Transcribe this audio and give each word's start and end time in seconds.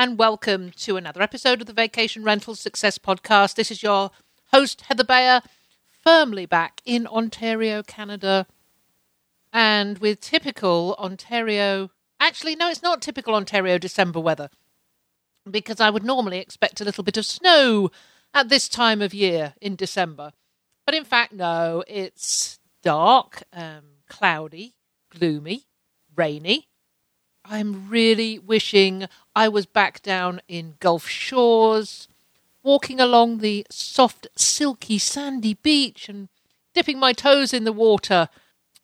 And 0.00 0.18
welcome 0.18 0.70
to 0.70 0.96
another 0.96 1.20
episode 1.20 1.60
of 1.60 1.66
the 1.66 1.74
Vacation 1.74 2.22
Rental 2.22 2.54
Success 2.54 2.96
Podcast. 2.96 3.56
This 3.56 3.70
is 3.70 3.82
your 3.82 4.10
host, 4.50 4.80
Heather 4.88 5.04
Bayer, 5.04 5.42
firmly 5.90 6.46
back 6.46 6.80
in 6.86 7.06
Ontario, 7.06 7.82
Canada, 7.82 8.46
and 9.52 9.98
with 9.98 10.22
typical 10.22 10.96
Ontario. 10.98 11.90
Actually, 12.18 12.56
no, 12.56 12.70
it's 12.70 12.82
not 12.82 13.02
typical 13.02 13.34
Ontario 13.34 13.76
December 13.76 14.18
weather 14.18 14.48
because 15.50 15.80
I 15.80 15.90
would 15.90 16.02
normally 16.02 16.38
expect 16.38 16.80
a 16.80 16.84
little 16.84 17.04
bit 17.04 17.18
of 17.18 17.26
snow 17.26 17.90
at 18.32 18.48
this 18.48 18.70
time 18.70 19.02
of 19.02 19.12
year 19.12 19.52
in 19.60 19.76
December. 19.76 20.32
But 20.86 20.94
in 20.94 21.04
fact, 21.04 21.34
no, 21.34 21.84
it's 21.86 22.58
dark, 22.82 23.42
um, 23.52 23.82
cloudy, 24.08 24.76
gloomy, 25.10 25.66
rainy. 26.16 26.69
I'm 27.52 27.88
really 27.88 28.38
wishing 28.38 29.06
I 29.34 29.48
was 29.48 29.66
back 29.66 30.02
down 30.02 30.40
in 30.46 30.76
Gulf 30.78 31.08
Shores, 31.08 32.06
walking 32.62 33.00
along 33.00 33.38
the 33.38 33.66
soft, 33.68 34.28
silky, 34.36 34.98
sandy 34.98 35.54
beach 35.54 36.08
and 36.08 36.28
dipping 36.74 37.00
my 37.00 37.12
toes 37.12 37.52
in 37.52 37.64
the 37.64 37.72
water. 37.72 38.28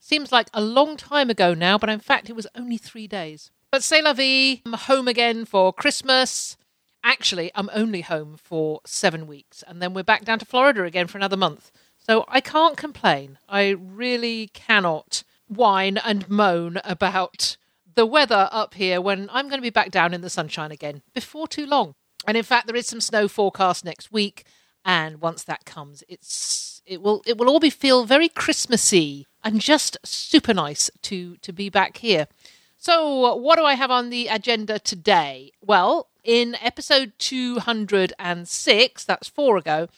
Seems 0.00 0.32
like 0.32 0.48
a 0.52 0.60
long 0.60 0.96
time 0.96 1.30
ago 1.30 1.54
now, 1.54 1.78
but 1.78 1.88
in 1.88 2.00
fact, 2.00 2.28
it 2.28 2.34
was 2.34 2.48
only 2.56 2.76
three 2.76 3.06
days. 3.06 3.52
But 3.70 3.84
c'est 3.84 4.02
la 4.02 4.12
vie. 4.12 4.62
I'm 4.66 4.72
home 4.72 5.06
again 5.06 5.44
for 5.44 5.72
Christmas. 5.72 6.56
Actually, 7.04 7.52
I'm 7.54 7.70
only 7.72 8.00
home 8.00 8.36
for 8.36 8.80
seven 8.84 9.28
weeks, 9.28 9.62
and 9.64 9.80
then 9.80 9.94
we're 9.94 10.02
back 10.02 10.24
down 10.24 10.40
to 10.40 10.44
Florida 10.44 10.82
again 10.82 11.06
for 11.06 11.18
another 11.18 11.36
month. 11.36 11.70
So 11.98 12.24
I 12.26 12.40
can't 12.40 12.76
complain. 12.76 13.38
I 13.48 13.68
really 13.68 14.48
cannot 14.48 15.22
whine 15.46 15.98
and 15.98 16.28
moan 16.28 16.80
about 16.82 17.56
the 17.96 18.06
weather 18.06 18.48
up 18.52 18.74
here 18.74 19.00
when 19.00 19.28
I'm 19.32 19.48
going 19.48 19.58
to 19.58 19.62
be 19.62 19.70
back 19.70 19.90
down 19.90 20.14
in 20.14 20.20
the 20.20 20.30
sunshine 20.30 20.70
again 20.70 21.02
before 21.14 21.48
too 21.48 21.66
long. 21.66 21.94
And 22.26 22.36
in 22.36 22.44
fact, 22.44 22.66
there 22.66 22.76
is 22.76 22.86
some 22.86 23.00
snow 23.00 23.26
forecast 23.26 23.84
next 23.84 24.12
week, 24.12 24.44
and 24.84 25.20
once 25.20 25.42
that 25.44 25.64
comes, 25.64 26.04
it's 26.08 26.82
it 26.86 27.02
will 27.02 27.22
it 27.26 27.38
will 27.38 27.48
all 27.48 27.60
be 27.60 27.70
feel 27.70 28.04
very 28.04 28.28
Christmassy 28.28 29.26
and 29.42 29.60
just 29.60 29.96
super 30.04 30.54
nice 30.54 30.90
to 31.02 31.36
to 31.38 31.52
be 31.52 31.68
back 31.68 31.98
here. 31.98 32.28
So, 32.76 33.34
what 33.36 33.56
do 33.56 33.64
I 33.64 33.74
have 33.74 33.90
on 33.90 34.10
the 34.10 34.28
agenda 34.28 34.78
today? 34.78 35.52
Well, 35.60 36.10
in 36.22 36.56
episode 36.60 37.12
206, 37.18 39.04
that's 39.04 39.28
four 39.28 39.56
ago, 39.56 39.88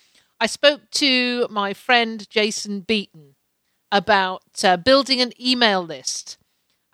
I 0.41 0.47
spoke 0.47 0.91
to 0.93 1.49
my 1.51 1.75
friend 1.75 2.29
Jason 2.31 2.81
Beaton 2.81 3.35
about 3.91 4.63
uh, 4.63 4.77
building 4.77 5.21
an 5.21 5.33
email 5.41 5.83
list 5.83 6.39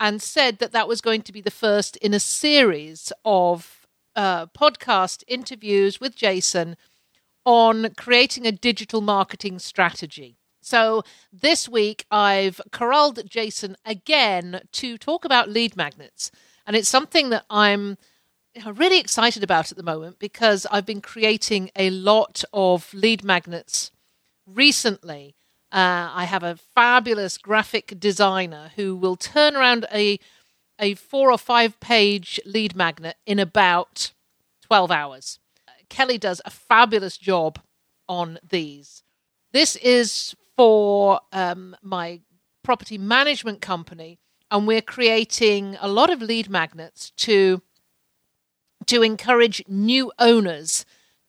and 0.05 0.21
said 0.21 0.59
that 0.59 0.73
that 0.73 0.87
was 0.87 1.01
going 1.01 1.23
to 1.23 1.33
be 1.33 1.41
the 1.41 1.51
first 1.51 1.97
in 1.97 2.13
a 2.13 2.21
series 2.21 3.11
of 3.25 3.87
uh, 4.15 4.45
podcast 4.49 5.25
interviews 5.27 5.99
with 5.99 6.15
Jason 6.15 6.77
on 7.47 7.89
creating 7.97 8.47
a 8.47 8.53
digital 8.53 9.01
marketing 9.01 9.59
strategy. 9.59 10.37
So 10.61 11.05
this 11.33 11.71
week 11.71 12.05
I've 12.11 12.61
corralled 12.71 13.31
Jason 13.31 13.77
again 13.87 14.61
to 14.73 14.99
talk 14.99 15.25
about 15.25 15.49
lead 15.49 15.75
magnets. 15.75 16.31
And 16.67 16.77
it's 16.77 16.87
something 16.87 17.31
that 17.31 17.47
I'm 17.49 17.97
really 18.75 19.01
excited 19.01 19.43
about 19.43 19.71
at 19.71 19.79
the 19.79 19.83
moment 19.83 20.19
because 20.19 20.67
I've 20.71 20.85
been 20.85 21.01
creating 21.01 21.71
a 21.77 21.89
lot 21.89 22.45
of 22.53 22.93
lead 22.93 23.25
magnets 23.25 23.91
recently 24.47 25.35
uh, 25.75 26.13
I 26.15 26.25
have 26.27 26.45
a 26.45 26.55
fabulous 26.55 27.37
graphic 27.37 27.99
designer 27.99 28.71
who 28.77 28.95
will 28.95 29.17
turn 29.17 29.57
around 29.57 29.87
a 29.93 30.21
a 30.81 30.95
four 30.95 31.33
or 31.33 31.39
five 31.39 31.79
page 31.81 32.41
lead 32.45 32.77
magnet 32.77 33.17
in 33.27 33.39
about 33.39 34.13
12 34.63 34.91
hours. 34.91 35.39
Kelly 35.89 36.19
does 36.19 36.41
a 36.45 36.51
fabulous 36.51 37.17
job 37.17 37.61
on 38.09 38.39
these. 38.49 39.03
This 39.53 39.77
is 39.77 40.35
for 40.57 41.21
um, 41.33 41.77
my 41.83 42.21
property 42.63 42.99
management 42.99 43.61
company, 43.61 44.19
and 44.51 44.67
we're 44.67 44.81
creating 44.81 45.77
a 45.81 45.89
lot 45.89 46.09
of 46.09 46.23
lead 46.23 46.49
magnets 46.49 47.11
to 47.17 47.63
to 48.87 49.03
encourage 49.03 49.65
new 49.67 50.13
owners 50.21 50.85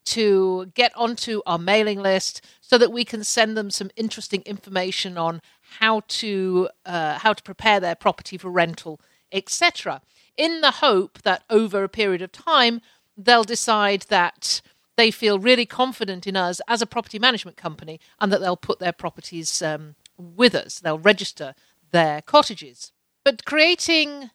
to 0.05 0.67
get 0.75 0.95
onto 0.95 1.41
our 1.45 1.57
mailing 1.57 1.99
list 1.99 2.41
so 2.61 2.77
that 2.77 2.91
we 2.91 3.03
can 3.03 3.23
send 3.23 3.57
them 3.57 3.69
some 3.69 3.91
interesting 3.95 4.41
information 4.45 5.17
on 5.17 5.41
how 5.79 6.01
to 6.07 6.69
uh, 6.85 7.19
how 7.19 7.33
to 7.33 7.43
prepare 7.43 7.79
their 7.79 7.95
property 7.95 8.37
for 8.37 8.49
rental, 8.49 8.99
etc. 9.31 10.01
In 10.37 10.61
the 10.61 10.71
hope 10.71 11.21
that 11.23 11.43
over 11.49 11.83
a 11.83 11.89
period 11.89 12.21
of 12.21 12.31
time 12.31 12.81
they'll 13.17 13.43
decide 13.43 14.05
that 14.09 14.61
they 14.97 15.11
feel 15.11 15.39
really 15.39 15.65
confident 15.65 16.25
in 16.27 16.35
us 16.35 16.61
as 16.67 16.81
a 16.81 16.85
property 16.85 17.19
management 17.19 17.57
company 17.57 17.99
and 18.19 18.31
that 18.31 18.39
they'll 18.39 18.57
put 18.57 18.79
their 18.79 18.93
properties 18.93 19.61
um, 19.61 19.95
with 20.17 20.55
us. 20.55 20.79
They'll 20.79 20.99
register 20.99 21.53
their 21.91 22.21
cottages. 22.21 22.91
But 23.23 23.45
creating 23.45 24.29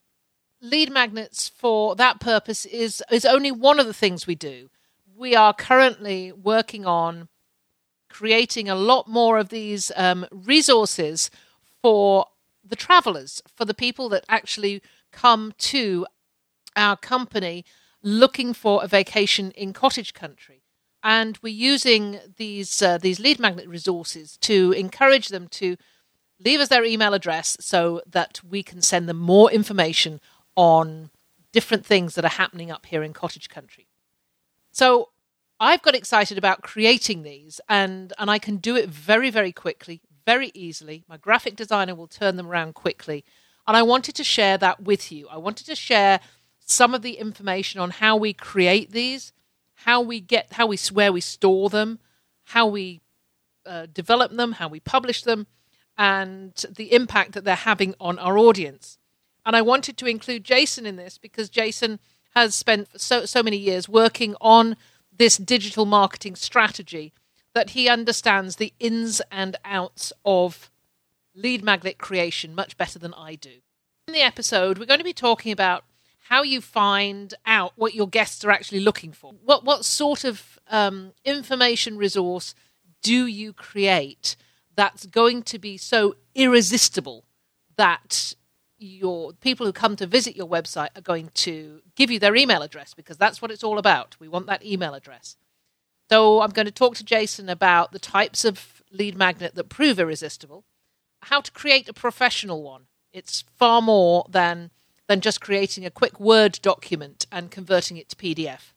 lead 0.60 0.90
magnets 0.90 1.48
for 1.48 1.94
that 1.96 2.20
purpose 2.20 2.66
is 2.66 3.02
is 3.10 3.24
only 3.24 3.50
one 3.50 3.80
of 3.80 3.86
the 3.86 3.94
things 3.94 4.26
we 4.26 4.34
do 4.34 4.68
we 5.20 5.36
are 5.36 5.52
currently 5.52 6.32
working 6.32 6.86
on 6.86 7.28
creating 8.08 8.70
a 8.70 8.74
lot 8.74 9.06
more 9.06 9.36
of 9.38 9.50
these 9.50 9.92
um, 9.94 10.26
resources 10.32 11.30
for 11.82 12.24
the 12.64 12.74
travelers, 12.74 13.42
for 13.54 13.66
the 13.66 13.74
people 13.74 14.08
that 14.08 14.24
actually 14.30 14.82
come 15.12 15.52
to 15.58 16.06
our 16.74 16.96
company 16.96 17.66
looking 18.02 18.54
for 18.54 18.82
a 18.82 18.88
vacation 18.88 19.50
in 19.50 19.74
cottage 19.74 20.14
country. 20.14 20.62
And 21.02 21.38
we're 21.42 21.52
using 21.52 22.18
these 22.38 22.80
uh, 22.80 22.96
these 22.96 23.20
lead 23.20 23.38
magnet 23.38 23.68
resources 23.68 24.38
to 24.38 24.72
encourage 24.72 25.28
them 25.28 25.48
to 25.48 25.76
leave 26.42 26.60
us 26.60 26.68
their 26.68 26.84
email 26.84 27.12
address 27.12 27.58
so 27.60 28.00
that 28.06 28.40
we 28.42 28.62
can 28.62 28.80
send 28.80 29.06
them 29.06 29.18
more 29.18 29.52
information 29.52 30.20
on 30.56 31.10
different 31.52 31.84
things 31.84 32.14
that 32.14 32.24
are 32.24 32.38
happening 32.42 32.70
up 32.70 32.86
here 32.86 33.02
in 33.02 33.12
cottage 33.12 33.50
country. 33.50 33.89
So 34.80 35.10
I've 35.60 35.82
got 35.82 35.94
excited 35.94 36.38
about 36.38 36.62
creating 36.62 37.22
these, 37.22 37.60
and 37.68 38.14
and 38.18 38.30
I 38.30 38.38
can 38.38 38.56
do 38.56 38.76
it 38.76 38.88
very 38.88 39.28
very 39.28 39.52
quickly, 39.52 40.00
very 40.24 40.50
easily. 40.54 41.04
My 41.06 41.18
graphic 41.18 41.54
designer 41.54 41.94
will 41.94 42.06
turn 42.06 42.36
them 42.36 42.46
around 42.46 42.72
quickly, 42.72 43.22
and 43.66 43.76
I 43.76 43.82
wanted 43.82 44.14
to 44.14 44.24
share 44.24 44.56
that 44.56 44.82
with 44.82 45.12
you. 45.12 45.28
I 45.28 45.36
wanted 45.36 45.66
to 45.66 45.74
share 45.74 46.18
some 46.60 46.94
of 46.94 47.02
the 47.02 47.18
information 47.18 47.78
on 47.78 47.90
how 47.90 48.16
we 48.16 48.32
create 48.32 48.90
these, 48.92 49.34
how 49.84 50.00
we 50.00 50.18
get, 50.18 50.54
how 50.54 50.64
we 50.64 50.78
where 50.90 51.12
we 51.12 51.20
store 51.20 51.68
them, 51.68 51.98
how 52.44 52.66
we 52.66 53.02
uh, 53.66 53.84
develop 53.92 54.32
them, 54.32 54.52
how 54.52 54.68
we 54.68 54.80
publish 54.80 55.22
them, 55.24 55.46
and 55.98 56.54
the 56.74 56.94
impact 56.94 57.32
that 57.32 57.44
they're 57.44 57.68
having 57.70 57.94
on 58.00 58.18
our 58.18 58.38
audience. 58.38 58.96
And 59.44 59.54
I 59.54 59.60
wanted 59.60 59.98
to 59.98 60.06
include 60.06 60.42
Jason 60.42 60.86
in 60.86 60.96
this 60.96 61.18
because 61.18 61.50
Jason 61.50 62.00
has 62.30 62.54
spent 62.54 62.88
so 63.00 63.24
so 63.24 63.42
many 63.42 63.56
years 63.56 63.88
working 63.88 64.34
on 64.40 64.76
this 65.16 65.36
digital 65.36 65.84
marketing 65.84 66.34
strategy 66.34 67.12
that 67.54 67.70
he 67.70 67.88
understands 67.88 68.56
the 68.56 68.72
ins 68.78 69.20
and 69.30 69.56
outs 69.64 70.12
of 70.24 70.70
lead 71.34 71.62
magnet 71.62 71.98
creation 71.98 72.54
much 72.54 72.76
better 72.76 72.98
than 72.98 73.14
I 73.14 73.34
do. 73.34 73.56
In 74.08 74.14
the 74.14 74.20
episode, 74.20 74.78
we're 74.78 74.86
going 74.86 74.98
to 74.98 75.04
be 75.04 75.12
talking 75.12 75.52
about 75.52 75.84
how 76.28 76.42
you 76.42 76.60
find 76.60 77.34
out 77.44 77.72
what 77.76 77.94
your 77.94 78.08
guests 78.08 78.44
are 78.44 78.50
actually 78.50 78.80
looking 78.80 79.12
for. 79.12 79.34
What 79.44 79.64
what 79.64 79.84
sort 79.84 80.24
of 80.24 80.58
um, 80.68 81.12
information 81.24 81.96
resource 81.96 82.54
do 83.02 83.26
you 83.26 83.52
create 83.52 84.36
that's 84.76 85.06
going 85.06 85.42
to 85.42 85.58
be 85.58 85.76
so 85.76 86.16
irresistible 86.34 87.24
that 87.76 88.34
your 88.80 89.34
people 89.34 89.66
who 89.66 89.72
come 89.72 89.94
to 89.96 90.06
visit 90.06 90.34
your 90.34 90.48
website 90.48 90.88
are 90.96 91.02
going 91.02 91.30
to 91.34 91.82
give 91.94 92.10
you 92.10 92.18
their 92.18 92.34
email 92.34 92.62
address 92.62 92.94
because 92.94 93.18
that's 93.18 93.42
what 93.42 93.50
it's 93.50 93.62
all 93.62 93.78
about. 93.78 94.16
We 94.18 94.26
want 94.26 94.46
that 94.46 94.64
email 94.64 94.94
address. 94.94 95.36
So 96.08 96.40
I'm 96.40 96.50
going 96.50 96.66
to 96.66 96.72
talk 96.72 96.96
to 96.96 97.04
Jason 97.04 97.48
about 97.48 97.92
the 97.92 97.98
types 97.98 98.44
of 98.44 98.82
lead 98.90 99.16
magnet 99.16 99.54
that 99.54 99.68
prove 99.68 100.00
irresistible, 100.00 100.64
how 101.22 101.40
to 101.42 101.52
create 101.52 101.88
a 101.88 101.92
professional 101.92 102.62
one. 102.62 102.86
It's 103.12 103.44
far 103.56 103.82
more 103.82 104.26
than 104.28 104.70
than 105.08 105.20
just 105.20 105.40
creating 105.40 105.84
a 105.84 105.90
quick 105.90 106.20
Word 106.20 106.60
document 106.62 107.26
and 107.32 107.50
converting 107.50 107.96
it 107.96 108.08
to 108.08 108.16
PDF. 108.16 108.72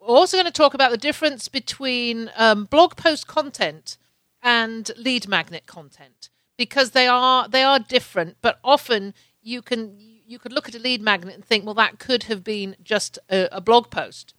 We're 0.00 0.08
also 0.08 0.38
going 0.38 0.46
to 0.46 0.50
talk 0.50 0.72
about 0.72 0.90
the 0.90 0.96
difference 0.96 1.48
between 1.48 2.30
um, 2.36 2.64
blog 2.64 2.96
post 2.96 3.26
content 3.26 3.98
and 4.42 4.90
lead 4.96 5.28
magnet 5.28 5.66
content 5.66 6.30
because 6.62 6.92
they 6.92 7.08
are 7.08 7.48
they 7.48 7.64
are 7.64 7.80
different, 7.80 8.36
but 8.40 8.60
often 8.62 9.14
you 9.42 9.62
can 9.62 9.96
you 10.24 10.38
could 10.38 10.52
look 10.52 10.68
at 10.68 10.76
a 10.76 10.78
lead 10.78 11.02
magnet 11.02 11.34
and 11.34 11.44
think, 11.44 11.64
well, 11.64 11.74
that 11.74 11.98
could 11.98 12.22
have 12.24 12.44
been 12.44 12.76
just 12.84 13.18
a, 13.28 13.48
a 13.50 13.60
blog 13.60 13.90
post. 13.90 14.32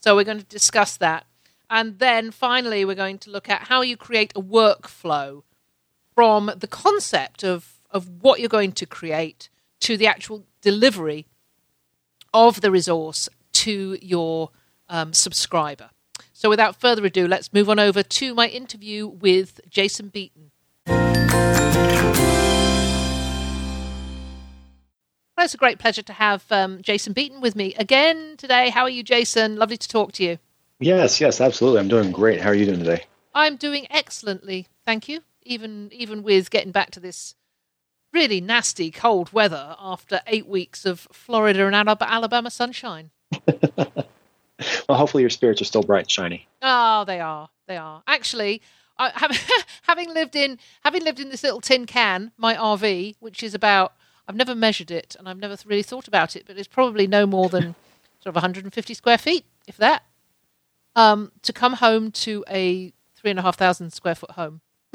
So 0.00 0.16
we're 0.16 0.24
going 0.24 0.38
to 0.38 0.44
discuss 0.44 0.96
that. 0.96 1.26
And 1.68 1.98
then 1.98 2.30
finally, 2.30 2.86
we're 2.86 2.94
going 2.94 3.18
to 3.18 3.30
look 3.30 3.50
at 3.50 3.68
how 3.68 3.82
you 3.82 3.94
create 3.94 4.32
a 4.34 4.40
workflow 4.40 5.42
from 6.14 6.50
the 6.56 6.66
concept 6.66 7.44
of, 7.44 7.82
of 7.90 8.08
what 8.22 8.40
you're 8.40 8.48
going 8.48 8.72
to 8.72 8.86
create 8.86 9.50
to 9.80 9.98
the 9.98 10.06
actual 10.06 10.46
delivery 10.62 11.26
of 12.32 12.62
the 12.62 12.70
resource 12.70 13.28
to 13.52 13.98
your 14.00 14.50
um, 14.88 15.12
subscriber. 15.12 15.90
So, 16.32 16.48
without 16.48 16.80
further 16.80 17.04
ado, 17.04 17.28
let's 17.28 17.52
move 17.52 17.68
on 17.68 17.78
over 17.78 18.02
to 18.02 18.34
my 18.34 18.48
interview 18.48 19.06
with 19.06 19.60
Jason 19.68 20.08
Beaton. 20.08 20.52
Well, 25.36 25.44
it's 25.44 25.52
a 25.52 25.58
great 25.58 25.78
pleasure 25.78 26.02
to 26.02 26.12
have 26.14 26.44
um, 26.50 26.80
Jason 26.80 27.12
Beaton 27.12 27.42
with 27.42 27.54
me 27.54 27.74
again 27.74 28.36
today. 28.38 28.70
How 28.70 28.82
are 28.82 28.90
you, 28.90 29.02
Jason? 29.02 29.56
Lovely 29.56 29.76
to 29.76 29.86
talk 29.86 30.12
to 30.12 30.24
you. 30.24 30.38
Yes, 30.80 31.20
yes, 31.20 31.42
absolutely. 31.42 31.80
I'm 31.80 31.88
doing 31.88 32.10
great. 32.10 32.40
How 32.40 32.50
are 32.50 32.54
you 32.54 32.64
doing 32.64 32.78
today? 32.78 33.04
I'm 33.34 33.56
doing 33.56 33.86
excellently, 33.90 34.66
thank 34.86 35.10
you. 35.10 35.20
Even 35.42 35.90
even 35.92 36.22
with 36.22 36.50
getting 36.50 36.72
back 36.72 36.90
to 36.92 37.00
this 37.00 37.34
really 38.14 38.40
nasty 38.40 38.90
cold 38.90 39.30
weather 39.30 39.76
after 39.78 40.22
eight 40.26 40.46
weeks 40.46 40.86
of 40.86 41.00
Florida 41.12 41.66
and 41.66 41.76
Alabama 41.76 42.50
sunshine. 42.50 43.10
well, 43.46 44.08
hopefully 44.88 45.22
your 45.22 45.30
spirits 45.30 45.60
are 45.60 45.66
still 45.66 45.82
bright 45.82 46.04
and 46.04 46.10
shiny. 46.10 46.48
Oh, 46.62 47.04
they 47.04 47.20
are. 47.20 47.50
They 47.68 47.76
are. 47.76 48.02
Actually, 48.06 48.62
I, 48.98 49.12
having 49.82 50.14
lived 50.14 50.34
in 50.34 50.58
having 50.82 51.04
lived 51.04 51.20
in 51.20 51.28
this 51.28 51.42
little 51.42 51.60
tin 51.60 51.84
can, 51.84 52.32
my 52.38 52.54
RV, 52.54 53.16
which 53.20 53.42
is 53.42 53.52
about 53.52 53.92
I've 54.28 54.36
never 54.36 54.54
measured 54.54 54.90
it 54.90 55.16
and 55.18 55.28
I've 55.28 55.38
never 55.38 55.56
really 55.64 55.82
thought 55.82 56.08
about 56.08 56.36
it, 56.36 56.44
but 56.46 56.58
it's 56.58 56.68
probably 56.68 57.06
no 57.06 57.26
more 57.26 57.48
than 57.48 57.74
sort 58.20 58.26
of 58.30 58.34
150 58.34 58.94
square 58.94 59.18
feet, 59.18 59.44
if 59.66 59.76
that. 59.76 60.04
Um, 60.94 61.32
to 61.42 61.52
come 61.52 61.74
home 61.74 62.10
to 62.12 62.44
a 62.48 62.92
three 63.14 63.30
and 63.30 63.38
a 63.38 63.42
half 63.42 63.56
thousand 63.56 63.92
square 63.92 64.14
foot 64.14 64.32
home. 64.32 64.60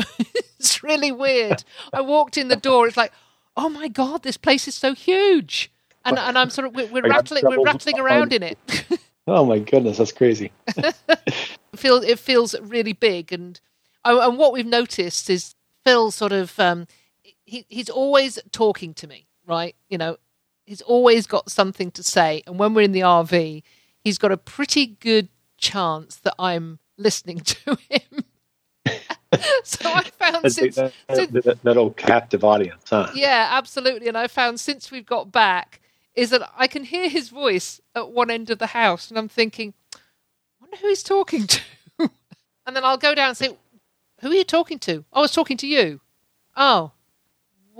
it's 0.60 0.84
really 0.84 1.12
weird. 1.12 1.64
I 1.94 2.02
walked 2.02 2.38
in 2.38 2.48
the 2.48 2.56
door. 2.56 2.88
It's 2.88 2.98
like, 2.98 3.12
oh 3.56 3.70
my 3.70 3.88
god, 3.88 4.24
this 4.24 4.38
place 4.38 4.68
is 4.68 4.76
so 4.76 4.94
huge, 4.94 5.72
and 6.06 6.18
and 6.18 6.38
I'm 6.38 6.50
sort 6.50 6.68
of 6.68 6.76
we're, 6.76 6.88
we're 6.88 7.10
rattling 7.10 7.44
we're 7.46 7.64
rattling 7.64 8.00
around 8.00 8.34
in 8.34 8.44
it. 8.44 8.58
oh 9.28 9.46
my 9.46 9.60
goodness, 9.60 9.98
that's 9.98 10.12
crazy. 10.12 10.52
it 10.78 10.96
feels 11.76 12.04
it 12.04 12.20
feels 12.20 12.56
really 12.62 12.94
big, 12.94 13.32
and 13.32 13.60
oh, 14.06 14.28
and 14.28 14.38
what 14.38 14.54
we've 14.54 14.66
noticed 14.66 15.30
is 15.30 15.56
Phil 15.84 16.12
sort 16.12 16.32
of 16.32 16.60
um, 16.60 16.88
he 17.46 17.66
he's 17.70 17.90
always 17.90 18.40
talking 18.52 18.94
to 18.96 19.08
me, 19.08 19.28
right? 19.46 19.76
You 19.90 19.98
know, 19.98 20.18
he's 20.66 20.82
always 20.82 21.28
got 21.28 21.52
something 21.52 21.92
to 21.92 22.04
say, 22.04 22.44
and 22.48 22.58
when 22.58 22.74
we're 22.74 22.84
in 22.84 22.92
the 22.92 23.02
RV, 23.02 23.64
he's 24.00 24.18
got 24.18 24.32
a 24.32 24.38
pretty 24.38 24.86
good 24.88 25.30
chance 25.58 26.16
that 26.18 26.36
I'm 26.40 26.80
listening 26.98 27.40
to 27.46 27.78
him. 27.90 28.26
so 29.64 29.90
I 29.90 30.04
found 30.04 30.52
since, 30.52 30.76
that, 30.76 30.94
that, 31.08 31.60
that, 31.64 31.78
old 31.78 31.96
captive 31.96 32.44
audience, 32.44 32.84
huh? 32.90 33.12
Yeah, 33.14 33.50
absolutely. 33.52 34.08
And 34.08 34.18
I 34.18 34.28
found 34.28 34.60
since 34.60 34.92
we've 34.92 35.06
got 35.06 35.32
back 35.32 35.82
is 36.16 36.32
that 36.32 36.50
I 36.58 36.68
can 36.68 36.84
hear 36.84 37.08
his 37.08 37.30
voice 37.30 37.80
at 37.96 38.12
one 38.12 38.30
end 38.30 38.50
of 38.50 38.60
the 38.60 38.68
house, 38.68 39.10
and 39.10 39.18
I'm 39.18 39.30
thinking, 39.30 39.74
I 39.96 40.00
wonder 40.60 40.78
who 40.78 40.88
he's 40.88 41.04
talking 41.04 41.48
to. 41.48 41.62
and 42.66 42.76
then 42.76 42.84
I'll 42.84 42.98
go 42.98 43.16
down 43.16 43.30
and 43.30 43.38
say, 43.38 43.58
Who 44.20 44.32
are 44.32 44.34
you 44.34 44.44
talking 44.44 44.80
to? 44.80 45.06
Oh, 45.14 45.20
I 45.20 45.22
was 45.22 45.32
talking 45.32 45.58
to 45.58 45.68
you. 45.68 46.02
Oh, 46.56 46.92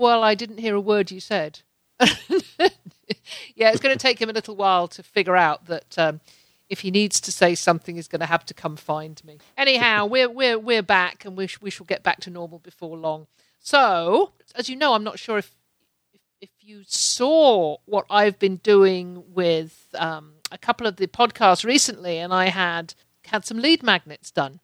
well, 0.02 0.24
I 0.24 0.34
didn't 0.34 0.58
hear 0.58 0.74
a 0.74 0.80
word 0.80 1.12
you 1.12 1.20
said. 1.20 1.60
yeah, 2.00 3.70
it's 3.70 3.80
going 3.80 3.96
to 3.96 4.02
take 4.02 4.20
him 4.20 4.28
a 4.28 4.32
little 4.32 4.56
while 4.56 4.88
to 4.88 5.02
figure 5.02 5.36
out 5.36 5.66
that 5.66 5.96
um, 5.96 6.20
if 6.68 6.80
he 6.80 6.90
needs 6.90 7.20
to 7.20 7.30
say 7.30 7.54
something, 7.54 7.94
he's 7.94 8.08
going 8.08 8.20
to 8.20 8.26
have 8.26 8.44
to 8.46 8.52
come 8.52 8.76
find 8.76 9.24
me. 9.24 9.38
Anyhow, 9.56 10.06
we're 10.12 10.28
we're 10.28 10.58
we're 10.58 10.82
back, 10.82 11.24
and 11.24 11.36
we 11.36 11.46
sh- 11.46 11.60
we 11.62 11.70
shall 11.70 11.86
get 11.86 12.02
back 12.02 12.18
to 12.22 12.30
normal 12.30 12.58
before 12.58 12.96
long. 12.96 13.28
So, 13.60 14.32
as 14.56 14.68
you 14.68 14.74
know, 14.74 14.94
I'm 14.94 15.04
not 15.04 15.20
sure 15.20 15.38
if 15.38 15.54
if, 16.12 16.20
if 16.40 16.50
you 16.60 16.82
saw 16.84 17.76
what 17.84 18.04
I've 18.10 18.40
been 18.40 18.56
doing 18.56 19.22
with 19.32 19.86
um, 19.94 20.34
a 20.50 20.58
couple 20.58 20.88
of 20.88 20.96
the 20.96 21.06
podcasts 21.06 21.64
recently, 21.64 22.18
and 22.18 22.34
I 22.34 22.46
had 22.48 22.94
had 23.26 23.44
some 23.44 23.58
lead 23.58 23.84
magnets 23.84 24.32
done. 24.32 24.58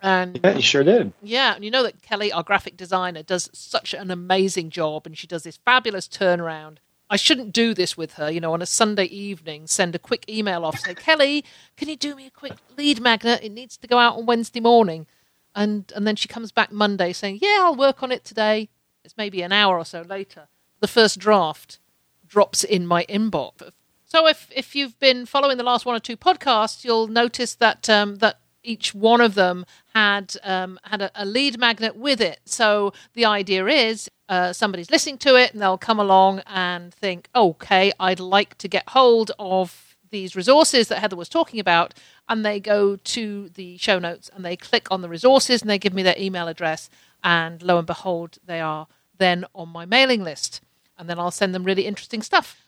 And 0.00 0.38
yeah, 0.42 0.56
you 0.56 0.62
sure 0.62 0.84
did. 0.84 1.12
Yeah, 1.22 1.54
and 1.54 1.64
you 1.64 1.70
know 1.70 1.82
that 1.82 2.02
Kelly, 2.02 2.30
our 2.30 2.42
graphic 2.42 2.76
designer, 2.76 3.22
does 3.22 3.50
such 3.52 3.94
an 3.94 4.10
amazing 4.10 4.70
job, 4.70 5.06
and 5.06 5.16
she 5.16 5.26
does 5.26 5.42
this 5.42 5.58
fabulous 5.64 6.06
turnaround. 6.06 6.78
I 7.08 7.16
shouldn't 7.16 7.52
do 7.52 7.72
this 7.72 7.96
with 7.96 8.14
her, 8.14 8.30
you 8.30 8.40
know, 8.40 8.52
on 8.52 8.62
a 8.62 8.66
Sunday 8.66 9.04
evening, 9.04 9.66
send 9.68 9.94
a 9.94 9.98
quick 9.98 10.24
email 10.28 10.64
off, 10.64 10.80
say, 10.80 10.94
Kelly, 10.94 11.44
can 11.76 11.88
you 11.88 11.96
do 11.96 12.16
me 12.16 12.26
a 12.26 12.30
quick 12.30 12.54
lead 12.76 13.00
magnet? 13.00 13.44
It 13.44 13.52
needs 13.52 13.76
to 13.76 13.86
go 13.86 13.98
out 13.98 14.16
on 14.16 14.26
Wednesday 14.26 14.60
morning. 14.60 15.06
And 15.54 15.90
and 15.96 16.06
then 16.06 16.16
she 16.16 16.28
comes 16.28 16.52
back 16.52 16.70
Monday 16.70 17.12
saying, 17.12 17.38
Yeah, 17.40 17.60
I'll 17.62 17.76
work 17.76 18.02
on 18.02 18.12
it 18.12 18.24
today. 18.24 18.68
It's 19.04 19.16
maybe 19.16 19.40
an 19.40 19.52
hour 19.52 19.78
or 19.78 19.84
so 19.84 20.02
later. 20.02 20.48
The 20.80 20.88
first 20.88 21.18
draft 21.18 21.78
drops 22.26 22.64
in 22.64 22.86
my 22.86 23.04
inbox. 23.04 23.70
So 24.04 24.26
if 24.26 24.50
if 24.54 24.74
you've 24.74 24.98
been 24.98 25.24
following 25.26 25.56
the 25.56 25.64
last 25.64 25.86
one 25.86 25.96
or 25.96 26.00
two 26.00 26.16
podcasts, 26.16 26.84
you'll 26.84 27.08
notice 27.08 27.54
that 27.54 27.88
um, 27.88 28.16
that 28.16 28.40
each 28.66 28.94
one 28.94 29.20
of 29.20 29.34
them 29.34 29.64
had 29.94 30.36
um, 30.42 30.78
had 30.84 31.00
a, 31.00 31.10
a, 31.14 31.24
lead 31.24 31.58
magnet 31.58 31.96
with 31.96 32.20
it. 32.20 32.40
So 32.44 32.92
the 33.14 33.24
idea 33.24 33.66
is 33.66 34.10
uh, 34.28 34.52
somebody's 34.52 34.90
listening 34.90 35.18
to 35.18 35.36
it 35.36 35.52
and 35.52 35.62
they'll 35.62 35.78
come 35.78 36.00
along 36.00 36.42
and 36.46 36.92
think, 36.92 37.28
okay, 37.34 37.92
I'd 38.00 38.20
like 38.20 38.58
to 38.58 38.68
get 38.68 38.90
hold 38.90 39.30
of 39.38 39.96
these 40.10 40.36
resources 40.36 40.88
that 40.88 40.98
Heather 40.98 41.16
was 41.16 41.28
talking 41.28 41.60
about, 41.60 41.94
and 42.28 42.44
they 42.44 42.60
go 42.60 42.96
to 42.96 43.48
the 43.50 43.76
show 43.76 43.98
notes 43.98 44.30
and 44.34 44.44
they 44.44 44.56
click 44.56 44.88
on 44.90 45.02
the 45.02 45.08
resources 45.08 45.60
and 45.60 45.70
they 45.70 45.78
give 45.78 45.94
me 45.94 46.02
their 46.02 46.14
email 46.18 46.48
address, 46.48 46.88
and 47.22 47.62
lo 47.62 47.78
and 47.78 47.86
behold, 47.86 48.38
they 48.44 48.60
are 48.60 48.86
then 49.18 49.44
on 49.54 49.68
my 49.68 49.84
mailing 49.84 50.22
list, 50.22 50.60
and 50.98 51.08
then 51.08 51.18
I'll 51.18 51.30
send 51.30 51.54
them 51.54 51.64
really 51.64 51.86
interesting 51.86 52.22
stuff. 52.22 52.62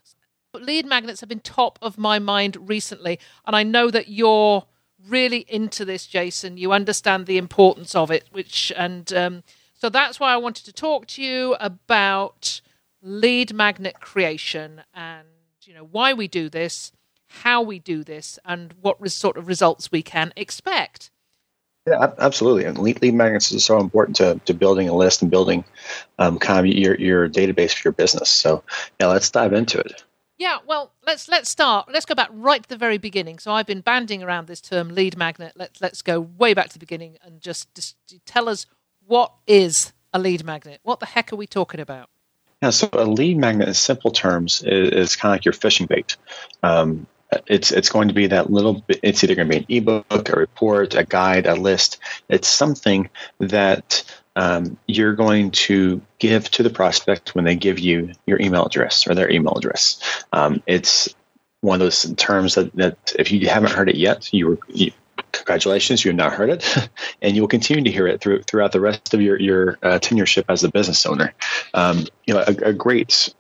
But 0.53 0.63
lead 0.63 0.87
magnets 0.87 1.21
have 1.21 1.29
been 1.29 1.41
top 1.41 1.79
of 1.83 1.99
my 1.99 2.19
mind 2.19 2.69
recently, 2.69 3.19
and 3.47 3.55
I 3.55 3.63
know 3.63 3.91
that 3.91 4.09
you're 4.09 4.65
really 5.07 5.45
into 5.49 5.85
this, 5.85 6.07
Jason. 6.07 6.57
You 6.57 6.73
understand 6.73 7.27
the 7.27 7.39
importance 7.39 7.95
of 7.95 8.11
it, 8.11 8.25
which 8.31 8.73
and 8.77 9.13
um, 9.13 9.43
so 9.75 9.89
that's 9.89 10.19
why 10.19 10.33
I 10.33 10.37
wanted 10.37 10.65
to 10.67 10.73
talk 10.73 11.07
to 11.09 11.23
you 11.23 11.57
about 11.61 12.61
lead 13.03 13.55
magnet 13.55 14.01
creation 14.01 14.83
and 14.93 15.27
you 15.65 15.75
know 15.75 15.87
why 15.91 16.15
we 16.15 16.29
do 16.29 16.49
this, 16.49 16.93
how 17.29 17.63
we 17.63 17.79
do 17.79 18.03
this, 18.03 18.39
and 18.45 18.75
what 18.81 19.01
res- 19.01 19.15
sort 19.15 19.37
of 19.37 19.47
results 19.47 19.93
we 19.93 20.03
can 20.03 20.33
expect. 20.37 21.11
Yeah, 21.87 22.13
absolutely. 22.19 22.65
And 22.65 22.77
lead, 22.79 23.01
lead 23.01 23.15
magnets 23.15 23.51
is 23.51 23.65
so 23.65 23.79
important 23.79 24.17
to, 24.17 24.39
to 24.45 24.53
building 24.53 24.91
a 24.91 24.95
list 24.95 25.23
and 25.23 25.31
building 25.31 25.65
um, 26.19 26.39
kind 26.39 26.59
of 26.59 26.67
your, 26.67 26.95
your 26.97 27.29
database 27.31 27.73
for 27.73 27.89
your 27.89 27.93
business. 27.93 28.29
So, 28.29 28.63
yeah, 29.01 29.07
let's 29.07 29.31
dive 29.31 29.55
into 29.55 29.79
it. 29.79 30.05
Yeah, 30.39 30.59
well, 30.67 30.93
let's 31.05 31.29
let's 31.29 31.51
start. 31.51 31.89
Let's 31.93 32.07
go 32.07 32.15
back 32.15 32.31
right 32.33 32.63
to 32.63 32.69
the 32.69 32.77
very 32.77 32.99
beginning. 32.99 33.41
So 33.41 33.53
I've 33.53 33.67
been 33.67 33.81
banding 33.81 34.23
around 34.23 34.47
this 34.47 34.61
term 34.61 34.91
lead 34.91 35.17
magnet. 35.17 35.55
Let's 35.57 35.81
let's 35.81 36.01
go 36.01 36.21
way 36.21 36.55
back 36.55 36.69
to 36.69 36.73
the 36.75 36.79
beginning 36.79 37.19
and 37.23 37.41
just, 37.41 37.75
just 37.75 37.97
tell 38.25 38.49
us 38.49 38.67
what 39.07 39.33
is 39.47 39.93
a 40.15 40.19
lead 40.19 40.45
magnet. 40.45 40.81
What 40.85 41.01
the 41.01 41.07
heck 41.07 41.33
are 41.33 41.37
we 41.37 41.49
talking 41.49 41.81
about? 41.81 42.09
Yeah, 42.63 42.71
so 42.71 42.89
a 42.93 43.05
lead 43.05 43.37
magnet, 43.37 43.69
in 43.69 43.75
simple 43.75 44.11
terms, 44.11 44.63
is, 44.63 44.91
is 44.91 45.17
kind 45.17 45.33
of 45.33 45.37
like 45.37 45.45
your 45.45 45.53
fishing 45.53 45.87
bait. 45.87 46.17
Um, 46.63 47.07
it's 47.47 47.73
it's 47.73 47.89
going 47.89 48.09
to 48.09 48.15
be 48.15 48.29
that 48.29 48.51
little 48.51 48.75
bit. 48.75 49.01
It's 49.03 49.23
either 49.25 49.35
going 49.35 49.51
to 49.51 49.61
be 49.61 49.65
an 49.65 49.67
ebook, 49.69 50.29
a 50.29 50.39
report, 50.39 50.95
a 50.95 51.05
guide, 51.05 51.47
a 51.47 51.55
list. 51.55 51.99
It's 52.29 52.49
something 52.49 53.11
that 53.39 54.05
um, 54.39 54.79
you're 54.87 55.15
going 55.15 55.51
to 55.51 56.01
give 56.21 56.49
to 56.53 56.63
the 56.63 56.71
prospect 56.71 57.35
when 57.35 57.45
they 57.45 57.57
give 57.57 57.81
you 57.81 58.13
your 58.25 58.41
email 58.41 58.65
address 58.65 59.05
or 59.09 59.15
their 59.17 59.29
email 59.29 59.55
address. 59.55 60.01
Um, 60.33 60.63
it's 60.65 61.13
one 61.61 61.75
of 61.75 61.81
those 61.81 62.15
terms 62.15 62.55
that, 62.55 62.73
that 62.77 63.17
if 63.19 63.33
you 63.33 63.49
haven't 63.49 63.73
heard 63.73 63.89
it 63.89 63.97
yet, 63.97 64.33
you, 64.33 64.47
were, 64.47 64.59
you 64.69 64.93
congratulations, 65.33 66.05
you 66.05 66.11
have 66.11 66.17
not 66.17 66.33
heard 66.33 66.51
it, 66.51 66.89
and 67.23 67.35
you 67.35 67.43
will 67.43 67.49
continue 67.49 67.83
to 67.83 67.91
hear 67.91 68.07
it 68.07 68.21
through, 68.21 68.43
throughout 68.43 68.71
the 68.71 68.81
rest 68.81 69.13
of 69.13 69.21
your 69.21 69.41
your 69.41 69.77
uh, 69.83 69.99
tenureship 69.99 70.45
as 70.49 70.63
a 70.63 70.71
business 70.71 71.05
owner. 71.05 71.35
Um, 71.75 72.07
you 72.25 72.35
know, 72.35 72.45
a, 72.47 72.69
a, 72.69 72.73
great 72.73 73.35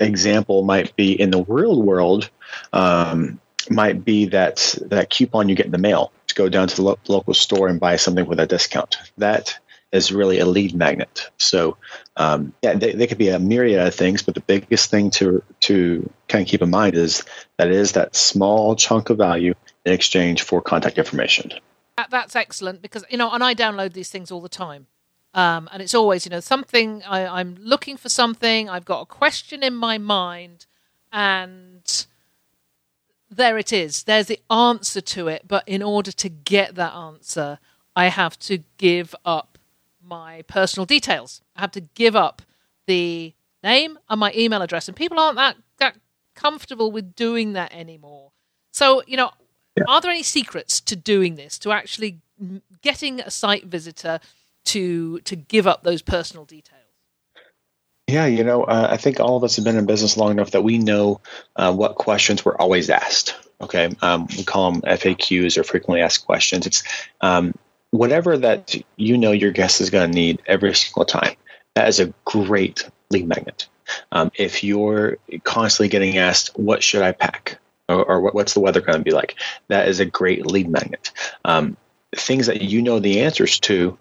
example 0.00 0.64
might 0.64 0.94
be 0.96 1.18
in 1.18 1.30
the 1.30 1.44
real 1.48 1.80
world. 1.80 2.28
Um, 2.74 3.40
might 3.70 4.04
be 4.04 4.26
that 4.26 4.74
that 4.82 5.08
coupon 5.08 5.48
you 5.48 5.54
get 5.54 5.66
in 5.66 5.72
the 5.72 5.78
mail 5.78 6.12
to 6.26 6.34
go 6.34 6.50
down 6.50 6.68
to 6.68 6.76
the 6.76 6.82
lo- 6.82 6.98
local 7.08 7.32
store 7.32 7.68
and 7.68 7.80
buy 7.80 7.96
something 7.96 8.26
with 8.26 8.38
a 8.38 8.46
discount. 8.46 8.98
That 9.16 9.58
is 9.96 10.12
really 10.12 10.38
a 10.38 10.46
lead 10.46 10.74
magnet. 10.74 11.30
So, 11.38 11.76
um, 12.16 12.52
yeah, 12.62 12.74
they, 12.74 12.92
they 12.92 13.06
could 13.06 13.18
be 13.18 13.28
a 13.28 13.38
myriad 13.38 13.86
of 13.86 13.94
things, 13.94 14.22
but 14.22 14.34
the 14.34 14.40
biggest 14.40 14.90
thing 14.90 15.10
to 15.12 15.42
to 15.60 16.08
kind 16.28 16.42
of 16.42 16.48
keep 16.48 16.62
in 16.62 16.70
mind 16.70 16.94
is 16.94 17.24
that 17.56 17.68
it 17.68 17.74
is 17.74 17.92
that 17.92 18.14
small 18.14 18.76
chunk 18.76 19.10
of 19.10 19.18
value 19.18 19.54
in 19.84 19.92
exchange 19.92 20.42
for 20.42 20.60
contact 20.60 20.98
information. 20.98 21.52
That, 21.96 22.10
that's 22.10 22.36
excellent 22.36 22.82
because 22.82 23.04
you 23.10 23.18
know, 23.18 23.30
and 23.30 23.42
I 23.42 23.54
download 23.54 23.92
these 23.92 24.10
things 24.10 24.30
all 24.30 24.40
the 24.40 24.48
time. 24.48 24.86
Um, 25.34 25.68
and 25.70 25.82
it's 25.82 25.94
always, 25.94 26.24
you 26.24 26.30
know, 26.30 26.40
something 26.40 27.02
I, 27.06 27.26
I'm 27.26 27.56
looking 27.60 27.98
for 27.98 28.08
something. 28.08 28.70
I've 28.70 28.86
got 28.86 29.02
a 29.02 29.06
question 29.06 29.62
in 29.62 29.74
my 29.74 29.98
mind, 29.98 30.64
and 31.12 32.06
there 33.30 33.58
it 33.58 33.72
is. 33.72 34.04
There's 34.04 34.28
the 34.28 34.40
answer 34.50 35.02
to 35.02 35.28
it. 35.28 35.42
But 35.46 35.64
in 35.66 35.82
order 35.82 36.10
to 36.12 36.28
get 36.28 36.74
that 36.76 36.94
answer, 36.94 37.58
I 37.94 38.06
have 38.08 38.38
to 38.40 38.58
give 38.78 39.14
up 39.24 39.55
my 40.06 40.42
personal 40.42 40.86
details. 40.86 41.42
I 41.54 41.60
have 41.60 41.72
to 41.72 41.80
give 41.80 42.16
up 42.16 42.42
the 42.86 43.34
name 43.62 43.98
and 44.08 44.20
my 44.20 44.32
email 44.34 44.62
address. 44.62 44.88
And 44.88 44.96
people 44.96 45.18
aren't 45.18 45.36
that, 45.36 45.56
that 45.78 45.96
comfortable 46.34 46.90
with 46.92 47.14
doing 47.14 47.54
that 47.54 47.72
anymore. 47.74 48.30
So, 48.72 49.02
you 49.06 49.16
know, 49.16 49.30
yeah. 49.76 49.84
are 49.88 50.00
there 50.00 50.10
any 50.10 50.22
secrets 50.22 50.80
to 50.82 50.96
doing 50.96 51.36
this, 51.36 51.58
to 51.60 51.72
actually 51.72 52.20
getting 52.82 53.20
a 53.20 53.30
site 53.30 53.64
visitor 53.64 54.20
to 54.64 55.20
to 55.20 55.36
give 55.36 55.66
up 55.66 55.82
those 55.82 56.02
personal 56.02 56.44
details? 56.44 56.82
Yeah, 58.06 58.26
you 58.26 58.44
know, 58.44 58.62
uh, 58.62 58.88
I 58.90 58.98
think 58.98 59.18
all 59.18 59.36
of 59.36 59.42
us 59.42 59.56
have 59.56 59.64
been 59.64 59.76
in 59.76 59.86
business 59.86 60.16
long 60.16 60.30
enough 60.30 60.52
that 60.52 60.62
we 60.62 60.78
know 60.78 61.20
uh, 61.56 61.72
what 61.72 61.96
questions 61.96 62.44
we're 62.44 62.56
always 62.56 62.88
asked. 62.88 63.34
Okay, 63.60 63.90
um, 64.02 64.28
we 64.36 64.44
call 64.44 64.70
them 64.70 64.82
FAQs 64.82 65.56
or 65.56 65.64
frequently 65.64 66.02
asked 66.02 66.24
questions. 66.24 66.66
It's 66.66 66.84
um, 67.20 67.54
whatever 67.90 68.36
that 68.38 68.74
you 68.96 69.18
know 69.18 69.32
your 69.32 69.52
guest 69.52 69.80
is 69.80 69.90
going 69.90 70.10
to 70.10 70.14
need 70.14 70.42
every 70.46 70.74
single 70.74 71.04
time. 71.04 71.36
That 71.74 71.88
is 71.88 72.00
a 72.00 72.12
great 72.24 72.88
lead 73.10 73.28
magnet. 73.28 73.68
Um, 74.12 74.32
if 74.34 74.64
you're 74.64 75.18
constantly 75.44 75.88
getting 75.88 76.18
asked, 76.18 76.58
"What 76.58 76.82
should 76.82 77.02
I 77.02 77.12
pack?" 77.12 77.58
or, 77.88 78.04
or 78.04 78.20
"What's 78.32 78.54
the 78.54 78.60
weather 78.60 78.80
going 78.80 78.98
to 78.98 79.04
be 79.04 79.12
like?" 79.12 79.36
That 79.68 79.88
is 79.88 80.00
a 80.00 80.04
great 80.06 80.46
lead 80.46 80.68
magnet. 80.68 81.12
Um, 81.44 81.76
things 82.14 82.46
that 82.46 82.62
you 82.62 82.82
know 82.82 82.98
the 82.98 83.20
answers 83.20 83.60
to 83.60 83.98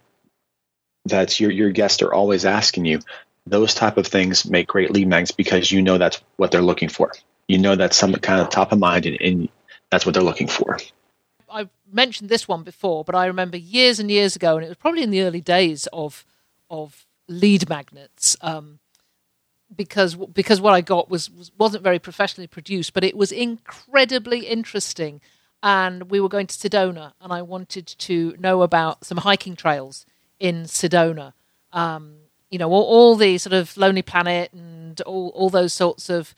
that 1.05 1.39
your 1.39 1.51
your 1.51 1.71
guests 1.71 2.01
are 2.01 2.13
always 2.13 2.45
asking 2.45 2.85
you. 2.85 2.99
Those 3.47 3.75
type 3.75 3.97
of 3.97 4.07
things 4.07 4.49
make 4.49 4.67
great 4.67 4.91
lead 4.91 5.07
magnets 5.07 5.31
because 5.31 5.71
you 5.71 5.81
know 5.81 5.99
that's 5.99 6.21
what 6.37 6.51
they're 6.51 6.63
looking 6.63 6.89
for. 6.89 7.11
You 7.47 7.59
know 7.59 7.75
that's 7.75 7.95
some 7.95 8.13
kind 8.13 8.41
of 8.41 8.49
top 8.49 8.71
of 8.71 8.79
mind, 8.79 9.05
and, 9.05 9.21
and 9.21 9.49
that's 9.91 10.05
what 10.05 10.15
they're 10.15 10.23
looking 10.23 10.47
for. 10.47 10.79
I've 11.55 11.69
mentioned 11.91 12.29
this 12.29 12.47
one 12.47 12.63
before, 12.63 13.05
but 13.05 13.15
I 13.15 13.27
remember 13.27 13.55
years 13.55 13.99
and 13.99 14.11
years 14.11 14.35
ago, 14.35 14.57
and 14.57 14.65
it 14.65 14.67
was 14.67 14.77
probably 14.77 15.03
in 15.03 15.09
the 15.09 15.21
early 15.21 15.41
days 15.41 15.87
of 15.93 16.25
of 16.69 17.05
lead 17.27 17.69
magnets. 17.69 18.35
Um, 18.41 18.79
because 19.75 20.15
because 20.15 20.59
what 20.59 20.73
I 20.73 20.81
got 20.81 21.09
was, 21.09 21.31
was 21.31 21.51
wasn't 21.57 21.83
very 21.83 21.99
professionally 21.99 22.47
produced, 22.47 22.93
but 22.93 23.03
it 23.03 23.15
was 23.15 23.31
incredibly 23.31 24.47
interesting. 24.47 25.21
And 25.63 26.11
we 26.11 26.19
were 26.19 26.29
going 26.29 26.47
to 26.47 26.53
Sedona, 26.53 27.13
and 27.21 27.31
I 27.31 27.41
wanted 27.41 27.87
to 27.87 28.35
know 28.37 28.61
about 28.61 29.05
some 29.05 29.17
hiking 29.19 29.55
trails 29.55 30.05
in 30.39 30.63
Sedona. 30.63 31.33
Um, 31.71 32.17
you 32.51 32.59
know, 32.59 32.69
all, 32.69 32.83
all, 32.83 33.15
the 33.15 33.37
sort 33.37 33.53
of 33.53 33.75
Lonely 33.75 34.03
Planet 34.03 34.53
and 34.53 35.01
all, 35.01 35.29
all 35.29 35.49
those 35.49 35.73
sorts 35.73 36.09
of 36.09 36.35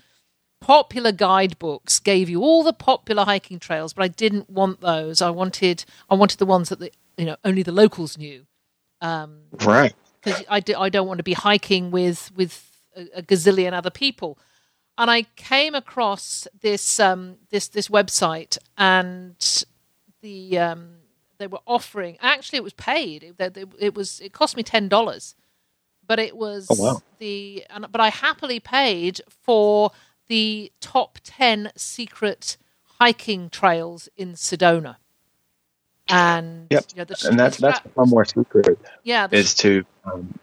popular 0.60 1.12
guidebooks 1.12 2.00
gave 2.00 2.30
you 2.30 2.42
all 2.42 2.64
the 2.64 2.74
popular 2.74 3.24
hiking 3.24 3.60
trails, 3.60 3.94
but 3.94 4.04
I 4.04 4.08
didn't 4.08 4.50
want 4.50 4.82
those. 4.82 5.22
I 5.22 5.30
wanted 5.30 5.86
I 6.10 6.16
wanted 6.16 6.40
the 6.40 6.46
ones 6.46 6.70
that 6.70 6.80
the, 6.80 6.92
you 7.18 7.26
know 7.26 7.38
only 7.44 7.64
the 7.64 7.72
locals 7.72 8.18
knew. 8.18 8.46
Um, 9.02 9.42
right. 9.64 9.94
Because 10.24 10.44
I, 10.50 10.60
do, 10.60 10.76
I 10.76 10.90
don't 10.90 11.08
want 11.08 11.20
to 11.20 11.24
be 11.24 11.34
hiking 11.34 11.92
with 11.92 12.32
with 12.36 12.70
a, 12.96 13.20
a, 13.20 13.22
gazillion 13.22 13.74
other 13.74 13.92
people. 13.92 14.40
And 14.98 15.12
I 15.12 15.24
came 15.36 15.76
across 15.76 16.48
this 16.62 17.00
um, 17.00 17.38
this 17.52 17.68
this 17.68 17.88
website, 17.88 18.58
and 18.78 19.36
the 20.22 20.58
um, 20.58 20.96
they 21.38 21.46
were 21.46 21.60
offering. 21.68 22.18
Actually, 22.20 22.58
it 22.58 22.64
was 22.64 22.74
paid. 22.74 23.36
It, 23.40 23.58
it 23.80 23.96
was. 23.96 24.20
It 24.20 24.34
cost 24.34 24.58
me 24.58 24.64
ten 24.64 24.90
dollars, 24.90 25.36
but 26.08 26.18
it 26.18 26.36
was 26.36 26.68
oh, 26.72 26.76
wow. 26.84 27.02
the. 27.20 27.64
But 27.92 28.02
I 28.02 28.10
happily 28.10 28.60
paid 28.60 29.22
for 29.44 29.92
the 30.28 30.72
top 30.80 31.20
ten 31.24 31.72
secret 31.76 32.58
hiking 33.00 33.50
trails 33.50 34.10
in 34.18 34.34
Sedona. 34.34 34.98
And 36.10 36.68
yep. 36.70 36.86
You 36.94 37.00
know, 37.00 37.04
the, 37.06 37.28
and 37.30 37.40
that's 37.40 37.58
that's 37.58 37.80
one 37.96 38.10
more 38.10 38.26
secret. 38.26 38.80
Yeah, 39.04 39.28
is 39.30 39.56
to 39.56 39.86
um, 40.06 40.40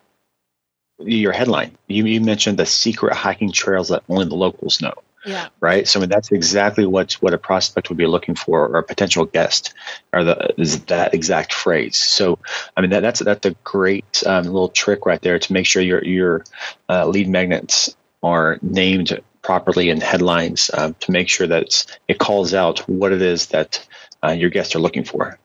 your 0.99 1.33
headline. 1.33 1.77
You, 1.87 2.05
you 2.05 2.21
mentioned 2.21 2.59
the 2.59 2.67
secret 2.67 3.15
hiking 3.15 3.51
trails 3.51 3.89
that 3.89 4.03
only 4.09 4.27
the 4.27 4.35
locals 4.35 4.81
know. 4.83 4.95
Yeah. 5.27 5.49
Right. 5.61 5.89
So 5.89 5.99
I 5.99 6.03
mean, 6.03 6.11
that's 6.11 6.33
exactly 6.33 6.85
what 6.85 7.15
what 7.15 7.33
a 7.33 7.39
prospect 7.39 7.89
would 7.89 7.97
be 7.97 8.07
looking 8.07 8.35
for, 8.35 8.69
or 8.69 8.77
a 8.77 8.83
potential 8.83 9.25
guest, 9.25 9.73
or 10.13 10.23
the 10.23 10.55
is 10.59 10.85
that 10.85 11.15
exact 11.15 11.55
phrase. 11.55 11.97
So 11.97 12.39
I 12.77 12.83
mean, 12.83 12.91
that, 12.91 13.01
that's 13.01 13.21
that's 13.21 13.47
a 13.47 13.53
great 13.65 14.23
um, 14.27 14.45
little 14.45 14.69
trick 14.69 15.07
right 15.07 15.23
there 15.23 15.39
to 15.39 15.53
make 15.53 15.65
sure 15.65 15.81
your 15.81 16.05
your 16.05 16.45
uh, 16.91 17.07
lead 17.07 17.29
magnets 17.29 17.97
are 18.23 18.59
named 18.61 19.19
properly 19.45 19.91
in 19.91 20.01
headlines 20.01 20.71
um, 20.75 20.95
to 21.01 21.13
make 21.13 21.29
sure 21.29 21.47
that 21.47 21.87
it 22.09 22.19
calls 22.19 22.55
out 22.55 22.81
what 22.89 23.13
it 23.13 23.23
is 23.23 23.47
that 23.49 23.87
uh, 24.25 24.33
your 24.33 24.51
guests 24.51 24.75
are 24.75 24.81
looking 24.81 25.05
for. 25.05 25.39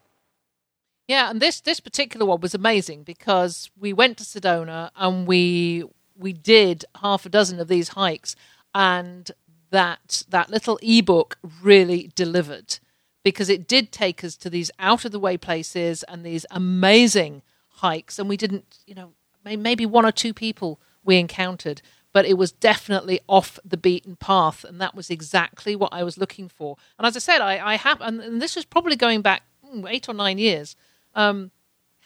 Yeah, 1.07 1.29
and 1.29 1.41
this 1.41 1.59
this 1.59 1.79
particular 1.79 2.25
one 2.25 2.39
was 2.39 2.55
amazing 2.55 3.03
because 3.03 3.69
we 3.77 3.93
went 3.93 4.17
to 4.17 4.23
Sedona 4.23 4.91
and 4.95 5.27
we 5.27 5.83
we 6.15 6.33
did 6.33 6.85
half 7.01 7.25
a 7.25 7.29
dozen 7.29 7.59
of 7.59 7.67
these 7.67 7.89
hikes 7.89 8.35
and 8.73 9.31
that 9.71 10.23
that 10.29 10.49
little 10.49 10.79
ebook 10.81 11.37
really 11.61 12.11
delivered 12.15 12.79
because 13.23 13.49
it 13.49 13.67
did 13.67 13.91
take 13.91 14.23
us 14.23 14.35
to 14.37 14.49
these 14.49 14.71
out 14.79 15.05
of 15.05 15.11
the 15.11 15.19
way 15.19 15.37
places 15.37 16.03
and 16.03 16.25
these 16.25 16.45
amazing 16.51 17.41
hikes 17.69 18.19
and 18.19 18.29
we 18.29 18.37
didn't 18.37 18.79
you 18.85 18.95
know 18.95 19.13
maybe 19.43 19.85
one 19.85 20.05
or 20.05 20.11
two 20.11 20.33
people 20.33 20.79
we 21.03 21.17
encountered 21.17 21.81
but 22.13 22.25
it 22.25 22.37
was 22.37 22.51
definitely 22.51 23.19
off 23.27 23.59
the 23.63 23.77
beaten 23.77 24.15
path 24.15 24.63
and 24.63 24.79
that 24.81 24.95
was 24.95 25.09
exactly 25.09 25.75
what 25.75 25.93
i 25.93 26.03
was 26.03 26.17
looking 26.17 26.47
for 26.47 26.77
and 26.97 27.05
as 27.05 27.15
i 27.15 27.19
said 27.19 27.41
i, 27.41 27.73
I 27.73 27.75
have 27.75 28.01
and, 28.01 28.19
and 28.21 28.41
this 28.41 28.55
was 28.55 28.65
probably 28.65 28.95
going 28.95 29.21
back 29.21 29.43
hmm, 29.65 29.85
eight 29.87 30.09
or 30.09 30.13
nine 30.13 30.37
years 30.37 30.75
um, 31.15 31.51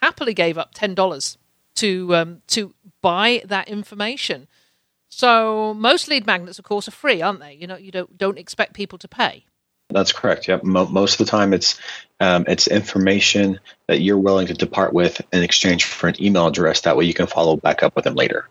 happily 0.01 0.33
gave 0.33 0.57
up 0.57 0.71
ten 0.73 0.95
dollars 0.95 1.37
to 1.75 2.15
um, 2.15 2.41
to 2.47 2.73
buy 3.01 3.41
that 3.45 3.67
information 3.67 4.47
so 5.15 5.75
most 5.75 6.07
lead 6.07 6.25
magnets, 6.25 6.57
of 6.57 6.65
course, 6.65 6.87
are 6.87 6.91
free, 6.91 7.21
aren't 7.21 7.39
they? 7.39 7.53
You 7.53 7.67
know, 7.67 7.77
you 7.77 7.91
don't 7.91 8.17
don't 8.17 8.39
expect 8.39 8.73
people 8.73 8.97
to 8.97 9.07
pay. 9.07 9.45
That's 9.89 10.11
correct. 10.11 10.47
Yep. 10.47 10.63
Mo- 10.63 10.87
most 10.87 11.19
of 11.19 11.25
the 11.25 11.29
time, 11.29 11.53
it's 11.53 11.79
um, 12.19 12.45
it's 12.47 12.67
information 12.67 13.59
that 13.87 14.01
you're 14.01 14.17
willing 14.17 14.47
to 14.47 14.55
depart 14.55 14.91
with 14.91 15.21
in 15.31 15.43
exchange 15.43 15.85
for 15.85 16.07
an 16.07 16.21
email 16.21 16.47
address. 16.47 16.81
That 16.81 16.97
way, 16.97 17.05
you 17.05 17.13
can 17.13 17.27
follow 17.27 17.57
back 17.57 17.83
up 17.83 17.95
with 17.95 18.05
them 18.05 18.15
later. 18.15 18.49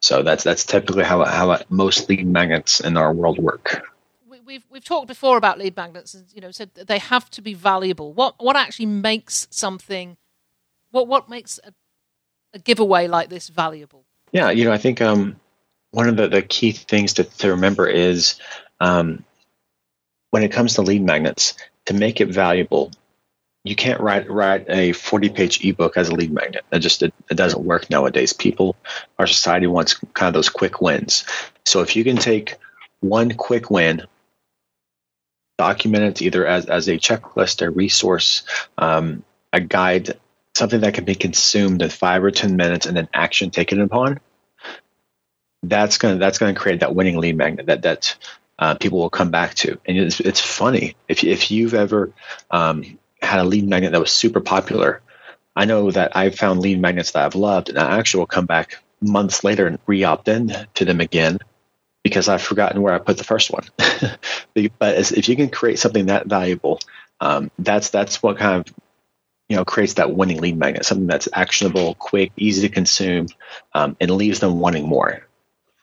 So 0.00 0.22
that's 0.22 0.44
that's 0.44 0.64
typically 0.64 1.04
how 1.04 1.24
how 1.24 1.58
most 1.68 2.08
lead 2.08 2.26
magnets 2.26 2.80
in 2.80 2.96
our 2.96 3.12
world 3.12 3.38
work. 3.38 3.86
We, 4.28 4.40
we've 4.40 4.64
we've 4.70 4.84
talked 4.84 5.08
before 5.08 5.36
about 5.36 5.58
lead 5.58 5.76
magnets, 5.76 6.14
and 6.14 6.26
you 6.32 6.40
know, 6.40 6.50
said 6.50 6.74
they 6.74 6.98
have 6.98 7.30
to 7.30 7.42
be 7.42 7.54
valuable. 7.54 8.12
What 8.12 8.34
what 8.38 8.56
actually 8.56 8.86
makes 8.86 9.46
something? 9.50 10.16
What 10.90 11.06
what 11.06 11.28
makes 11.28 11.60
a, 11.64 11.72
a 12.54 12.58
giveaway 12.58 13.08
like 13.08 13.28
this 13.28 13.48
valuable? 13.48 14.04
Yeah, 14.32 14.50
you 14.50 14.64
know, 14.64 14.72
I 14.72 14.78
think 14.78 15.00
um, 15.00 15.36
one 15.90 16.08
of 16.08 16.16
the, 16.16 16.28
the 16.28 16.42
key 16.42 16.72
things 16.72 17.14
to, 17.14 17.24
to 17.24 17.50
remember 17.50 17.86
is 17.86 18.36
um, 18.78 19.24
when 20.30 20.42
it 20.42 20.52
comes 20.52 20.74
to 20.74 20.82
lead 20.82 21.02
magnets, 21.02 21.54
to 21.86 21.94
make 21.94 22.20
it 22.20 22.28
valuable, 22.28 22.92
you 23.64 23.76
can't 23.76 24.00
write 24.00 24.30
write 24.30 24.64
a 24.68 24.92
40 24.92 25.28
page 25.30 25.64
ebook 25.64 25.96
as 25.96 26.08
a 26.08 26.14
lead 26.14 26.32
magnet. 26.32 26.64
It 26.72 26.78
just 26.78 27.02
it, 27.02 27.12
it 27.30 27.34
doesn't 27.34 27.64
work 27.64 27.90
nowadays. 27.90 28.32
People, 28.32 28.76
our 29.18 29.26
society 29.26 29.66
wants 29.66 29.94
kind 30.14 30.28
of 30.28 30.34
those 30.34 30.48
quick 30.48 30.80
wins. 30.80 31.24
So 31.66 31.80
if 31.80 31.94
you 31.94 32.04
can 32.04 32.16
take 32.16 32.56
one 33.00 33.32
quick 33.32 33.70
win, 33.70 34.02
document 35.58 36.04
it 36.04 36.22
either 36.22 36.46
as, 36.46 36.66
as 36.66 36.88
a 36.88 36.92
checklist, 36.92 37.60
a 37.60 37.70
resource, 37.70 38.44
um, 38.78 39.22
a 39.52 39.60
guide, 39.60 40.18
something 40.54 40.80
that 40.80 40.94
can 40.94 41.04
be 41.04 41.14
consumed 41.14 41.82
in 41.82 41.90
five 41.90 42.24
or 42.24 42.30
10 42.30 42.56
minutes 42.56 42.86
and 42.86 42.96
then 42.96 43.08
action 43.12 43.50
taken 43.50 43.80
upon, 43.80 44.20
that's 45.62 45.98
gonna 45.98 46.16
that's 46.16 46.38
gonna 46.38 46.54
create 46.54 46.80
that 46.80 46.94
winning 46.94 47.18
lead 47.18 47.36
magnet 47.36 47.66
that 47.66 47.82
that 47.82 48.16
uh, 48.58 48.74
people 48.74 48.98
will 48.98 49.10
come 49.10 49.30
back 49.30 49.52
to. 49.54 49.78
And 49.84 49.98
it's, 49.98 50.20
it's 50.20 50.40
funny 50.40 50.96
if 51.08 51.24
if 51.24 51.50
you've 51.50 51.74
ever 51.74 52.10
um, 52.50 52.98
had 53.22 53.40
a 53.40 53.44
lead 53.44 53.68
magnet 53.68 53.92
that 53.92 54.00
was 54.00 54.12
super 54.12 54.40
popular. 54.40 55.02
I 55.56 55.64
know 55.64 55.90
that 55.90 56.16
I've 56.16 56.36
found 56.36 56.60
lead 56.60 56.80
magnets 56.80 57.12
that 57.12 57.24
I've 57.24 57.34
loved, 57.34 57.68
and 57.68 57.78
I 57.78 57.98
actually 57.98 58.20
will 58.20 58.26
come 58.26 58.46
back 58.46 58.82
months 59.00 59.44
later 59.44 59.66
and 59.66 59.78
re-opt 59.86 60.28
in 60.28 60.52
to 60.74 60.84
them 60.84 61.00
again 61.00 61.38
because 62.02 62.28
I've 62.28 62.42
forgotten 62.42 62.82
where 62.82 62.94
I 62.94 62.98
put 62.98 63.18
the 63.18 63.24
first 63.24 63.50
one. 63.50 63.64
but 64.78 65.12
if 65.12 65.28
you 65.28 65.36
can 65.36 65.50
create 65.50 65.78
something 65.78 66.06
that 66.06 66.26
valuable, 66.26 66.80
um, 67.20 67.50
that's 67.58 67.90
that's 67.90 68.22
what 68.22 68.38
kind 68.38 68.60
of 68.66 68.74
you 69.48 69.56
know 69.56 69.64
creates 69.64 69.94
that 69.94 70.14
winning 70.14 70.40
lead 70.40 70.56
magnet, 70.56 70.84
something 70.84 71.06
that's 71.06 71.28
actionable, 71.32 71.94
quick, 71.94 72.32
easy 72.36 72.66
to 72.66 72.72
consume, 72.72 73.26
um, 73.74 73.96
and 74.00 74.10
leaves 74.10 74.40
them 74.40 74.60
wanting 74.60 74.86
more. 74.86 75.26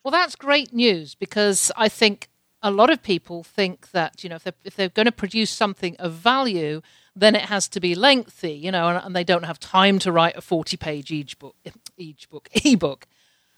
Well, 0.03 0.11
that's 0.11 0.35
great 0.35 0.73
news 0.73 1.15
because 1.15 1.71
I 1.75 1.89
think 1.89 2.29
a 2.63 2.71
lot 2.71 2.89
of 2.89 3.03
people 3.03 3.43
think 3.43 3.91
that 3.91 4.23
you 4.23 4.29
know 4.29 4.37
if 4.37 4.43
they're, 4.43 4.53
if 4.63 4.75
they're 4.75 4.89
going 4.89 5.05
to 5.05 5.11
produce 5.11 5.51
something 5.51 5.95
of 5.97 6.13
value, 6.13 6.81
then 7.19 7.35
it 7.35 7.43
has 7.43 7.67
to 7.69 7.79
be 7.79 7.95
lengthy, 7.95 8.53
you 8.53 8.71
know, 8.71 8.87
and, 8.89 9.05
and 9.05 9.15
they 9.15 9.23
don't 9.23 9.43
have 9.43 9.59
time 9.59 9.99
to 9.99 10.11
write 10.11 10.37
a 10.37 10.41
forty-page 10.41 11.11
each 11.11 11.39
book, 11.39 11.55
each 11.97 12.29
book, 12.29 12.49
ebook. 12.65 13.07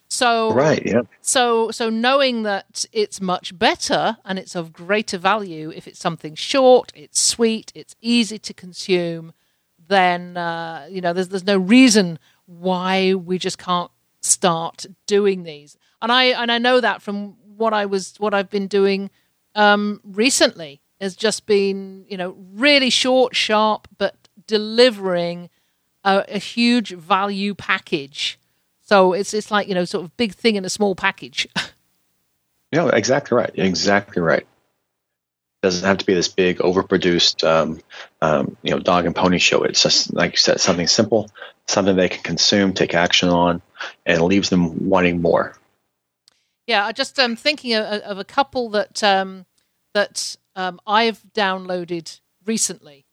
So 0.08 0.52
right, 0.54 0.84
yeah. 0.84 1.02
So 1.22 1.70
so 1.72 1.90
knowing 1.90 2.44
that 2.44 2.86
it's 2.92 3.22
much 3.22 3.58
better 3.58 4.18
and 4.26 4.40
it's 4.40 4.56
of 4.56 4.74
greater 4.74 5.18
value 5.18 5.72
if 5.76 5.88
it's 5.88 6.00
something 6.00 6.36
short, 6.36 6.92
it's 6.96 7.20
sweet, 7.20 7.72
it's 7.76 7.96
easy 8.02 8.40
to 8.40 8.54
consume, 8.54 9.34
then 9.88 10.36
uh, 10.38 10.88
you 10.90 11.02
know 11.02 11.14
there's 11.14 11.30
there's 11.30 11.46
no 11.46 11.58
reason 11.58 12.18
why 12.46 13.14
we 13.14 13.38
just 13.38 13.58
can't 13.60 13.92
start 14.22 14.86
doing 15.06 15.44
these. 15.44 15.78
And 16.02 16.12
I 16.12 16.26
and 16.26 16.52
I 16.52 16.58
know 16.58 16.80
that 16.80 17.02
from 17.02 17.36
what 17.58 17.74
I 17.74 17.86
was 17.86 18.16
what 18.18 18.34
I've 18.34 18.50
been 18.50 18.68
doing 18.68 19.12
um, 19.54 20.02
recently 20.04 20.82
has 21.00 21.16
just 21.16 21.46
been 21.46 22.06
you 22.08 22.18
know 22.18 22.36
really 22.54 22.90
short, 22.90 23.36
sharp, 23.36 23.88
but 23.98 24.16
delivering 24.48 25.50
a, 26.04 26.26
a 26.28 26.40
huge 26.40 26.92
value 26.92 27.54
package 27.54 28.40
so 28.90 29.14
it's 29.14 29.36
it's 29.36 29.52
like 29.52 29.68
you 29.68 29.76
know 29.76 29.86
sort 29.86 30.04
of 30.04 30.18
big 30.18 30.34
thing 30.34 30.56
in 30.56 30.66
a 30.66 30.70
small 30.70 30.96
package. 30.96 31.48
yeah, 32.72 32.90
exactly 32.92 33.36
right. 33.36 33.52
Exactly 33.54 34.20
right. 34.20 34.42
It 34.42 35.62
doesn't 35.62 35.86
have 35.86 36.00
to 36.00 36.06
be 36.06 36.16
this 36.16 36.28
big, 36.28 36.58
overproduced, 36.58 37.48
um, 37.48 37.82
um, 38.24 38.58
you 38.64 38.72
know, 38.72 38.80
dog 38.80 39.06
and 39.06 39.16
pony 39.16 39.38
show. 39.38 39.62
It's 39.62 39.84
just 39.84 40.12
like 40.16 40.32
you 40.32 40.38
said, 40.38 40.60
something 40.60 40.88
simple, 40.88 41.30
something 41.68 41.96
they 41.96 42.10
can 42.10 42.24
consume, 42.24 42.74
take 42.74 42.96
action 42.96 43.30
on, 43.30 43.62
and 44.08 44.24
leaves 44.24 44.50
them 44.50 44.90
wanting 44.90 45.22
more. 45.22 45.56
Yeah, 46.66 46.84
I 46.84 46.92
just 46.92 47.20
um, 47.20 47.36
thinking 47.36 47.76
of, 47.76 47.86
of, 47.86 48.18
a 48.18 48.24
couple 48.24 48.70
that 48.70 49.04
um, 49.04 49.46
that 49.94 50.36
um, 50.60 50.80
I've 50.86 51.24
downloaded 51.34 52.20
recently. 52.46 53.06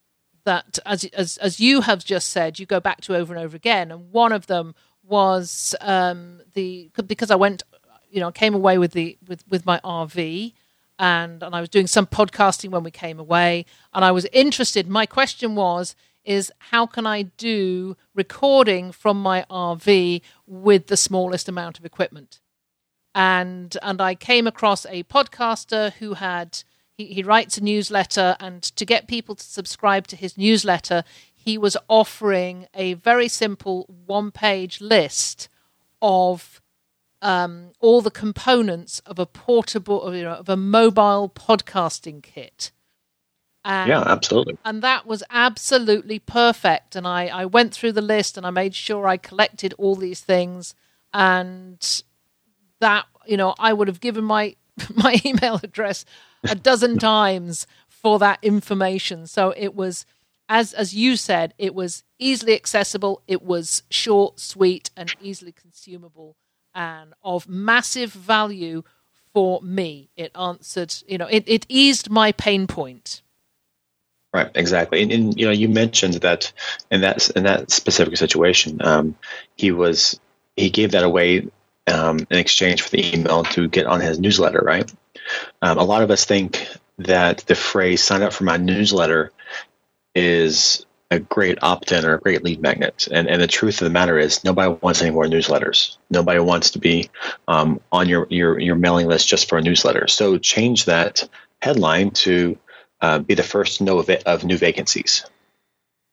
That, 0.44 0.78
as 0.86 1.04
as 1.06 1.38
as 1.38 1.58
you 1.58 1.80
have 1.80 2.04
just 2.04 2.30
said, 2.30 2.58
you 2.60 2.66
go 2.66 2.78
back 2.78 3.00
to 3.02 3.16
over 3.16 3.34
and 3.34 3.42
over 3.42 3.56
again, 3.56 3.90
and 3.90 4.12
one 4.12 4.32
of 4.32 4.46
them 4.46 4.74
was 5.02 5.74
um, 5.80 6.40
the 6.54 6.90
because 7.06 7.32
I 7.32 7.36
went, 7.36 7.64
you 8.10 8.20
know, 8.20 8.30
came 8.30 8.54
away 8.54 8.78
with 8.78 8.92
the 8.92 9.18
with 9.26 9.44
with 9.48 9.66
my 9.66 9.80
RV, 9.80 10.52
and 11.00 11.42
and 11.42 11.54
I 11.54 11.60
was 11.60 11.68
doing 11.68 11.88
some 11.88 12.06
podcasting 12.06 12.70
when 12.70 12.84
we 12.84 12.92
came 12.92 13.18
away, 13.18 13.66
and 13.92 14.04
I 14.04 14.12
was 14.12 14.24
interested. 14.32 14.88
My 14.88 15.06
question 15.06 15.56
was 15.56 15.96
is 16.24 16.52
how 16.58 16.86
can 16.86 17.06
I 17.06 17.22
do 17.22 17.96
recording 18.14 18.90
from 18.90 19.20
my 19.20 19.44
RV 19.48 20.22
with 20.46 20.88
the 20.88 20.96
smallest 20.96 21.48
amount 21.48 21.78
of 21.78 21.84
equipment? 21.84 22.40
And 23.16 23.76
and 23.82 24.00
I 24.00 24.14
came 24.14 24.46
across 24.46 24.86
a 24.86 25.02
podcaster 25.04 25.92
who 25.94 26.14
had 26.14 26.62
he, 26.96 27.06
he 27.06 27.22
writes 27.22 27.58
a 27.58 27.64
newsletter 27.64 28.36
and 28.40 28.62
to 28.62 28.84
get 28.84 29.06
people 29.08 29.34
to 29.34 29.44
subscribe 29.44 30.06
to 30.08 30.16
his 30.16 30.36
newsletter, 30.38 31.04
he 31.34 31.58
was 31.58 31.76
offering 31.88 32.66
a 32.74 32.94
very 32.94 33.28
simple 33.28 33.86
one 34.06 34.30
page 34.30 34.80
list 34.80 35.48
of 36.02 36.60
um, 37.22 37.70
all 37.80 38.02
the 38.02 38.10
components 38.10 39.00
of 39.06 39.18
a 39.18 39.26
portable, 39.26 40.14
you 40.14 40.22
know, 40.24 40.32
of 40.32 40.48
a 40.48 40.56
mobile 40.56 41.30
podcasting 41.34 42.22
kit. 42.22 42.72
And, 43.64 43.88
yeah, 43.88 44.02
absolutely. 44.06 44.56
And 44.64 44.82
that 44.82 45.06
was 45.06 45.24
absolutely 45.30 46.20
perfect. 46.20 46.94
And 46.94 47.06
I, 47.06 47.26
I 47.26 47.44
went 47.46 47.74
through 47.74 47.92
the 47.92 48.02
list 48.02 48.36
and 48.36 48.46
I 48.46 48.50
made 48.50 48.74
sure 48.74 49.08
I 49.08 49.16
collected 49.16 49.74
all 49.76 49.96
these 49.96 50.20
things. 50.20 50.74
And 51.12 52.02
that, 52.80 53.06
you 53.26 53.36
know, 53.36 53.54
I 53.58 53.72
would 53.72 53.88
have 53.88 54.00
given 54.00 54.24
my 54.24 54.54
my 54.94 55.20
email 55.24 55.58
address 55.62 56.04
a 56.44 56.54
dozen 56.54 56.98
times 56.98 57.66
for 57.88 58.18
that 58.18 58.38
information. 58.42 59.26
So 59.26 59.52
it 59.56 59.74
was 59.74 60.06
as 60.48 60.72
as 60.72 60.94
you 60.94 61.16
said, 61.16 61.54
it 61.58 61.74
was 61.74 62.04
easily 62.18 62.54
accessible, 62.54 63.22
it 63.26 63.42
was 63.42 63.82
short, 63.90 64.40
sweet, 64.40 64.90
and 64.96 65.14
easily 65.20 65.52
consumable, 65.52 66.36
and 66.74 67.14
of 67.22 67.48
massive 67.48 68.12
value 68.12 68.82
for 69.34 69.60
me. 69.60 70.08
It 70.16 70.30
answered, 70.34 70.94
you 71.06 71.18
know, 71.18 71.26
it, 71.26 71.44
it 71.46 71.66
eased 71.68 72.10
my 72.10 72.32
pain 72.32 72.66
point. 72.66 73.22
Right, 74.32 74.50
exactly, 74.54 75.02
and, 75.02 75.12
and 75.12 75.38
you 75.38 75.46
know, 75.46 75.52
you 75.52 75.68
mentioned 75.68 76.14
that 76.14 76.52
in 76.90 77.00
that 77.00 77.30
in 77.30 77.44
that 77.44 77.70
specific 77.70 78.16
situation, 78.16 78.80
um, 78.84 79.16
he 79.56 79.72
was 79.72 80.20
he 80.56 80.70
gave 80.70 80.92
that 80.92 81.04
away 81.04 81.48
um, 81.86 82.20
in 82.30 82.38
exchange 82.38 82.82
for 82.82 82.90
the 82.90 83.14
email 83.14 83.44
to 83.44 83.68
get 83.68 83.86
on 83.86 84.00
his 84.00 84.18
newsletter. 84.18 84.60
Right, 84.62 84.92
um, 85.62 85.78
a 85.78 85.84
lot 85.84 86.02
of 86.02 86.10
us 86.10 86.24
think 86.24 86.66
that 86.98 87.38
the 87.46 87.54
phrase 87.54 88.02
"sign 88.02 88.22
up 88.22 88.32
for 88.32 88.44
my 88.44 88.56
newsletter" 88.56 89.32
is 90.14 90.86
a 91.10 91.20
great 91.20 91.62
opt-in 91.62 92.04
or 92.04 92.14
a 92.14 92.20
great 92.20 92.42
lead 92.42 92.60
magnet. 92.60 93.06
And 93.10 93.28
and 93.28 93.40
the 93.40 93.46
truth 93.46 93.80
of 93.80 93.84
the 93.84 93.92
matter 93.92 94.18
is, 94.18 94.42
nobody 94.44 94.76
wants 94.80 95.02
any 95.02 95.10
more 95.10 95.26
newsletters. 95.26 95.98
Nobody 96.10 96.40
wants 96.40 96.70
to 96.72 96.78
be 96.78 97.10
um, 97.46 97.80
on 97.92 98.08
your, 98.08 98.26
your 98.30 98.58
your 98.58 98.76
mailing 98.76 99.06
list 99.06 99.28
just 99.28 99.48
for 99.48 99.58
a 99.58 99.62
newsletter. 99.62 100.08
So 100.08 100.38
change 100.38 100.86
that 100.86 101.28
headline 101.62 102.10
to 102.10 102.58
uh, 103.00 103.18
be 103.20 103.34
the 103.34 103.42
first 103.42 103.78
to 103.78 103.84
know 103.84 103.98
of, 103.98 104.10
of 104.10 104.44
new 104.44 104.58
vacancies, 104.58 105.24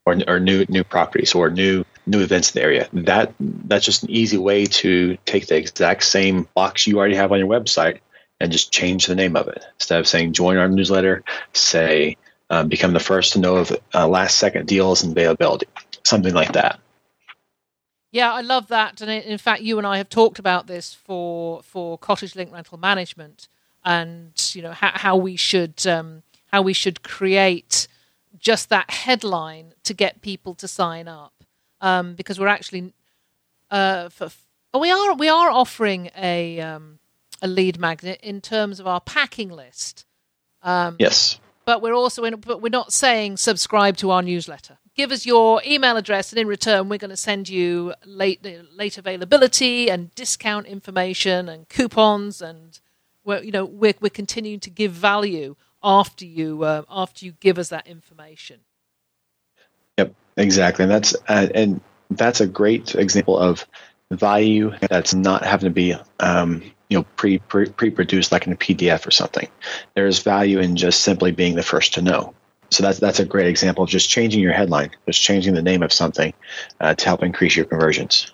or 0.05 0.17
or 0.27 0.39
new 0.39 0.65
new 0.69 0.83
properties, 0.83 1.33
or 1.33 1.49
new 1.49 1.85
new 2.05 2.21
events 2.21 2.53
in 2.53 2.59
the 2.59 2.63
area. 2.63 2.89
That 2.93 3.33
that's 3.39 3.85
just 3.85 4.03
an 4.03 4.11
easy 4.11 4.37
way 4.37 4.65
to 4.65 5.17
take 5.25 5.47
the 5.47 5.55
exact 5.55 6.03
same 6.03 6.47
box 6.53 6.85
you 6.85 6.99
already 6.99 7.15
have 7.15 7.31
on 7.31 7.39
your 7.39 7.47
website 7.47 7.99
and 8.43 8.51
just 8.51 8.73
change 8.73 9.07
the 9.07 9.15
name 9.15 9.37
of 9.37 9.47
it. 9.47 9.63
Instead 9.75 10.01
of 10.01 10.07
saying 10.07 10.33
join 10.33 10.57
our 10.57 10.67
newsletter, 10.67 11.23
say 11.53 12.17
uh, 12.49 12.65
become 12.65 12.91
the 12.91 12.99
first 12.99 13.31
to 13.33 13.39
know 13.39 13.55
of 13.55 13.71
uh, 13.93 14.05
last 14.05 14.37
second 14.37 14.67
deals 14.67 15.01
and 15.01 15.13
availability, 15.13 15.65
something 16.03 16.33
like 16.33 16.51
that. 16.51 16.77
Yeah, 18.11 18.33
I 18.33 18.41
love 18.41 18.67
that, 18.67 19.01
and 19.01 19.09
in 19.09 19.37
fact, 19.37 19.61
you 19.61 19.77
and 19.77 19.87
I 19.87 19.97
have 19.97 20.09
talked 20.09 20.39
about 20.39 20.67
this 20.67 20.93
for 20.93 21.63
for 21.63 21.97
cottage 21.97 22.35
link 22.35 22.51
rental 22.51 22.77
management, 22.77 23.47
and 23.83 24.33
you 24.53 24.61
know 24.61 24.73
how, 24.73 24.91
how 24.93 25.15
we 25.15 25.37
should 25.37 25.87
um, 25.87 26.21
how 26.51 26.61
we 26.61 26.73
should 26.73 27.01
create 27.01 27.87
just 28.37 28.67
that 28.69 28.91
headline 28.91 29.73
to 29.83 29.93
get 29.93 30.21
people 30.21 30.53
to 30.55 30.67
sign 30.67 31.07
up, 31.07 31.33
um, 31.79 32.13
because 32.13 32.39
we're 32.39 32.47
actually 32.47 32.93
uh, 33.71 34.09
for, 34.09 34.29
we 34.77 34.91
are 34.91 35.15
we 35.15 35.29
are 35.29 35.49
offering 35.49 36.11
a 36.15 36.59
um, 36.59 36.99
a 37.43 37.47
lead 37.47 37.79
magnet 37.79 38.19
in 38.23 38.41
terms 38.41 38.79
of 38.79 38.87
our 38.87 39.01
packing 39.01 39.49
list. 39.49 40.05
Um, 40.63 40.95
yes 40.97 41.39
but 41.65 41.81
we're 41.81 41.93
also 41.93 42.23
in, 42.23 42.35
but 42.39 42.61
we're 42.61 42.69
not 42.69 42.91
saying 42.91 43.37
subscribe 43.37 43.97
to 43.97 44.11
our 44.11 44.21
newsletter. 44.21 44.77
Give 44.95 45.11
us 45.11 45.25
your 45.25 45.61
email 45.65 45.97
address, 45.97 46.31
and 46.31 46.39
in 46.39 46.47
return, 46.47 46.89
we're 46.89 46.99
going 46.99 47.09
to 47.09 47.17
send 47.17 47.49
you 47.49 47.93
late 48.05 48.45
late 48.75 48.97
availability 48.97 49.89
and 49.89 50.13
discount 50.13 50.67
information 50.67 51.49
and 51.49 51.67
coupons, 51.69 52.41
and 52.41 52.79
we're 53.23 53.41
you 53.41 53.51
know 53.51 53.65
we're 53.65 53.95
we're 54.01 54.09
continuing 54.09 54.59
to 54.61 54.69
give 54.69 54.91
value 54.91 55.55
after 55.83 56.25
you 56.25 56.63
uh, 56.63 56.83
after 56.89 57.25
you 57.25 57.33
give 57.39 57.57
us 57.57 57.69
that 57.69 57.87
information. 57.87 58.59
Yep, 59.97 60.13
exactly, 60.37 60.83
and 60.83 60.91
that's 60.91 61.15
uh, 61.27 61.47
and 61.55 61.81
that's 62.11 62.41
a 62.41 62.47
great 62.47 62.93
example 62.93 63.37
of 63.37 63.65
value 64.11 64.71
that's 64.89 65.15
not 65.15 65.43
having 65.43 65.69
to 65.69 65.73
be 65.73 65.95
um, 66.19 66.61
you 66.93 66.99
know 66.99 67.05
pre 67.15 67.39
pre 67.39 67.89
produced 67.89 68.31
like 68.31 68.45
in 68.45 68.53
a 68.53 68.55
PDF 68.55 69.07
or 69.07 69.11
something. 69.11 69.47
There's 69.95 70.19
value 70.19 70.59
in 70.59 70.75
just 70.75 71.01
simply 71.01 71.31
being 71.31 71.55
the 71.55 71.63
first 71.63 71.95
to 71.95 72.01
know. 72.03 72.35
So 72.69 72.83
that's 72.83 72.99
that's 72.99 73.19
a 73.19 73.25
great 73.25 73.47
example 73.47 73.83
of 73.83 73.89
just 73.89 74.09
changing 74.09 74.41
your 74.41 74.53
headline, 74.53 74.91
just 75.07 75.21
changing 75.21 75.55
the 75.55 75.61
name 75.63 75.81
of 75.81 75.91
something 75.91 76.33
uh, 76.79 76.93
to 76.93 77.05
help 77.05 77.23
increase 77.23 77.55
your 77.55 77.65
conversions. 77.65 78.31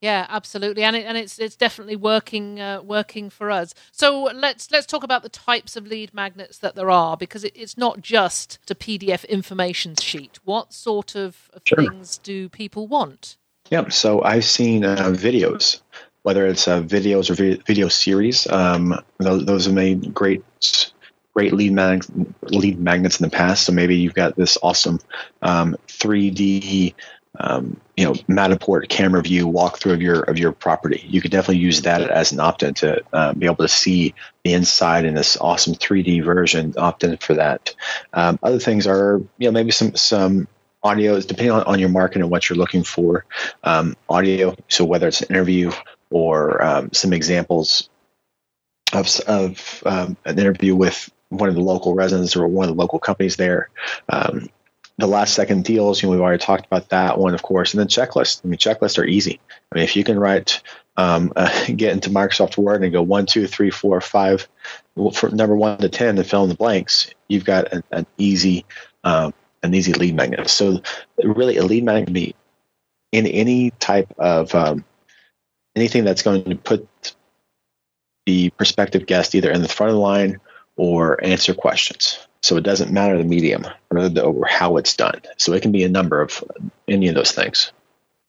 Yeah, 0.00 0.26
absolutely, 0.28 0.82
and 0.82 0.96
it, 0.96 1.06
and 1.06 1.16
it's 1.16 1.38
it's 1.38 1.54
definitely 1.56 1.96
working 1.96 2.60
uh, 2.60 2.82
working 2.82 3.30
for 3.30 3.50
us. 3.50 3.74
So 3.92 4.24
let's 4.34 4.72
let's 4.72 4.86
talk 4.86 5.04
about 5.04 5.22
the 5.22 5.28
types 5.28 5.76
of 5.76 5.86
lead 5.86 6.12
magnets 6.12 6.58
that 6.58 6.74
there 6.74 6.90
are 6.90 7.16
because 7.16 7.44
it, 7.44 7.52
it's 7.54 7.78
not 7.78 8.00
just 8.00 8.58
a 8.68 8.74
PDF 8.74 9.28
information 9.28 9.94
sheet. 9.94 10.40
What 10.44 10.72
sort 10.72 11.14
of, 11.14 11.48
sure. 11.64 11.78
things 11.78 12.18
do 12.18 12.48
people 12.48 12.88
want? 12.88 13.36
Yep. 13.70 13.92
So 13.92 14.22
I've 14.22 14.44
seen 14.44 14.84
uh, 14.84 15.10
videos 15.10 15.80
whether 16.26 16.44
it's 16.44 16.66
uh, 16.66 16.82
videos 16.82 17.30
or 17.30 17.62
video 17.64 17.86
series. 17.86 18.48
Um, 18.48 19.00
those, 19.18 19.44
those, 19.44 19.66
have 19.66 19.74
made 19.74 20.12
great 20.12 20.42
great 21.34 21.52
lead 21.52 21.70
mag- 21.70 22.04
lead 22.42 22.80
magnets 22.80 23.20
in 23.20 23.30
the 23.30 23.30
past. 23.30 23.64
So 23.64 23.72
maybe 23.72 23.94
you've 23.94 24.14
got 24.14 24.34
this 24.34 24.58
awesome 24.60 24.98
um, 25.42 25.76
3D 25.86 26.94
um, 27.38 27.80
you 27.96 28.04
know 28.04 28.14
Matterport 28.28 28.88
camera 28.88 29.22
view 29.22 29.46
walkthrough 29.46 29.92
of 29.92 30.02
your 30.02 30.22
of 30.22 30.36
your 30.36 30.50
property. 30.50 31.04
You 31.06 31.20
could 31.20 31.30
definitely 31.30 31.62
use 31.62 31.82
that 31.82 32.00
as 32.00 32.32
an 32.32 32.40
opt-in 32.40 32.74
to 32.74 33.04
uh, 33.12 33.32
be 33.32 33.46
able 33.46 33.62
to 33.62 33.68
see 33.68 34.12
the 34.42 34.52
inside 34.52 35.04
in 35.04 35.14
this 35.14 35.36
awesome 35.36 35.74
3D 35.74 36.24
version. 36.24 36.74
Opt-in 36.76 37.18
for 37.18 37.34
that. 37.34 37.72
Um, 38.12 38.40
other 38.42 38.58
things 38.58 38.88
are 38.88 39.18
you 39.38 39.46
know 39.46 39.52
maybe 39.52 39.70
some 39.70 39.94
some 39.94 40.48
audio 40.82 41.14
is 41.14 41.26
depending 41.26 41.52
on, 41.52 41.62
on 41.64 41.78
your 41.78 41.88
market 41.88 42.20
and 42.20 42.30
what 42.30 42.48
you're 42.48 42.58
looking 42.58 42.82
for. 42.82 43.26
Um, 43.62 43.96
audio, 44.08 44.56
so 44.68 44.84
whether 44.84 45.08
it's 45.08 45.20
an 45.20 45.28
interview 45.30 45.70
or 46.10 46.62
um, 46.62 46.90
some 46.92 47.12
examples 47.12 47.88
of, 48.92 49.08
of 49.26 49.82
um, 49.86 50.16
an 50.24 50.38
interview 50.38 50.74
with 50.74 51.10
one 51.28 51.48
of 51.48 51.54
the 51.54 51.60
local 51.60 51.94
residents 51.94 52.36
or 52.36 52.46
one 52.46 52.68
of 52.68 52.74
the 52.74 52.80
local 52.80 52.98
companies 52.98 53.36
there. 53.36 53.68
Um, 54.08 54.48
the 54.98 55.06
last 55.06 55.34
second 55.34 55.64
deals, 55.64 56.00
you 56.00 56.06
know, 56.06 56.12
we've 56.12 56.20
already 56.20 56.42
talked 56.42 56.66
about 56.66 56.88
that 56.88 57.18
one, 57.18 57.34
of 57.34 57.42
course, 57.42 57.74
and 57.74 57.80
then 57.80 57.88
checklists. 57.88 58.40
I 58.44 58.48
mean, 58.48 58.58
checklists 58.58 58.98
are 58.98 59.04
easy. 59.04 59.40
I 59.70 59.74
mean, 59.74 59.84
if 59.84 59.94
you 59.94 60.04
can 60.04 60.18
write, 60.18 60.62
um, 60.96 61.32
uh, 61.36 61.66
get 61.76 61.92
into 61.92 62.10
Microsoft 62.10 62.56
Word 62.56 62.82
and 62.82 62.92
go 62.92 63.02
one, 63.02 63.26
two, 63.26 63.46
three, 63.46 63.70
four, 63.70 64.00
five, 64.00 64.48
for 65.12 65.28
number 65.30 65.54
one 65.54 65.78
to 65.78 65.88
ten, 65.88 66.16
and 66.16 66.26
fill 66.26 66.44
in 66.44 66.48
the 66.48 66.54
blanks, 66.54 67.10
you've 67.28 67.44
got 67.44 67.72
an, 67.72 67.84
an 67.90 68.06
easy, 68.16 68.64
um, 69.04 69.34
an 69.62 69.74
easy 69.74 69.92
lead 69.92 70.14
magnet. 70.14 70.48
So, 70.48 70.80
really, 71.22 71.58
a 71.58 71.64
lead 71.64 71.84
magnet 71.84 72.06
can 72.06 72.14
be 72.14 72.34
in 73.12 73.26
any 73.26 73.72
type 73.72 74.12
of 74.18 74.54
um, 74.54 74.84
anything 75.76 76.04
that's 76.04 76.22
going 76.22 76.42
to 76.44 76.56
put 76.56 77.14
the 78.24 78.50
prospective 78.50 79.06
guest 79.06 79.34
either 79.34 79.50
in 79.50 79.62
the 79.62 79.68
front 79.68 79.90
of 79.90 79.94
the 79.94 80.00
line 80.00 80.40
or 80.76 81.22
answer 81.24 81.54
questions. 81.54 82.26
So 82.42 82.56
it 82.56 82.62
doesn't 82.62 82.92
matter 82.92 83.16
the 83.16 83.24
medium 83.24 83.66
or, 83.90 84.10
or 84.20 84.46
how 84.46 84.76
it's 84.76 84.94
done. 84.94 85.20
So 85.36 85.52
it 85.52 85.62
can 85.62 85.72
be 85.72 85.84
a 85.84 85.88
number 85.88 86.20
of 86.20 86.42
any 86.88 87.08
of 87.08 87.14
those 87.14 87.32
things. 87.32 87.72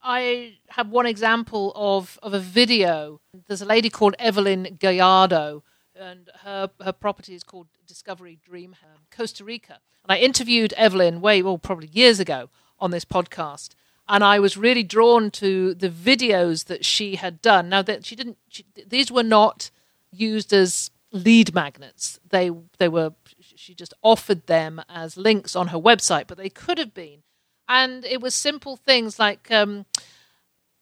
I 0.01 0.53
have 0.69 0.89
one 0.89 1.05
example 1.05 1.73
of, 1.75 2.17
of 2.23 2.33
a 2.33 2.39
video. 2.39 3.19
There's 3.47 3.61
a 3.61 3.65
lady 3.65 3.89
called 3.89 4.15
Evelyn 4.17 4.77
Gallardo, 4.79 5.63
and 5.93 6.29
her, 6.43 6.69
her 6.81 6.93
property 6.93 7.35
is 7.35 7.43
called 7.43 7.67
Discovery 7.85 8.39
Dream 8.41 8.77
Home, 8.81 9.01
Costa 9.11 9.43
Rica. 9.43 9.79
And 10.03 10.11
I 10.11 10.19
interviewed 10.19 10.71
Evelyn 10.73 11.19
way, 11.19 11.41
well, 11.41 11.57
probably 11.57 11.89
years 11.91 12.19
ago 12.19 12.49
on 12.79 12.91
this 12.91 13.03
podcast. 13.03 13.71
And 14.09 14.23
I 14.23 14.39
was 14.39 14.55
really 14.55 14.83
drawn 14.83 15.31
to 15.31 15.73
the 15.73 15.89
videos 15.89 16.65
that 16.65 16.85
she 16.85 17.15
had 17.15 17.41
done. 17.41 17.69
Now 17.69 17.81
that 17.81 18.05
she 18.05 18.15
didn't, 18.15 18.37
she, 18.47 18.65
these 18.87 19.11
were 19.11 19.23
not 19.23 19.69
used 20.11 20.53
as 20.53 20.91
lead 21.11 21.53
magnets. 21.53 22.19
They 22.29 22.51
they 22.77 22.87
were 22.87 23.13
she 23.39 23.73
just 23.73 23.93
offered 24.01 24.47
them 24.47 24.81
as 24.89 25.17
links 25.17 25.55
on 25.55 25.67
her 25.67 25.79
website, 25.79 26.27
but 26.27 26.37
they 26.37 26.49
could 26.49 26.77
have 26.77 26.93
been. 26.93 27.23
And 27.67 28.05
it 28.05 28.21
was 28.21 28.33
simple 28.33 28.77
things 28.77 29.19
like 29.19 29.51
um, 29.51 29.85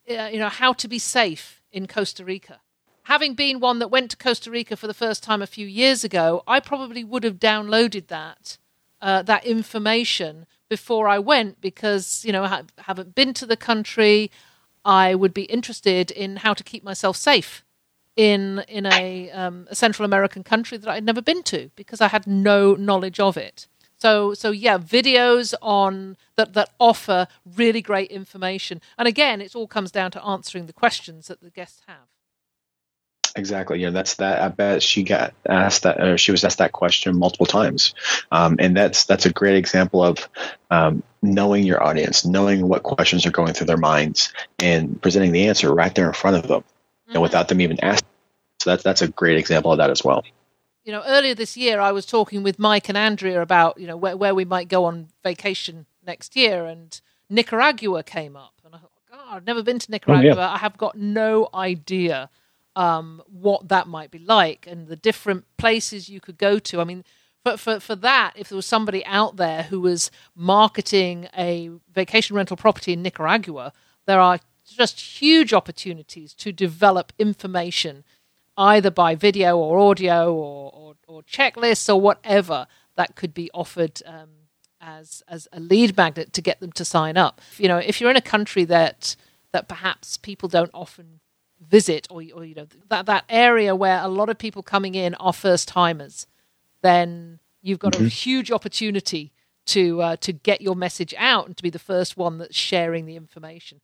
you 0.06 0.38
know 0.38 0.48
how 0.48 0.72
to 0.74 0.88
be 0.88 0.98
safe 0.98 1.62
in 1.72 1.86
Costa 1.86 2.24
Rica. 2.24 2.60
Having 3.04 3.34
been 3.34 3.60
one 3.60 3.78
that 3.78 3.90
went 3.90 4.10
to 4.10 4.16
Costa 4.16 4.50
Rica 4.50 4.76
for 4.76 4.88
the 4.88 4.94
first 4.94 5.22
time 5.22 5.40
a 5.40 5.46
few 5.46 5.66
years 5.66 6.02
ago, 6.02 6.42
I 6.46 6.58
probably 6.58 7.04
would 7.04 7.22
have 7.22 7.38
downloaded 7.38 8.08
that 8.08 8.58
uh, 9.00 9.22
that 9.22 9.44
information 9.44 10.46
before 10.68 11.08
I 11.08 11.18
went 11.18 11.60
because 11.60 12.24
you 12.24 12.32
know 12.32 12.44
I 12.44 12.62
haven't 12.78 13.14
been 13.14 13.34
to 13.34 13.46
the 13.46 13.56
country. 13.56 14.30
I 14.84 15.14
would 15.14 15.34
be 15.34 15.42
interested 15.42 16.10
in 16.10 16.36
how 16.36 16.54
to 16.54 16.62
keep 16.62 16.84
myself 16.84 17.16
safe 17.16 17.64
in 18.16 18.64
in 18.68 18.86
a, 18.86 19.30
um, 19.30 19.66
a 19.70 19.74
Central 19.74 20.04
American 20.04 20.42
country 20.42 20.78
that 20.78 20.88
I'd 20.88 21.04
never 21.04 21.22
been 21.22 21.42
to 21.44 21.70
because 21.76 22.00
I 22.00 22.08
had 22.08 22.26
no 22.26 22.74
knowledge 22.74 23.20
of 23.20 23.36
it. 23.36 23.66
So 23.98 24.34
so 24.34 24.50
yeah, 24.50 24.78
videos 24.78 25.54
on 25.62 26.16
that 26.36 26.54
that 26.54 26.70
offer 26.78 27.28
really 27.44 27.82
great 27.82 28.10
information. 28.10 28.80
And 28.98 29.06
again, 29.08 29.40
it 29.40 29.54
all 29.54 29.66
comes 29.66 29.90
down 29.90 30.10
to 30.12 30.24
answering 30.24 30.66
the 30.66 30.72
questions 30.72 31.28
that 31.28 31.40
the 31.40 31.50
guests 31.50 31.82
have. 31.86 32.15
Exactly. 33.36 33.80
Yeah, 33.80 33.90
that's 33.90 34.14
that. 34.14 34.40
I 34.40 34.48
bet 34.48 34.82
she 34.82 35.02
got 35.02 35.34
asked 35.46 35.82
that, 35.82 36.00
or 36.00 36.16
she 36.16 36.30
was 36.30 36.42
asked 36.42 36.56
that 36.58 36.72
question 36.72 37.18
multiple 37.18 37.44
times, 37.44 37.94
um, 38.32 38.56
and 38.58 38.74
that's 38.74 39.04
that's 39.04 39.26
a 39.26 39.32
great 39.32 39.56
example 39.56 40.02
of 40.02 40.26
um, 40.70 41.02
knowing 41.20 41.64
your 41.64 41.82
audience, 41.82 42.24
knowing 42.24 42.66
what 42.66 42.82
questions 42.82 43.26
are 43.26 43.30
going 43.30 43.52
through 43.52 43.66
their 43.66 43.76
minds, 43.76 44.32
and 44.58 45.00
presenting 45.02 45.32
the 45.32 45.48
answer 45.48 45.72
right 45.72 45.94
there 45.94 46.06
in 46.06 46.14
front 46.14 46.36
of 46.36 46.48
them 46.48 46.64
mm-hmm. 47.10 47.20
without 47.20 47.48
them 47.48 47.60
even 47.60 47.78
asking. 47.84 48.08
So 48.60 48.70
that's 48.70 48.82
that's 48.82 49.02
a 49.02 49.08
great 49.08 49.36
example 49.36 49.70
of 49.70 49.78
that 49.78 49.90
as 49.90 50.02
well. 50.02 50.24
You 50.84 50.92
know, 50.92 51.02
earlier 51.04 51.34
this 51.34 51.58
year, 51.58 51.78
I 51.78 51.92
was 51.92 52.06
talking 52.06 52.42
with 52.42 52.58
Mike 52.58 52.88
and 52.88 52.96
Andrea 52.96 53.42
about 53.42 53.78
you 53.78 53.86
know 53.86 53.98
where 53.98 54.16
where 54.16 54.34
we 54.34 54.46
might 54.46 54.68
go 54.68 54.86
on 54.86 55.08
vacation 55.22 55.84
next 56.06 56.36
year, 56.36 56.64
and 56.64 56.98
Nicaragua 57.28 58.02
came 58.02 58.34
up, 58.34 58.54
and 58.64 58.74
I 58.74 58.78
thought, 58.78 58.92
God, 59.10 59.36
I've 59.36 59.46
never 59.46 59.62
been 59.62 59.78
to 59.78 59.90
Nicaragua. 59.90 60.32
Oh, 60.32 60.38
yeah. 60.38 60.52
I 60.52 60.56
have 60.56 60.78
got 60.78 60.96
no 60.96 61.50
idea 61.52 62.30
um, 62.76 63.22
what 63.26 63.68
that 63.68 63.88
might 63.88 64.10
be 64.10 64.18
like, 64.18 64.66
and 64.66 64.86
the 64.86 64.96
different 64.96 65.44
places 65.56 66.08
you 66.08 66.20
could 66.20 66.38
go 66.38 66.58
to. 66.60 66.80
I 66.80 66.84
mean, 66.84 67.04
for, 67.56 67.80
for, 67.80 67.96
that, 67.96 68.34
if 68.36 68.48
there 68.48 68.56
was 68.56 68.66
somebody 68.66 69.04
out 69.06 69.36
there 69.36 69.64
who 69.64 69.80
was 69.80 70.10
marketing 70.34 71.28
a 71.36 71.70
vacation 71.92 72.36
rental 72.36 72.56
property 72.56 72.92
in 72.92 73.02
Nicaragua, 73.02 73.72
there 74.06 74.20
are 74.20 74.40
just 74.64 75.00
huge 75.00 75.52
opportunities 75.52 76.34
to 76.34 76.52
develop 76.52 77.12
information 77.18 78.04
either 78.58 78.90
by 78.90 79.14
video 79.14 79.56
or 79.56 79.78
audio 79.78 80.34
or, 80.34 80.70
or, 80.74 80.94
or 81.06 81.22
checklists 81.22 81.92
or 81.92 82.00
whatever 82.00 82.66
that 82.96 83.14
could 83.14 83.32
be 83.32 83.50
offered 83.52 84.02
um, 84.06 84.30
as 84.80 85.22
as 85.28 85.46
a 85.52 85.60
lead 85.60 85.96
magnet 85.96 86.32
to 86.32 86.40
get 86.40 86.60
them 86.60 86.72
to 86.72 86.84
sign 86.84 87.16
up. 87.16 87.40
You 87.58 87.68
know, 87.68 87.78
if 87.78 88.00
you're 88.00 88.10
in 88.10 88.16
a 88.16 88.22
country 88.22 88.64
that 88.64 89.14
that 89.52 89.68
perhaps 89.68 90.16
people 90.16 90.48
don't 90.48 90.70
often 90.74 91.20
visit, 91.60 92.06
or, 92.10 92.22
or 92.34 92.44
you 92.44 92.54
know 92.54 92.66
that 92.88 93.06
that 93.06 93.24
area 93.28 93.74
where 93.74 94.00
a 94.00 94.08
lot 94.08 94.28
of 94.28 94.38
people 94.38 94.62
coming 94.62 94.94
in 94.94 95.14
are 95.16 95.32
first 95.32 95.68
timers, 95.68 96.26
then 96.82 97.38
you've 97.62 97.78
got 97.78 97.94
mm-hmm. 97.94 98.06
a 98.06 98.08
huge 98.08 98.50
opportunity 98.50 99.32
to 99.66 100.00
uh, 100.00 100.16
to 100.16 100.32
get 100.32 100.60
your 100.60 100.76
message 100.76 101.14
out 101.18 101.46
and 101.46 101.56
to 101.56 101.62
be 101.62 101.70
the 101.70 101.78
first 101.78 102.16
one 102.16 102.38
that's 102.38 102.56
sharing 102.56 103.06
the 103.06 103.16
information. 103.16 103.80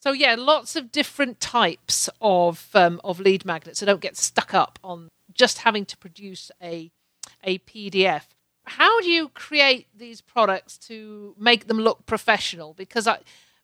So 0.00 0.12
yeah, 0.12 0.36
lots 0.38 0.76
of 0.76 0.92
different 0.92 1.40
types 1.40 2.08
of 2.20 2.68
um, 2.74 3.00
of 3.02 3.18
lead 3.18 3.44
magnets. 3.44 3.80
So 3.80 3.86
don't 3.86 4.00
get 4.00 4.16
stuck 4.16 4.54
up 4.54 4.78
on 4.84 5.08
just 5.32 5.58
having 5.58 5.84
to 5.86 5.96
produce 5.96 6.50
a 6.62 6.90
a 7.42 7.58
PDF. 7.60 8.22
How 8.64 9.00
do 9.00 9.10
you 9.10 9.30
create 9.30 9.86
these 9.96 10.20
products 10.20 10.76
to 10.88 11.34
make 11.38 11.68
them 11.68 11.78
look 11.78 12.04
professional? 12.04 12.74
Because 12.74 13.06
I, 13.06 13.20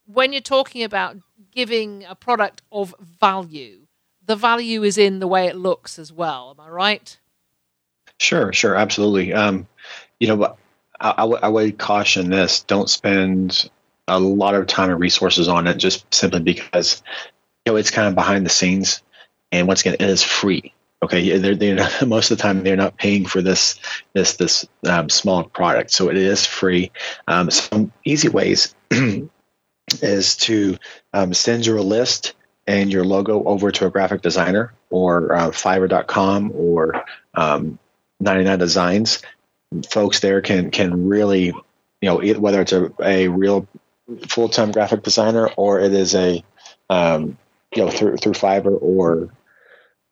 when 0.07 0.33
you're 0.33 0.41
talking 0.41 0.83
about 0.83 1.17
giving 1.53 2.05
a 2.05 2.15
product 2.15 2.63
of 2.73 2.95
value, 3.01 3.87
the 4.25 4.37
value 4.37 4.83
is 4.83 4.99
in 4.99 5.21
the 5.21 5.29
way 5.29 5.47
it 5.47 5.57
looks 5.57 5.99
as 5.99 6.13
well. 6.13 6.55
Am 6.57 6.65
I 6.65 6.69
right? 6.69 7.19
Sure, 8.19 8.53
sure, 8.53 8.77
absolutely. 8.77 9.33
Um, 9.33 9.67
you 10.21 10.29
know, 10.29 10.57
I, 11.01 11.11
I, 11.11 11.23
w- 11.23 11.41
I 11.43 11.49
would 11.49 11.79
caution 11.79 12.31
this: 12.31 12.63
don't 12.63 12.89
spend 12.89 13.69
a 14.09 14.19
lot 14.19 14.55
of 14.55 14.67
time 14.67 14.91
and 14.91 15.01
resources 15.01 15.49
on 15.49 15.67
it 15.67 15.77
just 15.77 16.13
simply 16.15 16.41
because 16.41 17.03
you 17.65 17.73
know 17.73 17.77
it's 17.77 17.91
kind 17.91 18.09
of 18.09 18.15
behind 18.15 18.45
the 18.45 18.51
scenes 18.51 19.03
and 19.51 19.67
once 19.67 19.81
again 19.81 19.95
it 19.95 20.03
is 20.03 20.23
free 20.23 20.75
okay 21.03 21.39
they're, 21.39 21.55
they're 21.55 21.77
not, 21.77 21.91
most 22.07 22.31
of 22.31 22.37
the 22.37 22.43
time 22.43 22.63
they're 22.63 22.77
not 22.77 22.99
paying 22.99 23.25
for 23.25 23.41
this 23.41 23.79
this 24.13 24.37
this 24.37 24.67
um, 24.87 25.09
small 25.09 25.45
product 25.45 25.91
so 25.91 26.11
it 26.11 26.17
is 26.17 26.45
free 26.45 26.91
um, 27.29 27.51
some 27.51 27.91
easy 28.05 28.29
ways 28.29 28.75
is 30.03 30.37
to 30.37 30.77
um, 31.13 31.35
send 31.35 31.67
your 31.67 31.81
list 31.81 32.35
and 32.67 32.93
your 32.93 33.05
logo 33.05 33.45
over 33.45 33.71
to 33.71 33.87
a 33.87 33.91
graphic 33.91 34.23
designer 34.23 34.73
or 34.91 35.35
uh, 35.35 35.51
fiverr.com 35.51 36.53
or 36.55 37.05
um, 37.35 37.79
99 38.21 38.59
designs 38.59 39.23
folks 39.89 40.21
there 40.21 40.41
can 40.41 40.71
can 40.71 41.09
really 41.09 41.47
you 41.47 41.55
know 42.03 42.21
whether 42.39 42.61
it's 42.61 42.73
a, 42.73 42.93
a 43.03 43.29
real 43.29 43.67
full 44.29 44.49
time 44.49 44.71
graphic 44.71 45.03
designer 45.03 45.49
or 45.57 45.81
it 45.81 45.93
is 45.93 46.15
a 46.15 46.45
um, 46.91 47.37
you 47.75 47.85
know 47.85 47.91
through 47.91 48.17
through 48.17 48.33
Fiverr 48.33 48.79
or 48.81 49.31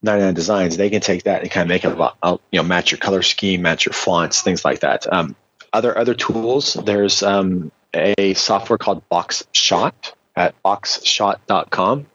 99 0.02 0.34
Designs, 0.34 0.76
they 0.76 0.90
can 0.90 1.00
take 1.00 1.24
that 1.24 1.42
and 1.42 1.50
kind 1.50 1.62
of 1.62 1.68
make 1.68 1.84
it 1.84 2.40
you 2.50 2.58
know 2.58 2.62
match 2.66 2.90
your 2.90 2.98
color 2.98 3.22
scheme, 3.22 3.62
match 3.62 3.86
your 3.86 3.92
fonts, 3.92 4.42
things 4.42 4.64
like 4.64 4.80
that. 4.80 5.10
Um, 5.12 5.36
other 5.72 5.96
other 5.96 6.14
tools, 6.14 6.74
there's 6.74 7.22
um, 7.22 7.70
a 7.94 8.34
software 8.34 8.78
called 8.78 9.02
BoxShot 9.10 10.12
at 10.36 10.60
boxshot.com. 10.62 12.06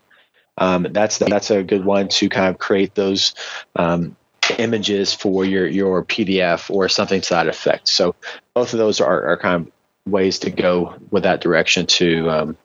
Um, 0.60 0.88
that's 0.90 1.20
that's 1.20 1.52
a 1.52 1.64
good 1.64 1.86
one 1.86 2.08
to 2.10 2.30
kind 2.30 2.48
of 2.48 2.58
create 2.58 2.96
those 2.96 3.36
um, 3.76 4.16
images 4.58 5.14
for 5.14 5.46
your 5.46 5.68
your 5.68 6.04
PDF 6.04 6.72
or 6.72 6.90
something 6.90 7.22
to 7.22 7.30
that 7.30 7.48
effect. 7.48 7.88
So 7.88 8.16
both 8.54 8.74
of 8.74 8.80
those 8.80 9.00
are, 9.00 9.26
are 9.28 9.38
kind 9.38 9.68
of 9.68 10.12
ways 10.12 10.40
to 10.40 10.50
go 10.50 10.96
with 11.12 11.24
that 11.24 11.42
direction 11.42 11.86
to 11.86 12.30
um, 12.30 12.58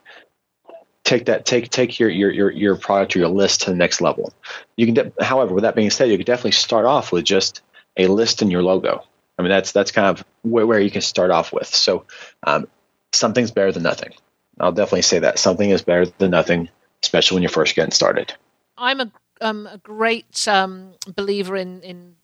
take 1.05 1.27
that 1.27 1.45
take 1.45 1.71
take 1.71 1.99
your, 1.99 2.09
your 2.09 2.31
your 2.31 2.51
your 2.51 2.77
product 2.77 3.17
or 3.17 3.21
your 3.21 3.29
list 3.29 3.63
to 3.63 3.71
the 3.71 3.77
next 3.77 4.01
level. 4.01 4.33
You 4.77 4.87
can, 4.87 4.95
de- 4.95 5.25
however, 5.25 5.55
with 5.55 5.63
that 5.63 5.75
being 5.75 5.91
said, 5.91 6.11
you 6.11 6.17
could 6.17 6.27
definitely 6.27 6.53
start 6.53 6.87
off 6.87 7.13
with 7.13 7.25
just 7.25 7.63
a 7.97 8.07
list 8.07 8.43
and 8.43 8.51
your 8.51 8.63
logo. 8.63 9.05
I 9.39 9.43
mean, 9.43 9.51
that's 9.51 9.73
that's 9.73 9.91
kind 9.91 10.07
of 10.07 10.25
where, 10.43 10.67
where 10.67 10.81
you 10.81 10.91
can 10.91 11.03
start 11.03 11.31
off 11.31 11.53
with. 11.53 11.67
So, 11.67 12.05
um, 12.45 12.69
something's 13.13 13.51
better 13.51 13.73
than 13.73 13.83
nothing. 13.83 14.13
I'll 14.61 14.73
definitely 14.73 15.03
say 15.03 15.19
that 15.21 15.39
something 15.39 15.71
is 15.71 15.83
better 15.83 16.07
than 16.07 16.31
nothing, 16.31 16.69
especially 17.03 17.37
when 17.37 17.43
you're 17.43 17.51
first 17.51 17.75
getting 17.75 17.93
started. 17.93 18.35
I'm 18.77 19.01
a 19.01 19.13
um, 19.41 19.67
a 19.67 19.79
great 19.79 20.47
um, 20.47 20.93
believer 21.15 21.57
in 21.57 21.81
in 21.83 22.17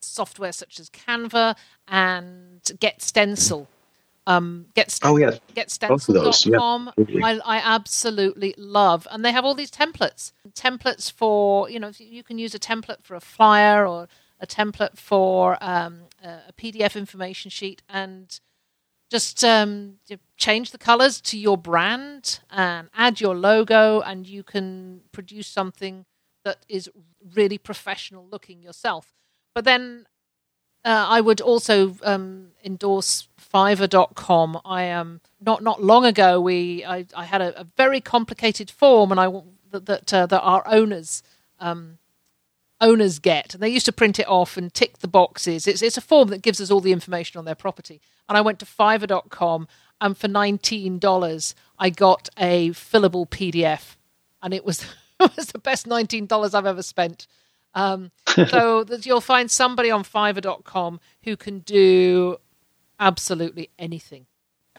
software 0.00 0.52
such 0.52 0.78
as 0.80 0.90
Canva 0.90 1.56
and 1.88 2.60
Get 2.78 3.00
Stencil 3.00 3.68
Um, 4.26 4.66
get 4.74 4.98
oh 5.02 5.16
yeah, 5.16 5.32
getstencil.com. 5.54 6.92
Yeah, 6.96 7.26
I, 7.26 7.40
I 7.44 7.58
absolutely 7.58 8.54
love, 8.56 9.06
and 9.10 9.24
they 9.24 9.32
have 9.32 9.44
all 9.44 9.54
these 9.54 9.70
templates. 9.70 10.32
Templates 10.54 11.12
for 11.12 11.68
you 11.68 11.78
know 11.78 11.92
you 11.98 12.22
can 12.22 12.38
use 12.38 12.54
a 12.54 12.58
template 12.58 13.02
for 13.02 13.14
a 13.14 13.20
flyer 13.20 13.86
or 13.86 14.08
a 14.40 14.46
template 14.46 14.96
for 14.96 15.58
um, 15.62 16.04
a 16.22 16.52
PDF 16.56 16.96
information 16.96 17.50
sheet, 17.50 17.82
and 17.88 18.40
just 19.10 19.44
um, 19.44 19.94
change 20.36 20.70
the 20.70 20.78
colors 20.78 21.20
to 21.20 21.38
your 21.38 21.56
brand 21.56 22.40
and 22.50 22.88
add 22.94 23.20
your 23.20 23.34
logo, 23.34 24.00
and 24.00 24.26
you 24.26 24.42
can 24.42 25.02
produce 25.12 25.46
something 25.46 26.04
that 26.44 26.58
is 26.68 26.90
really 27.34 27.58
professional 27.58 28.26
looking 28.30 28.62
yourself. 28.62 29.14
But 29.54 29.64
then 29.64 30.06
uh, 30.84 31.06
I 31.08 31.20
would 31.20 31.40
also 31.40 31.96
um, 32.02 32.48
endorse 32.62 33.28
Fiverr.com. 33.40 34.60
I 34.64 34.90
um, 34.90 35.20
not 35.40 35.62
not 35.62 35.82
long 35.82 36.04
ago 36.04 36.40
we 36.40 36.84
I, 36.84 37.06
I 37.16 37.24
had 37.24 37.40
a, 37.40 37.60
a, 37.60 37.64
very 37.64 38.00
complicated 38.00 38.70
form, 38.70 39.10
and 39.10 39.18
I 39.18 39.28
that 39.70 39.86
that, 39.86 40.12
uh, 40.12 40.26
that 40.26 40.40
our 40.42 40.62
owners 40.66 41.22
um, 41.58 41.98
owners 42.80 43.18
get, 43.18 43.54
and 43.54 43.62
they 43.62 43.68
used 43.68 43.86
to 43.86 43.92
print 43.92 44.18
it 44.18 44.28
off 44.28 44.56
and 44.56 44.74
tick 44.74 44.98
the 44.98 45.08
boxes. 45.08 45.66
It's 45.66 45.80
it's 45.80 45.96
a 45.96 46.02
form 46.02 46.28
that 46.28 46.42
gives 46.42 46.60
us 46.60 46.70
all 46.70 46.80
the 46.80 46.92
information 46.92 47.38
on 47.38 47.46
their 47.46 47.54
property. 47.54 48.00
And 48.28 48.38
I 48.38 48.40
went 48.40 48.58
to 48.60 48.66
Fiverr.com, 48.66 49.68
and 50.00 50.16
for 50.16 50.28
nineteen 50.28 50.98
dollars, 50.98 51.54
I 51.78 51.90
got 51.90 52.28
a 52.38 52.70
fillable 52.70 53.28
PDF, 53.28 53.96
and 54.42 54.54
it 54.54 54.64
was 54.64 54.84
it 55.20 55.36
was 55.36 55.46
the 55.46 55.58
best 55.58 55.86
nineteen 55.86 56.26
dollars 56.26 56.54
I've 56.54 56.66
ever 56.66 56.82
spent. 56.82 57.26
Um, 57.74 58.10
so 58.48 58.84
you'll 59.02 59.20
find 59.20 59.50
somebody 59.50 59.90
on 59.90 60.04
Fiverr.com 60.04 61.00
who 61.24 61.36
can 61.36 61.60
do 61.60 62.38
absolutely 63.00 63.70
anything. 63.78 64.26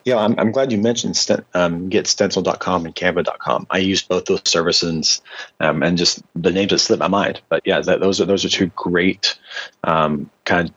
Yeah, 0.06 0.18
I'm, 0.18 0.38
I'm 0.38 0.52
glad 0.52 0.70
you 0.70 0.78
mentioned 0.78 1.16
st- 1.16 1.44
um, 1.54 1.90
getstencil.com 1.90 2.86
and 2.86 2.94
canva.com. 2.94 3.66
I 3.70 3.78
use 3.78 4.02
both 4.02 4.26
those 4.26 4.42
services 4.44 5.20
um, 5.58 5.82
and 5.82 5.98
just 5.98 6.22
the 6.36 6.52
names 6.52 6.70
that 6.70 6.78
slip 6.78 7.00
my 7.00 7.08
mind. 7.08 7.40
But 7.48 7.62
yeah, 7.64 7.80
that, 7.80 7.98
those 7.98 8.20
are 8.20 8.24
those 8.24 8.44
are 8.44 8.48
two 8.48 8.66
great 8.76 9.36
um, 9.82 10.30
kind 10.44 10.68
of 10.68 10.74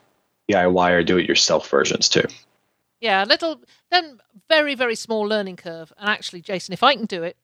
DIY 0.51 0.91
or 0.91 1.03
do-it-yourself 1.03 1.69
versions 1.69 2.10
too. 2.10 2.23
Yeah, 2.99 3.23
a 3.23 3.27
little 3.27 3.62
then 3.91 4.19
very 4.49 4.75
very 4.75 4.95
small 4.95 5.21
learning 5.21 5.55
curve. 5.55 5.93
And 5.97 6.09
actually, 6.09 6.41
Jason, 6.41 6.73
if 6.73 6.83
I 6.83 6.95
can 6.95 7.05
do 7.05 7.23
it, 7.23 7.38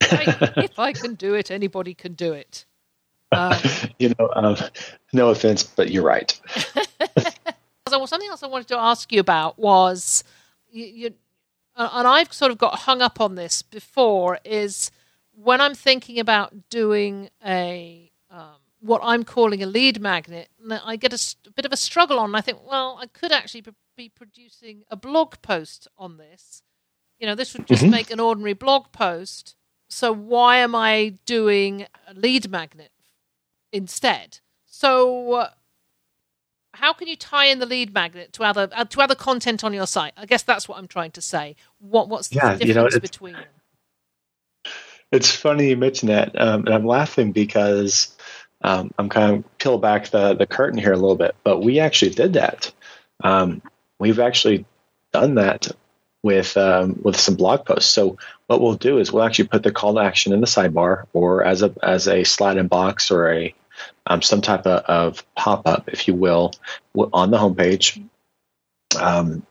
if, 0.00 0.12
I, 0.56 0.62
if 0.62 0.78
I 0.78 0.92
can 0.92 1.14
do 1.14 1.34
it, 1.34 1.50
anybody 1.50 1.94
can 1.94 2.14
do 2.14 2.32
it. 2.32 2.66
Um, 3.32 3.56
you 3.98 4.14
know, 4.18 4.30
um, 4.34 4.56
no 5.12 5.30
offense, 5.30 5.62
but 5.62 5.90
you're 5.90 6.04
right. 6.04 6.38
something 7.88 8.28
else 8.28 8.42
I 8.42 8.46
wanted 8.48 8.68
to 8.68 8.78
ask 8.78 9.10
you 9.12 9.20
about 9.20 9.58
was 9.58 10.22
you, 10.70 10.84
you, 10.84 11.14
and 11.76 12.06
I've 12.06 12.32
sort 12.32 12.50
of 12.50 12.58
got 12.58 12.80
hung 12.80 13.00
up 13.00 13.20
on 13.20 13.34
this 13.34 13.62
before 13.62 14.38
is 14.44 14.90
when 15.32 15.60
I'm 15.60 15.74
thinking 15.74 16.18
about 16.18 16.68
doing 16.70 17.30
a 17.44 18.10
um, 18.30 18.56
what 18.80 19.00
I'm 19.02 19.24
calling 19.24 19.62
a 19.62 19.66
lead 19.66 20.00
magnet, 20.00 20.48
and 20.62 20.72
I 20.72 20.96
get 20.96 21.12
a, 21.12 21.36
a, 21.46 21.50
bit 21.50 21.66
of 21.66 21.72
a 21.72 21.76
struggle 21.76 22.18
on. 22.18 22.34
I 22.34 22.40
think, 22.40 22.58
well, 22.68 22.98
I 23.00 23.06
could 23.06 23.32
actually 23.32 23.64
be 23.96 24.08
producing 24.08 24.84
a 24.90 24.96
blog 24.96 25.34
post 25.42 25.88
on 25.96 26.16
this. 26.16 26.62
You 27.18 27.26
know, 27.26 27.34
this 27.34 27.54
would 27.54 27.66
just 27.66 27.82
mm-hmm. 27.82 27.90
make 27.90 28.10
an 28.10 28.20
ordinary 28.20 28.52
blog 28.52 28.92
post. 28.92 29.56
So 29.88 30.12
why 30.12 30.58
am 30.58 30.74
I 30.74 31.14
doing 31.24 31.86
a 32.06 32.14
lead 32.14 32.50
magnet 32.50 32.92
instead. 33.72 34.38
So, 34.66 35.32
uh, 35.32 35.50
how 36.74 36.92
can 36.92 37.08
you 37.08 37.16
tie 37.16 37.46
in 37.46 37.58
the 37.58 37.66
lead 37.66 37.92
magnet 37.92 38.32
to 38.34 38.44
other 38.44 38.68
uh, 38.72 38.84
to 38.84 39.00
other 39.00 39.14
content 39.14 39.64
on 39.64 39.72
your 39.72 39.86
site? 39.86 40.12
I 40.16 40.26
guess 40.26 40.42
that's 40.42 40.68
what 40.68 40.78
I'm 40.78 40.88
trying 40.88 41.12
to 41.12 41.20
say. 41.20 41.56
What 41.78 42.08
what's 42.08 42.28
the 42.28 42.36
yeah, 42.36 42.54
difference 42.54 42.68
you 42.68 42.74
know, 42.74 43.00
between 43.00 43.32
them? 43.34 43.44
It's 45.10 45.34
funny 45.34 45.70
you 45.70 45.76
mention 45.76 46.08
that, 46.08 46.38
um, 46.38 46.66
and 46.66 46.74
I'm 46.74 46.84
laughing 46.84 47.32
because 47.32 48.14
um, 48.62 48.92
I'm 48.98 49.08
kind 49.08 49.36
of 49.36 49.58
peel 49.58 49.78
back 49.78 50.08
the 50.08 50.34
the 50.34 50.46
curtain 50.46 50.78
here 50.78 50.92
a 50.92 50.96
little 50.96 51.16
bit. 51.16 51.34
But 51.44 51.60
we 51.60 51.78
actually 51.80 52.12
did 52.12 52.34
that. 52.34 52.72
Um, 53.22 53.62
we've 53.98 54.18
actually 54.18 54.64
done 55.12 55.36
that 55.36 55.68
with 56.22 56.56
um, 56.56 56.98
with 57.02 57.18
some 57.18 57.36
blog 57.36 57.64
posts. 57.64 57.90
So 57.90 58.18
what 58.46 58.60
we'll 58.60 58.74
do 58.74 58.98
is 58.98 59.12
we'll 59.12 59.22
actually 59.22 59.48
put 59.48 59.62
the 59.62 59.72
call 59.72 59.94
to 59.94 60.00
action 60.00 60.32
in 60.32 60.40
the 60.40 60.46
sidebar 60.46 61.04
or 61.12 61.44
as 61.44 61.62
a 61.62 61.72
as 61.82 62.08
a 62.08 62.24
slide 62.24 62.56
in 62.56 62.68
box 62.68 63.10
or 63.10 63.32
a 63.32 63.54
um, 64.06 64.22
some 64.22 64.40
type 64.40 64.66
of, 64.66 64.84
of 64.84 65.34
pop 65.34 65.66
up, 65.66 65.88
if 65.88 66.08
you 66.08 66.14
will, 66.14 66.52
on 67.12 67.30
the 67.30 67.38
homepage. 67.38 68.02
Um, 68.98 69.46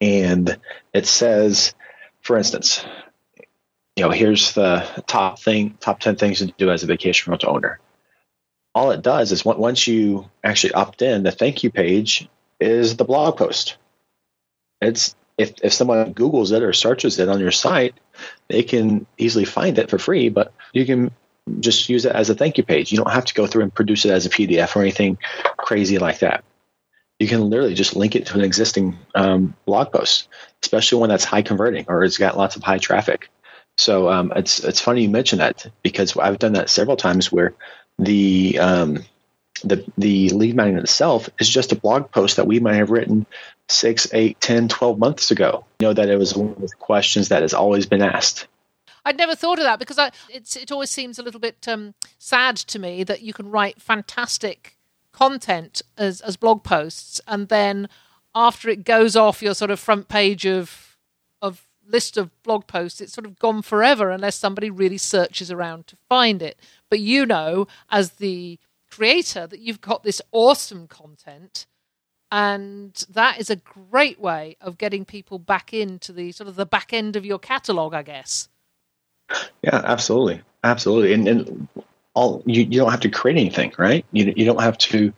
and 0.00 0.58
it 0.92 1.06
says, 1.06 1.74
for 2.20 2.36
instance, 2.36 2.84
you 3.96 4.04
know, 4.04 4.10
here's 4.10 4.52
the 4.52 4.86
top 5.06 5.40
thing, 5.40 5.76
top 5.80 6.00
10 6.00 6.16
things 6.16 6.38
to 6.38 6.46
do 6.46 6.70
as 6.70 6.82
a 6.82 6.86
vacation 6.86 7.30
rental 7.30 7.54
owner. 7.54 7.80
All 8.78 8.92
it 8.92 9.02
does 9.02 9.32
is 9.32 9.44
once 9.44 9.88
you 9.88 10.30
actually 10.44 10.72
opt 10.74 11.02
in, 11.02 11.24
the 11.24 11.32
thank 11.32 11.64
you 11.64 11.70
page 11.72 12.28
is 12.60 12.96
the 12.96 13.04
blog 13.04 13.36
post. 13.36 13.76
It's 14.80 15.16
if, 15.36 15.54
if 15.64 15.72
someone 15.72 16.14
Googles 16.14 16.52
it 16.52 16.62
or 16.62 16.72
searches 16.72 17.18
it 17.18 17.28
on 17.28 17.40
your 17.40 17.50
site, 17.50 17.94
they 18.46 18.62
can 18.62 19.04
easily 19.18 19.44
find 19.44 19.80
it 19.80 19.90
for 19.90 19.98
free, 19.98 20.28
but 20.28 20.52
you 20.72 20.86
can 20.86 21.10
just 21.58 21.88
use 21.88 22.04
it 22.04 22.14
as 22.14 22.30
a 22.30 22.36
thank 22.36 22.56
you 22.56 22.62
page. 22.62 22.92
You 22.92 22.98
don't 22.98 23.10
have 23.10 23.24
to 23.24 23.34
go 23.34 23.48
through 23.48 23.64
and 23.64 23.74
produce 23.74 24.04
it 24.04 24.12
as 24.12 24.26
a 24.26 24.30
PDF 24.30 24.76
or 24.76 24.82
anything 24.82 25.18
crazy 25.56 25.98
like 25.98 26.20
that. 26.20 26.44
You 27.18 27.26
can 27.26 27.50
literally 27.50 27.74
just 27.74 27.96
link 27.96 28.14
it 28.14 28.26
to 28.26 28.34
an 28.34 28.44
existing 28.44 28.96
um, 29.16 29.56
blog 29.66 29.90
post, 29.90 30.28
especially 30.62 31.00
one 31.00 31.08
that's 31.08 31.24
high 31.24 31.42
converting 31.42 31.86
or 31.88 32.04
it's 32.04 32.16
got 32.16 32.36
lots 32.36 32.54
of 32.54 32.62
high 32.62 32.78
traffic. 32.78 33.28
So 33.78 34.08
um, 34.08 34.32
it's 34.34 34.58
it's 34.60 34.80
funny 34.80 35.02
you 35.02 35.08
mention 35.08 35.38
that 35.38 35.66
because 35.82 36.16
I've 36.16 36.40
done 36.40 36.54
that 36.54 36.68
several 36.68 36.96
times 36.96 37.30
where 37.30 37.54
the 37.98 38.58
um, 38.58 39.04
the 39.64 39.84
the 39.96 40.28
lead 40.30 40.54
magnet 40.54 40.84
itself 40.84 41.28
is 41.38 41.48
just 41.48 41.72
a 41.72 41.76
blog 41.76 42.10
post 42.10 42.36
that 42.36 42.46
we 42.46 42.60
might 42.60 42.76
have 42.76 42.90
written 42.90 43.26
six, 43.68 44.08
eight, 44.12 44.40
10, 44.40 44.68
12 44.68 44.98
months 44.98 45.30
ago. 45.30 45.64
You 45.80 45.88
know 45.88 45.92
that 45.92 46.08
it 46.08 46.16
was 46.16 46.34
one 46.34 46.50
of 46.50 46.60
the 46.60 46.68
questions 46.78 47.28
that 47.28 47.42
has 47.42 47.52
always 47.52 47.86
been 47.86 48.02
asked. 48.02 48.46
I'd 49.04 49.16
never 49.16 49.34
thought 49.34 49.58
of 49.58 49.64
that 49.64 49.78
because 49.78 49.98
I, 49.98 50.10
it 50.28 50.70
always 50.70 50.90
seems 50.90 51.18
a 51.18 51.22
little 51.22 51.40
bit 51.40 51.66
um, 51.66 51.94
sad 52.18 52.56
to 52.56 52.78
me 52.78 53.04
that 53.04 53.22
you 53.22 53.32
can 53.32 53.50
write 53.50 53.80
fantastic 53.80 54.76
content 55.12 55.82
as, 55.96 56.20
as 56.20 56.36
blog 56.36 56.62
posts 56.62 57.20
and 57.26 57.48
then 57.48 57.88
after 58.34 58.68
it 58.68 58.84
goes 58.84 59.16
off 59.16 59.42
your 59.42 59.54
sort 59.54 59.70
of 59.70 59.80
front 59.80 60.08
page 60.08 60.46
of 60.46 60.96
of 61.40 61.66
list 61.88 62.16
of 62.16 62.30
blog 62.42 62.66
posts, 62.66 63.00
it's 63.00 63.12
sort 63.12 63.26
of 63.26 63.38
gone 63.38 63.62
forever 63.62 64.10
unless 64.10 64.36
somebody 64.36 64.70
really 64.70 64.98
searches 64.98 65.50
around 65.50 65.86
to 65.86 65.96
find 66.08 66.42
it. 66.42 66.58
But 66.90 67.00
you 67.00 67.26
know, 67.26 67.66
as 67.90 68.12
the 68.12 68.58
creator, 68.90 69.46
that 69.46 69.60
you've 69.60 69.80
got 69.80 70.02
this 70.02 70.22
awesome 70.32 70.86
content 70.86 71.66
and 72.30 72.92
that 73.08 73.40
is 73.40 73.50
a 73.50 73.56
great 73.56 74.20
way 74.20 74.56
of 74.60 74.78
getting 74.78 75.04
people 75.04 75.38
back 75.38 75.72
into 75.72 76.12
the 76.12 76.32
sort 76.32 76.48
of 76.48 76.56
the 76.56 76.66
back 76.66 76.92
end 76.92 77.16
of 77.16 77.24
your 77.24 77.38
catalog, 77.38 77.94
I 77.94 78.02
guess. 78.02 78.48
Yeah, 79.62 79.80
absolutely, 79.84 80.42
absolutely, 80.64 81.12
and, 81.14 81.28
and 81.28 81.68
all 82.14 82.42
you, 82.46 82.62
you 82.62 82.80
don't 82.80 82.90
have 82.90 83.00
to 83.00 83.10
create 83.10 83.36
anything, 83.38 83.72
right? 83.78 84.04
You 84.12 84.32
you 84.36 84.44
don't 84.44 84.62
have 84.62 84.78
to 84.78 85.12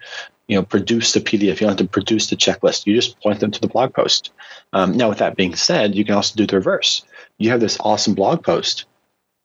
you 0.47 0.57
know 0.57 0.63
produce 0.63 1.13
the 1.13 1.21
PDF. 1.21 1.61
You 1.61 1.67
don't 1.67 1.71
have 1.71 1.77
to 1.79 1.89
produce 1.89 2.29
the 2.29 2.37
checklist. 2.37 2.87
You 2.87 2.95
just 2.95 3.21
point 3.21 3.41
them 3.41 3.51
to 3.51 3.61
the 3.61 3.69
blog 3.69 3.95
post. 3.95 4.33
Um, 4.73 4.97
now, 4.97 5.09
with 5.09 5.19
that 5.19 5.37
being 5.37 5.55
said, 5.55 5.95
you 5.95 6.05
can 6.05 6.15
also 6.15 6.35
do 6.37 6.47
the 6.47 6.57
reverse. 6.57 7.05
You 7.39 7.51
have 7.51 7.61
this 7.61 7.79
awesome 7.81 8.15
blog 8.15 8.45
post, 8.45 8.87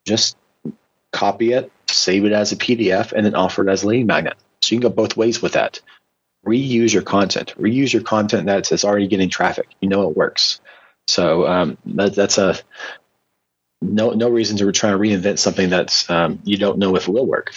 just 0.05 0.35
copy 1.15 1.54
it, 1.54 1.71
save 1.88 2.25
it 2.25 2.34
as 2.34 2.51
a 2.51 2.58
PDF, 2.58 3.13
and 3.13 3.25
then 3.25 3.36
offer 3.36 3.67
it 3.67 3.71
as 3.71 3.84
a 3.84 3.88
lead 3.88 4.06
magnet. 4.06 4.36
So 4.62 4.75
you 4.75 4.82
can 4.82 4.89
go 4.89 4.95
both 4.95 5.15
ways 5.15 5.41
with 5.41 5.54
that. 5.54 5.80
Reuse 6.45 6.93
your 6.93 7.04
content. 7.04 7.56
Reuse 7.58 7.93
your 7.93 8.04
content 8.04 8.45
that's, 8.45 8.84
already 8.84 9.08
getting 9.08 9.30
traffic. 9.30 9.67
You 9.80 9.89
know 9.89 10.10
it 10.10 10.17
works. 10.17 10.60
So 11.08 11.47
um, 11.47 11.78
that, 11.86 12.15
that's 12.15 12.38
a 12.38 12.58
no 13.82 14.12
no 14.12 14.30
reason 14.30 14.58
to 14.58 14.71
try 14.71 14.91
to 14.91 14.97
reinvent 14.97 15.39
something 15.39 15.69
that's 15.69 16.10
um, 16.10 16.39
you 16.43 16.58
don't 16.58 16.80
know 16.80 16.95
if 16.95 17.08
it 17.08 17.12
will 17.12 17.25
work. 17.25 17.54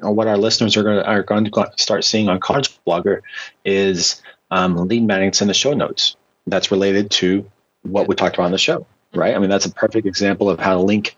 Or 0.00 0.12
what 0.12 0.28
our 0.28 0.36
listeners 0.36 0.76
are 0.76 0.82
going 0.82 0.98
to, 0.98 1.06
are 1.06 1.22
going 1.22 1.44
to 1.44 1.72
start 1.76 2.04
seeing 2.04 2.28
on 2.28 2.38
Cottage 2.38 2.78
Blogger 2.86 3.22
is 3.64 4.22
um, 4.50 4.76
lead 4.76 5.02
magnets 5.02 5.42
in 5.42 5.48
the 5.48 5.54
show 5.54 5.72
notes. 5.72 6.16
That's 6.46 6.70
related 6.70 7.10
to 7.12 7.50
what 7.82 8.06
we 8.08 8.14
talked 8.14 8.36
about 8.36 8.46
on 8.46 8.52
the 8.52 8.58
show, 8.58 8.86
right? 9.14 9.34
I 9.34 9.38
mean, 9.38 9.50
that's 9.50 9.66
a 9.66 9.72
perfect 9.72 10.06
example 10.06 10.50
of 10.50 10.60
how 10.60 10.74
to 10.74 10.80
link 10.80 11.16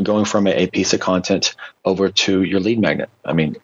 going 0.00 0.24
from 0.24 0.46
a, 0.46 0.66
piece 0.68 0.92
of 0.92 1.00
content 1.00 1.54
over 1.84 2.08
to 2.08 2.42
your 2.42 2.60
lead 2.60 2.80
magnet. 2.80 3.10
I 3.24 3.32
mean, 3.32 3.56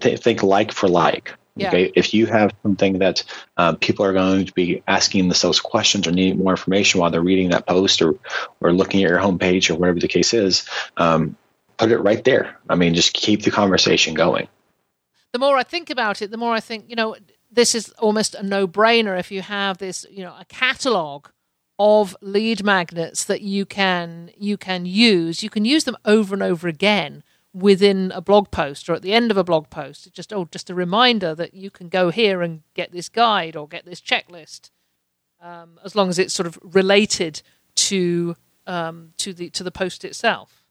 th- 0.00 0.20
think 0.20 0.42
like 0.42 0.72
for 0.72 0.88
like. 0.88 1.32
Yeah. 1.54 1.68
Okay, 1.68 1.92
if 1.94 2.14
you 2.14 2.24
have 2.26 2.54
something 2.62 2.98
that 3.00 3.24
um, 3.58 3.76
people 3.76 4.06
are 4.06 4.14
going 4.14 4.46
to 4.46 4.52
be 4.54 4.82
asking 4.88 5.28
themselves 5.28 5.60
questions 5.60 6.06
or 6.06 6.12
needing 6.12 6.38
more 6.38 6.52
information 6.52 6.98
while 6.98 7.10
they're 7.10 7.20
reading 7.20 7.50
that 7.50 7.66
post 7.66 8.00
or 8.00 8.14
or 8.62 8.72
looking 8.72 9.04
at 9.04 9.10
your 9.10 9.18
homepage 9.18 9.68
or 9.68 9.74
whatever 9.74 10.00
the 10.00 10.08
case 10.08 10.32
is, 10.32 10.66
um, 10.96 11.36
put 11.76 11.92
it 11.92 11.98
right 11.98 12.24
there. 12.24 12.56
I 12.70 12.74
mean, 12.74 12.94
just 12.94 13.12
keep 13.12 13.42
the 13.42 13.50
conversation 13.50 14.14
going. 14.14 14.48
The 15.32 15.38
more 15.38 15.56
I 15.56 15.62
think 15.62 15.90
about 15.90 16.22
it, 16.22 16.30
the 16.30 16.36
more 16.36 16.54
I 16.54 16.60
think, 16.60 16.88
you 16.88 16.96
know, 16.96 17.16
this 17.50 17.74
is 17.74 17.90
almost 17.98 18.34
a 18.34 18.42
no-brainer 18.42 19.18
if 19.18 19.30
you 19.30 19.42
have 19.42 19.78
this, 19.78 20.06
you 20.10 20.22
know, 20.22 20.34
a 20.38 20.44
catalog 20.46 21.26
of 21.78 22.16
lead 22.20 22.64
magnets 22.64 23.24
that 23.24 23.40
you 23.40 23.66
can 23.66 24.30
you 24.36 24.56
can 24.56 24.86
use. 24.86 25.42
You 25.42 25.50
can 25.50 25.64
use 25.64 25.84
them 25.84 25.96
over 26.04 26.34
and 26.34 26.42
over 26.42 26.68
again 26.68 27.22
within 27.54 28.10
a 28.14 28.20
blog 28.20 28.50
post 28.50 28.88
or 28.88 28.94
at 28.94 29.02
the 29.02 29.12
end 29.12 29.30
of 29.30 29.36
a 29.36 29.44
blog 29.44 29.68
post. 29.70 30.12
Just 30.12 30.32
oh, 30.32 30.48
just 30.50 30.70
a 30.70 30.74
reminder 30.74 31.34
that 31.34 31.54
you 31.54 31.70
can 31.70 31.88
go 31.88 32.10
here 32.10 32.42
and 32.42 32.62
get 32.74 32.92
this 32.92 33.08
guide 33.08 33.56
or 33.56 33.68
get 33.68 33.84
this 33.84 34.00
checklist, 34.00 34.70
um, 35.40 35.78
as 35.84 35.94
long 35.94 36.08
as 36.08 36.18
it's 36.18 36.34
sort 36.34 36.46
of 36.46 36.58
related 36.62 37.42
to 37.74 38.36
um, 38.66 39.12
to 39.18 39.32
the 39.32 39.50
to 39.50 39.62
the 39.62 39.70
post 39.70 40.04
itself. 40.04 40.62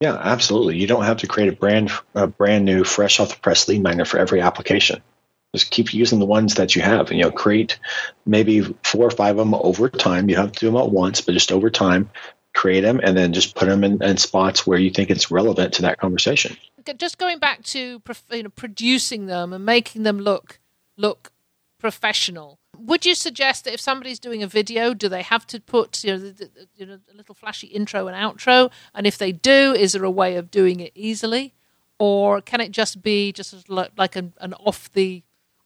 Yeah, 0.00 0.16
absolutely. 0.16 0.78
You 0.78 0.88
don't 0.88 1.04
have 1.04 1.18
to 1.18 1.28
create 1.28 1.52
a 1.52 1.56
brand 1.56 1.90
a 2.14 2.26
brand 2.26 2.64
new, 2.64 2.84
fresh 2.84 3.20
off 3.20 3.30
the 3.30 3.40
press 3.40 3.68
lead 3.68 3.82
magnet 3.82 4.08
for 4.08 4.18
every 4.18 4.40
application. 4.40 5.02
Just 5.54 5.70
keep 5.70 5.92
using 5.92 6.18
the 6.18 6.24
ones 6.24 6.54
that 6.54 6.74
you 6.74 6.82
have, 6.82 7.10
and 7.10 7.18
you 7.18 7.24
know, 7.24 7.30
create 7.30 7.78
maybe 8.24 8.62
four 8.84 9.06
or 9.06 9.10
five 9.10 9.32
of 9.32 9.38
them 9.38 9.54
over 9.54 9.88
time. 9.88 10.28
You 10.28 10.36
don't 10.36 10.46
have 10.46 10.52
to 10.54 10.60
do 10.60 10.66
them 10.66 10.80
at 10.80 10.90
once, 10.90 11.20
but 11.20 11.32
just 11.32 11.52
over 11.52 11.68
time, 11.68 12.08
create 12.54 12.80
them, 12.80 13.00
and 13.02 13.16
then 13.16 13.32
just 13.32 13.54
put 13.54 13.68
them 13.68 13.84
in, 13.84 14.02
in 14.02 14.16
spots 14.16 14.66
where 14.66 14.78
you 14.78 14.90
think 14.90 15.10
it's 15.10 15.30
relevant 15.30 15.74
to 15.74 15.82
that 15.82 15.98
conversation. 15.98 16.56
Just 16.96 17.18
going 17.18 17.38
back 17.38 17.62
to 17.64 18.02
you 18.30 18.42
know 18.42 18.48
producing 18.48 19.26
them 19.26 19.52
and 19.52 19.64
making 19.64 20.04
them 20.04 20.18
look 20.18 20.58
look 20.96 21.32
professional. 21.78 22.58
Would 22.78 23.04
you 23.04 23.14
suggest 23.14 23.64
that 23.64 23.74
if 23.74 23.80
somebody's 23.80 24.18
doing 24.18 24.42
a 24.42 24.46
video, 24.46 24.94
do 24.94 25.08
they 25.08 25.22
have 25.22 25.46
to 25.48 25.60
put 25.60 26.02
you 26.02 26.12
know, 26.12 26.18
the, 26.18 26.32
the, 26.32 26.50
you 26.76 26.86
know 26.86 26.98
a 27.12 27.16
little 27.16 27.34
flashy 27.34 27.66
intro 27.66 28.06
and 28.08 28.16
outro? 28.16 28.70
And 28.94 29.06
if 29.06 29.18
they 29.18 29.32
do, 29.32 29.74
is 29.74 29.92
there 29.92 30.04
a 30.04 30.10
way 30.10 30.36
of 30.36 30.50
doing 30.50 30.80
it 30.80 30.92
easily, 30.94 31.54
or 31.98 32.40
can 32.40 32.60
it 32.60 32.70
just 32.70 33.02
be 33.02 33.32
just 33.32 33.68
like 33.68 34.16
an, 34.16 34.32
an 34.40 34.54
off 34.54 34.90
the 34.92 35.22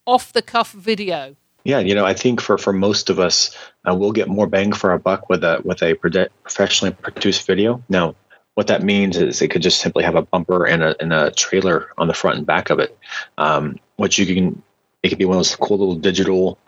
off 0.07 0.33
the 0.33 0.43
cuff 0.43 0.73
video. 0.73 1.37
Yeah, 1.65 1.81
you 1.81 1.95
know, 1.95 2.07
I 2.07 2.15
think 2.15 2.41
for, 2.41 2.59
for 2.59 2.73
most 2.73 3.11
of 3.11 3.19
us, 3.19 3.57
uh, 3.89 3.95
we'll 3.95 4.13
get 4.13 4.29
more 4.29 4.47
bang 4.47 4.73
for 4.73 4.93
our 4.93 4.99
buck 4.99 5.29
with 5.29 5.43
a 5.43 5.61
with 5.65 5.83
a 5.83 5.95
professionally 5.97 6.95
produced 6.95 7.45
video. 7.47 7.83
Now, 7.89 8.15
what 8.55 8.69
that 8.69 8.85
means 8.85 9.17
is 9.17 9.43
it 9.43 9.51
could 9.51 9.63
just 9.63 9.81
simply 9.81 10.05
have 10.05 10.15
a 10.15 10.23
bumper 10.23 10.65
and 10.65 10.83
a 10.83 11.01
and 11.03 11.13
a 11.13 11.33
trailer 11.33 11.89
on 11.99 12.07
the 12.07 12.15
front 12.15 12.39
and 12.39 12.47
back 12.47 12.71
of 12.71 12.79
it, 12.79 12.97
um, 13.37 13.79
which 13.97 14.19
you 14.19 14.27
can. 14.27 14.63
It 15.03 15.09
could 15.11 15.19
be 15.19 15.25
one 15.25 15.37
of 15.37 15.41
those 15.41 15.57
cool 15.57 15.79
little 15.79 15.95
digital 15.95 16.59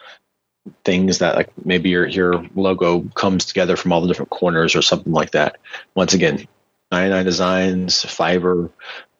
things 0.85 1.18
that 1.18 1.37
like 1.37 1.51
maybe 1.64 1.88
your 1.90 2.07
your 2.07 2.44
logo 2.55 3.03
comes 3.14 3.44
together 3.44 3.77
from 3.77 3.92
all 3.92 4.01
the 4.01 4.09
different 4.09 4.31
corners 4.31 4.74
or 4.74 4.83
something 4.83 5.12
like 5.12 5.31
that. 5.31 5.59
Once 5.94 6.12
again, 6.12 6.46
99 6.92 7.24
Designs, 7.24 8.05
Fiverr, 8.05 8.70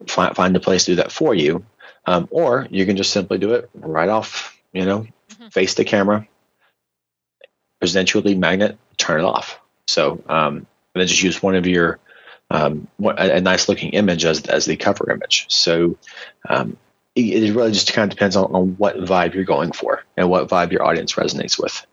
find, 0.07 0.35
find 0.35 0.57
a 0.57 0.61
place 0.61 0.85
to 0.85 0.93
do 0.93 0.97
that 0.97 1.13
for 1.13 1.35
you. 1.35 1.65
Um, 2.09 2.27
or 2.31 2.66
you 2.71 2.87
can 2.87 2.97
just 2.97 3.12
simply 3.12 3.37
do 3.37 3.53
it 3.53 3.68
right 3.75 4.09
off, 4.09 4.59
you 4.73 4.87
know, 4.87 5.01
mm-hmm. 5.01 5.49
face 5.49 5.75
the 5.75 5.85
camera, 5.85 6.27
present 7.81 8.14
your 8.14 8.23
lead 8.23 8.38
magnet, 8.38 8.79
turn 8.97 9.21
it 9.21 9.25
off. 9.25 9.61
So, 9.87 10.23
um, 10.27 10.57
and 10.57 10.66
then 10.94 11.07
just 11.07 11.23
use 11.23 11.42
one 11.42 11.55
of 11.55 11.66
your, 11.66 11.99
um, 12.51 12.88
a, 13.05 13.37
a, 13.37 13.40
nice 13.42 13.68
looking 13.68 13.90
image 13.90 14.25
as, 14.25 14.40
as 14.47 14.64
the 14.64 14.77
cover 14.77 15.11
image. 15.11 15.44
So, 15.51 15.99
um, 16.49 16.79
it, 17.14 17.42
it, 17.42 17.55
really 17.55 17.73
just 17.73 17.92
kind 17.92 18.11
of 18.11 18.16
depends 18.16 18.37
on, 18.37 18.55
on 18.55 18.68
what 18.79 18.97
vibe 18.97 19.35
you're 19.35 19.44
going 19.44 19.73
for 19.73 20.03
and 20.16 20.31
what 20.31 20.49
vibe 20.49 20.73
your 20.73 20.87
audience 20.87 21.12
resonates 21.12 21.62
with. 21.62 21.87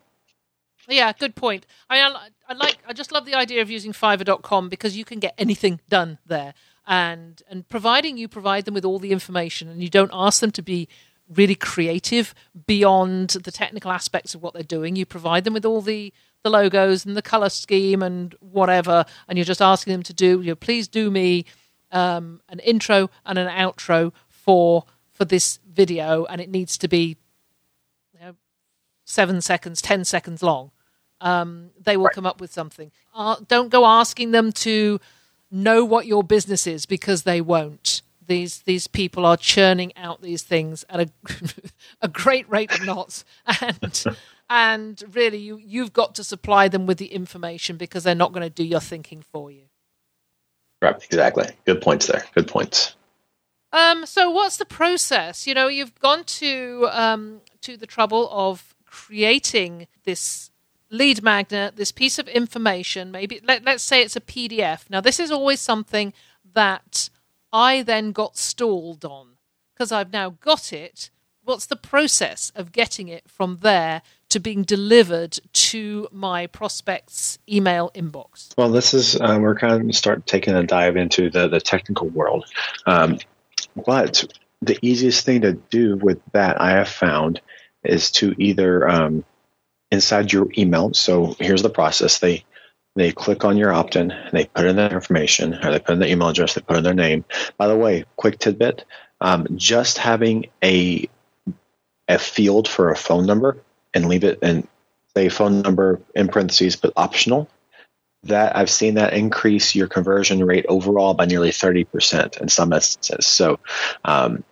Yeah, 0.88 1.12
good 1.12 1.34
point. 1.34 1.66
I, 1.90 2.00
I 2.48 2.54
like. 2.54 2.78
I 2.88 2.94
just 2.94 3.12
love 3.12 3.26
the 3.26 3.34
idea 3.34 3.60
of 3.60 3.70
using 3.70 3.92
Fiverr.com 3.92 4.70
because 4.70 4.96
you 4.96 5.04
can 5.04 5.18
get 5.18 5.34
anything 5.36 5.80
done 5.90 6.18
there 6.24 6.54
and 6.86 7.42
and 7.48 7.68
providing 7.68 8.16
you 8.16 8.28
provide 8.28 8.64
them 8.64 8.74
with 8.74 8.84
all 8.84 8.98
the 8.98 9.12
information 9.12 9.68
and 9.68 9.82
you 9.82 9.88
don't 9.88 10.10
ask 10.12 10.40
them 10.40 10.52
to 10.52 10.62
be 10.62 10.88
really 11.28 11.56
creative 11.56 12.34
beyond 12.66 13.30
the 13.30 13.50
technical 13.50 13.90
aspects 13.90 14.34
of 14.34 14.42
what 14.42 14.54
they're 14.54 14.62
doing. 14.62 14.94
You 14.94 15.04
provide 15.04 15.44
them 15.44 15.54
with 15.54 15.64
all 15.64 15.80
the 15.80 16.12
the 16.42 16.50
logos 16.50 17.04
and 17.04 17.16
the 17.16 17.22
color 17.22 17.48
scheme 17.48 18.02
and 18.02 18.34
whatever 18.40 19.04
and 19.28 19.36
you're 19.36 19.44
just 19.44 19.62
asking 19.62 19.92
them 19.92 20.02
to 20.04 20.14
do 20.14 20.40
you 20.40 20.52
know, 20.52 20.54
please 20.54 20.86
do 20.86 21.10
me 21.10 21.44
um, 21.90 22.40
an 22.48 22.60
intro 22.60 23.10
and 23.24 23.38
an 23.38 23.48
outro 23.48 24.12
for 24.28 24.84
for 25.10 25.24
this 25.24 25.58
video 25.68 26.24
and 26.26 26.40
it 26.40 26.48
needs 26.48 26.78
to 26.78 26.86
be 26.86 27.16
you 28.14 28.20
know, 28.20 28.36
seven 29.04 29.40
seconds 29.40 29.82
ten 29.82 30.04
seconds 30.04 30.42
long. 30.42 30.70
Um, 31.20 31.70
they 31.80 31.96
will 31.96 32.04
right. 32.04 32.14
come 32.14 32.26
up 32.26 32.42
with 32.42 32.52
something. 32.52 32.92
Uh, 33.14 33.36
don't 33.48 33.70
go 33.70 33.86
asking 33.86 34.32
them 34.32 34.52
to 34.52 35.00
know 35.50 35.84
what 35.84 36.06
your 36.06 36.22
business 36.22 36.66
is 36.66 36.86
because 36.86 37.22
they 37.22 37.40
won't. 37.40 38.02
These 38.26 38.60
these 38.60 38.86
people 38.86 39.24
are 39.24 39.36
churning 39.36 39.96
out 39.96 40.20
these 40.20 40.42
things 40.42 40.84
at 40.88 41.00
a 41.00 41.08
a 42.02 42.08
great 42.08 42.48
rate 42.50 42.72
of 42.72 42.84
knots, 42.84 43.24
and 43.60 44.04
and 44.50 45.02
really 45.14 45.38
you 45.38 45.58
you've 45.58 45.92
got 45.92 46.14
to 46.16 46.24
supply 46.24 46.68
them 46.68 46.86
with 46.86 46.98
the 46.98 47.06
information 47.06 47.76
because 47.76 48.04
they're 48.04 48.14
not 48.14 48.32
going 48.32 48.42
to 48.42 48.50
do 48.50 48.64
your 48.64 48.80
thinking 48.80 49.22
for 49.22 49.50
you. 49.50 49.62
Right, 50.82 50.96
exactly. 51.02 51.48
Good 51.64 51.80
points 51.80 52.06
there. 52.06 52.24
Good 52.34 52.48
points. 52.48 52.96
Um, 53.72 54.06
so 54.06 54.30
what's 54.30 54.56
the 54.56 54.64
process? 54.64 55.46
You 55.46 55.54
know, 55.54 55.68
you've 55.68 55.98
gone 56.00 56.24
to 56.24 56.88
um, 56.90 57.40
to 57.62 57.76
the 57.76 57.86
trouble 57.86 58.28
of 58.30 58.74
creating 58.84 59.86
this 60.04 60.50
lead 60.90 61.22
magnet, 61.22 61.76
this 61.76 61.92
piece 61.92 62.18
of 62.18 62.28
information, 62.28 63.10
maybe 63.10 63.40
let, 63.44 63.64
let's 63.64 63.82
say 63.82 64.02
it's 64.02 64.16
a 64.16 64.20
PDF. 64.20 64.88
Now, 64.90 65.00
this 65.00 65.20
is 65.20 65.30
always 65.30 65.60
something 65.60 66.12
that 66.54 67.10
I 67.52 67.82
then 67.82 68.12
got 68.12 68.36
stalled 68.36 69.04
on 69.04 69.36
because 69.74 69.92
I've 69.92 70.12
now 70.12 70.30
got 70.30 70.72
it. 70.72 71.10
What's 71.42 71.66
the 71.66 71.76
process 71.76 72.50
of 72.56 72.72
getting 72.72 73.08
it 73.08 73.30
from 73.30 73.58
there 73.62 74.02
to 74.30 74.40
being 74.40 74.62
delivered 74.64 75.38
to 75.52 76.08
my 76.10 76.48
prospects' 76.48 77.38
email 77.48 77.92
inbox? 77.94 78.56
Well, 78.58 78.70
this 78.70 78.94
is 78.94 79.20
uh, 79.20 79.38
we're 79.40 79.54
kind 79.54 79.88
of 79.88 79.96
start 79.96 80.26
taking 80.26 80.54
a 80.54 80.64
dive 80.64 80.96
into 80.96 81.30
the 81.30 81.46
the 81.46 81.60
technical 81.60 82.08
world, 82.08 82.46
um, 82.84 83.18
but 83.86 84.24
the 84.60 84.76
easiest 84.82 85.24
thing 85.24 85.42
to 85.42 85.52
do 85.52 85.96
with 85.96 86.20
that 86.32 86.60
I 86.60 86.70
have 86.70 86.88
found 86.88 87.40
is 87.84 88.10
to 88.12 88.34
either 88.38 88.88
um, 88.88 89.24
inside 89.90 90.32
your 90.32 90.48
email. 90.56 90.92
So 90.94 91.36
here's 91.38 91.62
the 91.62 91.70
process. 91.70 92.18
They 92.18 92.44
they 92.96 93.12
click 93.12 93.44
on 93.44 93.58
your 93.58 93.74
opt-in, 93.74 94.14
they 94.32 94.46
put 94.46 94.64
in 94.64 94.76
their 94.76 94.90
information, 94.90 95.52
or 95.62 95.70
they 95.70 95.78
put 95.78 95.92
in 95.92 95.98
the 95.98 96.10
email 96.10 96.28
address, 96.28 96.54
they 96.54 96.62
put 96.62 96.78
in 96.78 96.82
their 96.82 96.94
name. 96.94 97.26
By 97.58 97.68
the 97.68 97.76
way, 97.76 98.06
quick 98.16 98.38
tidbit: 98.38 98.84
um, 99.20 99.46
just 99.56 99.98
having 99.98 100.46
a 100.64 101.08
a 102.08 102.18
field 102.18 102.68
for 102.68 102.90
a 102.90 102.96
phone 102.96 103.26
number 103.26 103.58
and 103.92 104.08
leave 104.08 104.24
it 104.24 104.38
and 104.42 104.66
say 105.14 105.28
phone 105.28 105.62
number 105.62 106.00
in 106.14 106.28
parentheses, 106.28 106.76
but 106.76 106.92
optional. 106.96 107.48
That 108.24 108.56
I've 108.56 108.70
seen 108.70 108.94
that 108.94 109.12
increase 109.12 109.74
your 109.74 109.86
conversion 109.86 110.44
rate 110.44 110.66
overall 110.68 111.14
by 111.14 111.26
nearly 111.26 111.52
thirty 111.52 111.84
percent 111.84 112.38
in 112.38 112.48
some 112.48 112.72
instances. 112.72 113.26
So, 113.26 113.60
um, 114.04 114.42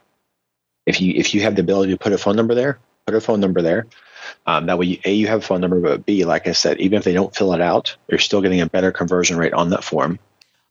if 0.87 1.01
you 1.01 1.15
if 1.17 1.35
you 1.35 1.41
have 1.43 1.57
the 1.57 1.63
ability 1.63 1.93
to 1.93 1.99
put 1.99 2.13
a 2.13 2.19
phone 2.19 2.37
number 2.37 2.55
there, 2.55 2.79
put 3.07 3.17
a 3.17 3.21
phone 3.21 3.41
number 3.41 3.63
there. 3.63 3.87
Um, 4.47 4.67
that 4.67 4.79
way, 4.79 5.01
A, 5.05 5.13
you 5.13 5.27
have 5.27 5.41
a 5.41 5.47
phone 5.47 5.61
number, 5.61 5.81
but 5.81 6.05
B, 6.05 6.25
like 6.25 6.47
I 6.47 6.53
said, 6.53 6.81
even 6.81 6.99
if 6.99 7.05
they 7.05 7.13
don't 7.13 7.35
fill 7.35 7.55
it 7.55 7.61
out, 7.61 7.97
you're 8.09 8.19
still 8.19 8.43
getting 8.43 8.61
a 8.61 8.67
better 8.67 8.93
conversion 8.93 9.37
rate 9.37 9.53
on 9.53 9.71
that 9.71 9.85
form. 9.85 10.19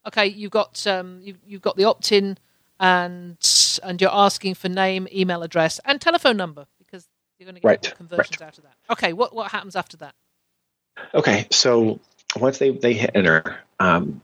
Okay, 0.06 0.26
you've 0.26 0.50
got 0.50 0.86
um, 0.86 1.20
you, 1.22 1.36
you've 1.46 1.62
got 1.62 1.76
the 1.76 1.84
opt-in, 1.84 2.38
and 2.78 3.36
and 3.82 4.00
you're 4.00 4.10
asking 4.12 4.54
for 4.54 4.68
name, 4.68 5.08
email 5.12 5.42
address, 5.42 5.80
and 5.84 6.00
telephone 6.00 6.36
number 6.36 6.66
because 6.78 7.08
you're 7.38 7.46
going 7.46 7.54
to 7.54 7.60
get 7.60 7.68
right, 7.68 7.94
conversions 7.96 8.40
right. 8.40 8.46
out 8.46 8.58
of 8.58 8.64
that. 8.64 8.74
Okay, 8.90 9.12
what 9.12 9.34
what 9.34 9.50
happens 9.50 9.76
after 9.76 9.96
that? 9.98 10.14
Okay, 11.14 11.46
so 11.50 11.98
once 12.36 12.58
they 12.58 12.70
they 12.70 12.92
hit 12.92 13.10
enter, 13.14 13.58
um, 13.80 14.22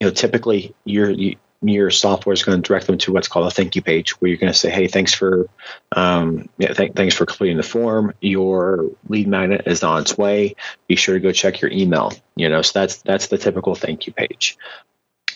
you 0.00 0.08
know, 0.08 0.12
typically 0.12 0.74
you're 0.84 1.10
you, 1.10 1.36
your 1.62 1.90
software 1.90 2.34
is 2.34 2.42
going 2.42 2.60
to 2.60 2.66
direct 2.66 2.86
them 2.86 2.98
to 2.98 3.12
what's 3.12 3.28
called 3.28 3.46
a 3.46 3.50
thank 3.50 3.74
you 3.74 3.82
page 3.82 4.20
where 4.20 4.28
you're 4.28 4.38
going 4.38 4.52
to 4.52 4.58
say 4.58 4.70
hey 4.70 4.86
thanks 4.86 5.14
for 5.14 5.48
um, 5.92 6.48
yeah, 6.58 6.72
th- 6.72 6.92
thanks 6.92 7.14
for 7.14 7.26
completing 7.26 7.56
the 7.56 7.62
form. 7.62 8.12
Your 8.20 8.90
lead 9.08 9.26
magnet 9.26 9.62
is 9.66 9.82
on 9.82 10.02
its 10.02 10.18
way. 10.18 10.54
Be 10.86 10.96
sure 10.96 11.14
to 11.14 11.20
go 11.20 11.32
check 11.32 11.60
your 11.60 11.70
email 11.70 12.12
you 12.36 12.48
know? 12.48 12.62
So 12.62 12.78
that's 12.78 13.02
that's 13.02 13.28
the 13.28 13.38
typical 13.38 13.74
thank 13.74 14.06
you 14.06 14.12
page. 14.12 14.56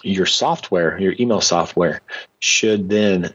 Your 0.02 0.26
software 0.26 0.98
your 0.98 1.14
email 1.18 1.40
software 1.40 2.00
should 2.38 2.88
then 2.88 3.34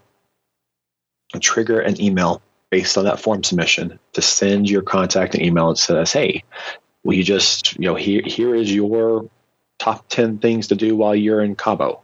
trigger 1.42 1.80
an 1.80 2.00
email 2.00 2.42
based 2.70 2.98
on 2.98 3.06
that 3.06 3.20
form 3.20 3.44
submission 3.44 4.00
to 4.14 4.22
send 4.22 4.70
your 4.70 4.82
contact 4.82 5.36
an 5.36 5.42
email 5.42 5.70
that 5.70 5.78
says 5.78 6.12
hey 6.12 6.44
will 7.04 7.14
you 7.14 7.24
just 7.24 7.76
you 7.76 7.86
know 7.86 7.96
here 7.96 8.22
here 8.26 8.56
is 8.56 8.74
your 8.74 9.30
top 9.80 10.08
10 10.08 10.40
things 10.40 10.68
to 10.68 10.76
do 10.76 10.96
while 10.96 11.16
you're 11.16 11.42
in 11.42 11.56
cabo 11.56 12.02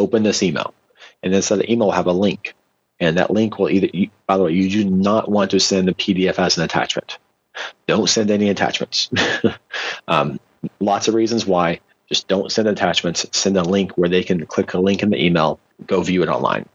open 0.00 0.22
this 0.22 0.42
email. 0.42 0.74
And 1.22 1.34
inside 1.34 1.56
the 1.56 1.70
email 1.70 1.88
will 1.88 1.92
have 1.92 2.06
a 2.06 2.12
link. 2.12 2.54
And 2.98 3.16
that 3.16 3.30
link 3.30 3.58
will 3.58 3.70
either, 3.70 3.88
by 4.26 4.36
the 4.36 4.44
way, 4.44 4.52
you 4.52 4.68
do 4.68 4.88
not 4.88 5.30
want 5.30 5.52
to 5.52 5.60
send 5.60 5.88
the 5.88 5.94
PDF 5.94 6.38
as 6.38 6.58
an 6.58 6.64
attachment. 6.64 7.18
Don't 7.86 8.08
send 8.08 8.30
any 8.30 8.48
attachments. 8.48 9.10
um, 10.08 10.38
lots 10.80 11.08
of 11.08 11.14
reasons 11.14 11.46
why. 11.46 11.80
Just 12.08 12.28
don't 12.28 12.50
send 12.50 12.68
attachments. 12.68 13.26
Send 13.32 13.56
a 13.56 13.62
link 13.62 13.92
where 13.96 14.08
they 14.08 14.22
can 14.22 14.44
click 14.46 14.74
a 14.74 14.78
link 14.78 15.02
in 15.02 15.10
the 15.10 15.24
email, 15.24 15.60
go 15.86 16.02
view 16.02 16.22
it 16.22 16.28
online. 16.28 16.68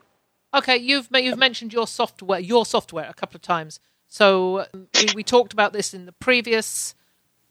Okay, 0.53 0.77
you've 0.77 1.09
you've 1.13 1.37
mentioned 1.37 1.73
your 1.73 1.85
software, 1.85 2.39
your 2.39 2.65
software, 2.65 3.09
a 3.09 3.13
couple 3.13 3.35
of 3.35 3.41
times. 3.41 3.79
So 4.07 4.65
um, 4.73 4.87
we, 4.95 5.07
we 5.15 5.23
talked 5.23 5.51
about 5.51 5.73
this 5.73 5.93
in 5.93 6.05
the 6.05 6.13
previous 6.13 6.95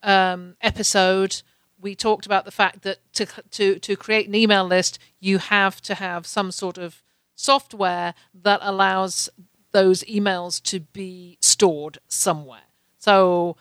um, 0.03 0.57
episode. 0.62 1.43
We 1.85 1.95
talked 1.95 2.24
about 2.24 2.47
the 2.47 2.51
fact 2.51 2.80
that 2.82 2.99
to 3.12 3.26
to 3.51 3.78
to 3.78 3.95
create 3.95 4.26
an 4.26 4.35
email 4.35 4.64
list, 4.64 4.99
you 5.20 5.37
have 5.37 5.82
to 5.82 5.95
have 5.95 6.26
some 6.26 6.51
sort 6.51 6.78
of 6.78 7.03
software 7.35 8.14
that 8.43 8.61
allows 8.62 9.28
those 9.72 10.03
emails 10.05 10.62
to 10.62 10.80
be 10.80 11.37
stored 11.43 11.99
somewhere. 12.09 12.68
So 12.97 13.57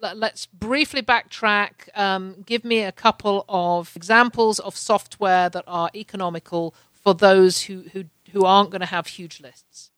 let's 0.00 0.46
briefly 0.46 1.02
backtrack. 1.02 1.88
Um, 1.94 2.42
give 2.44 2.64
me 2.64 2.80
a 2.82 2.90
couple 2.90 3.44
of 3.48 3.92
examples 3.94 4.58
of 4.58 4.76
software 4.76 5.48
that 5.50 5.64
are 5.68 5.88
economical 5.94 6.74
for 6.90 7.14
those 7.14 7.62
who 7.62 7.84
who, 7.92 8.06
who 8.32 8.44
aren't 8.44 8.70
going 8.70 8.80
to 8.80 8.86
have 8.96 9.06
huge 9.06 9.40
lists. 9.40 9.92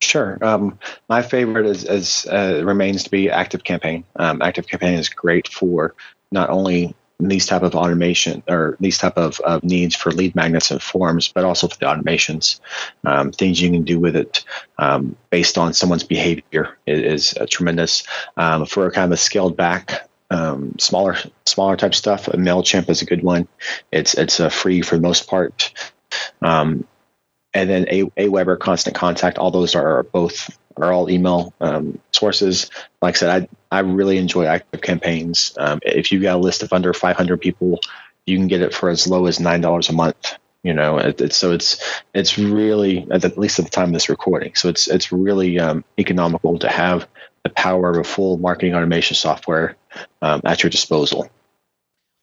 Sure. 0.00 0.38
Um, 0.42 0.78
my 1.08 1.22
favorite 1.22 1.66
is, 1.66 1.84
is 1.84 2.26
uh, 2.26 2.62
remains 2.64 3.04
to 3.04 3.10
be 3.10 3.30
Active 3.30 3.64
Campaign. 3.64 4.04
Um, 4.16 4.42
Active 4.42 4.68
Campaign 4.68 4.98
is 4.98 5.08
great 5.08 5.48
for 5.48 5.94
not 6.30 6.50
only 6.50 6.94
these 7.20 7.46
type 7.46 7.62
of 7.62 7.74
automation 7.74 8.42
or 8.48 8.76
these 8.80 8.98
type 8.98 9.16
of, 9.16 9.38
of 9.40 9.62
needs 9.62 9.94
for 9.94 10.10
lead 10.10 10.34
magnets 10.34 10.70
and 10.70 10.82
forms, 10.82 11.30
but 11.32 11.44
also 11.44 11.68
for 11.68 11.78
the 11.78 11.86
automations. 11.86 12.60
Um, 13.04 13.30
things 13.30 13.60
you 13.60 13.70
can 13.70 13.84
do 13.84 14.00
with 14.00 14.16
it 14.16 14.44
um, 14.78 15.16
based 15.30 15.56
on 15.56 15.72
someone's 15.74 16.02
behavior 16.04 16.76
is, 16.86 17.32
is 17.32 17.38
uh, 17.38 17.46
tremendous. 17.48 18.04
Um, 18.36 18.66
for 18.66 18.86
a 18.86 18.90
kind 18.90 19.06
of 19.06 19.12
a 19.12 19.16
scaled 19.16 19.56
back 19.56 20.08
um, 20.30 20.74
smaller 20.78 21.16
smaller 21.46 21.76
type 21.76 21.94
stuff. 21.94 22.26
Mailchimp 22.26 22.88
is 22.88 23.02
a 23.02 23.06
good 23.06 23.22
one. 23.22 23.46
It's 23.92 24.14
it's 24.14 24.40
uh, 24.40 24.48
free 24.48 24.82
for 24.82 24.96
the 24.96 25.02
most 25.02 25.28
part. 25.28 25.72
Um, 26.42 26.86
and 27.52 27.70
then 27.70 27.86
a 27.88 28.04
Aweber 28.04 28.58
Constant 28.58 28.96
Contact. 28.96 29.38
All 29.38 29.50
those 29.50 29.74
are 29.74 30.02
both 30.02 30.50
are 30.76 30.92
all 30.92 31.08
email 31.08 31.54
um, 31.60 32.00
sources. 32.12 32.70
Like 33.00 33.14
I 33.14 33.18
said, 33.18 33.42
I 33.42 33.48
I 33.74 33.80
really 33.80 34.18
enjoy 34.18 34.46
active 34.46 34.82
campaigns. 34.82 35.52
Um, 35.58 35.80
if 35.82 36.12
you've 36.12 36.22
got 36.22 36.36
a 36.36 36.38
list 36.38 36.62
of 36.62 36.72
under 36.72 36.94
500 36.94 37.40
people, 37.40 37.80
you 38.24 38.38
can 38.38 38.46
get 38.46 38.62
it 38.62 38.72
for 38.72 38.88
as 38.88 39.06
low 39.06 39.26
as 39.26 39.40
nine 39.40 39.60
dollars 39.60 39.88
a 39.88 39.92
month. 39.92 40.34
You 40.62 40.72
know, 40.72 40.98
it, 40.98 41.32
so 41.32 41.52
it's 41.52 42.02
it's 42.14 42.38
really 42.38 43.06
at 43.10 43.36
least 43.36 43.58
at 43.58 43.64
the 43.64 43.70
time 43.70 43.88
of 43.88 43.92
this 43.92 44.08
recording. 44.08 44.54
So 44.54 44.68
it's 44.68 44.86
it's 44.88 45.10
really 45.12 45.58
um, 45.58 45.84
economical 45.98 46.58
to 46.60 46.68
have 46.68 47.06
the 47.42 47.50
power 47.50 47.90
of 47.90 47.98
a 47.98 48.04
full 48.04 48.38
marketing 48.38 48.74
automation 48.74 49.16
software 49.16 49.76
um, 50.22 50.40
at 50.44 50.62
your 50.62 50.70
disposal. 50.70 51.28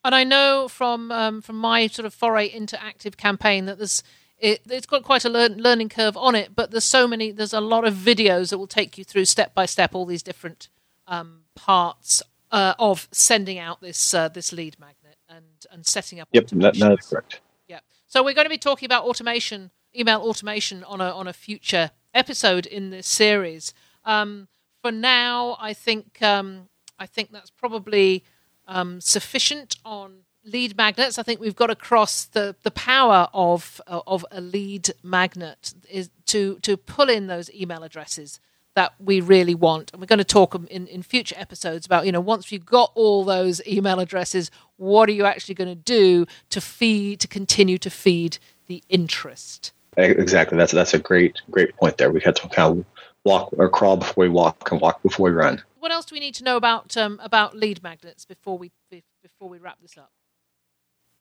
And 0.04 0.16
I 0.16 0.24
know 0.24 0.68
from 0.70 1.12
um, 1.12 1.42
from 1.42 1.58
my 1.58 1.88
sort 1.88 2.06
of 2.06 2.14
foray 2.14 2.48
into 2.48 2.82
active 2.82 3.18
campaign 3.18 3.66
that 3.66 3.78
there's 3.78 4.02
it, 4.40 4.62
has 4.72 4.88
got 4.88 5.04
quite 5.04 5.24
a 5.24 5.30
learn, 5.30 5.58
learning 5.58 5.90
curve 5.90 6.18
on 6.18 6.34
it, 6.34 6.56
but 6.56 6.72
there's 6.72 6.86
so 6.86 7.08
many. 7.08 7.32
There's 7.32 7.54
a 7.54 7.62
lot 7.62 7.86
of 7.86 7.94
videos 7.94 8.50
that 8.50 8.58
will 8.58 8.66
take 8.66 8.98
you 8.98 9.04
through 9.04 9.26
step 9.26 9.54
by 9.54 9.68
step 9.68 9.94
all 9.94 10.06
these 10.06 10.24
different 10.24 10.70
um, 11.08 11.41
parts 11.56 12.22
uh, 12.52 12.74
of 12.80 13.08
sending 13.12 13.58
out 13.60 13.82
this 13.82 14.14
uh, 14.14 14.28
this 14.28 14.52
lead 14.52 14.78
magnet 14.80 15.18
and 15.30 15.46
and 15.72 15.86
setting 15.86 16.20
up. 16.20 16.30
Yep, 16.32 16.48
that, 16.48 16.76
that's 16.76 17.10
correct. 17.10 17.42
Yeah. 17.68 17.80
So 18.08 18.24
we're 18.24 18.34
going 18.34 18.46
to 18.46 18.50
be 18.50 18.58
talking 18.58 18.86
about 18.86 19.06
automation, 19.06 19.72
email 19.96 20.22
automation 20.22 20.84
on 20.84 21.02
a 21.02 21.10
on 21.10 21.28
a 21.28 21.34
future 21.34 21.92
episode 22.14 22.66
in 22.66 22.90
this 22.90 23.08
series. 23.08 23.74
Um, 24.06 24.48
for 24.82 24.92
now, 24.92 25.58
I 25.60 25.74
think 25.74 26.22
um, 26.22 26.70
I 27.00 27.06
think 27.06 27.32
that's 27.32 27.50
probably 27.50 28.24
um, 28.68 29.02
sufficient 29.02 29.76
on 29.86 30.22
lead 30.44 30.76
magnets. 30.76 31.18
I 31.18 31.24
think 31.24 31.40
we've 31.40 31.56
got 31.56 31.70
across 31.70 32.26
the, 32.26 32.56
the 32.64 32.72
power 32.72 33.28
of 33.34 33.80
uh, 33.88 34.02
of 34.08 34.26
a 34.32 34.42
lead 34.42 34.92
magnet 35.04 35.74
is 35.90 36.10
to 36.28 36.60
to 36.60 36.78
pull 36.78 37.10
in 37.10 37.28
those 37.28 37.52
email 37.54 37.84
addresses 37.84 38.40
that 38.76 38.94
we 39.00 39.20
really 39.22 39.56
want. 39.56 39.92
And 39.92 40.02
we're 40.02 40.08
going 40.08 40.20
to 40.20 40.24
talk 40.24 40.56
in, 40.56 40.88
in 40.88 41.04
future 41.04 41.36
episodes 41.38 41.86
about, 41.86 42.06
you 42.06 42.12
know, 42.12 42.22
once 42.22 42.52
you've 42.52 42.66
got 42.66 42.92
all 42.96 43.24
those 43.24 43.62
email 43.68 44.00
addresses, 44.00 44.50
what 44.78 45.10
are 45.10 45.14
you 45.14 45.26
actually 45.26 45.56
going 45.56 45.70
to 45.70 45.76
do 45.76 46.26
to 46.50 46.62
feed, 46.62 47.20
to 47.20 47.28
continue 47.28 47.78
to 47.80 47.90
feed 47.90 48.38
the 48.68 48.84
interest? 48.88 49.74
Exactly. 49.98 50.58
That's, 50.58 50.72
that's 50.72 50.94
a 50.94 51.00
great, 51.00 51.42
great 51.50 51.76
point 51.76 51.98
there. 51.98 52.12
We 52.12 52.22
had 52.22 52.38
to 52.38 52.48
kind 52.48 52.80
of 52.80 52.86
walk 53.26 53.54
or 53.58 53.70
crawl 53.70 53.98
before 53.98 54.24
we 54.24 54.30
walk 54.30 54.72
and 54.72 54.80
walk 54.80 55.04
before 55.04 55.26
we 55.26 55.32
run. 55.32 55.62
What 55.80 55.92
else 55.92 56.06
do 56.06 56.16
we 56.16 56.20
need 56.20 56.36
to 56.36 56.44
know 56.44 56.58
about, 56.58 56.96
um, 56.96 57.20
about 57.22 57.58
lead 57.58 57.84
magnets 57.84 58.24
before 58.24 58.58
we, 58.58 58.72
before 59.22 59.50
we 59.50 59.58
wrap 59.58 59.80
this 59.82 59.98
up? 59.98 60.12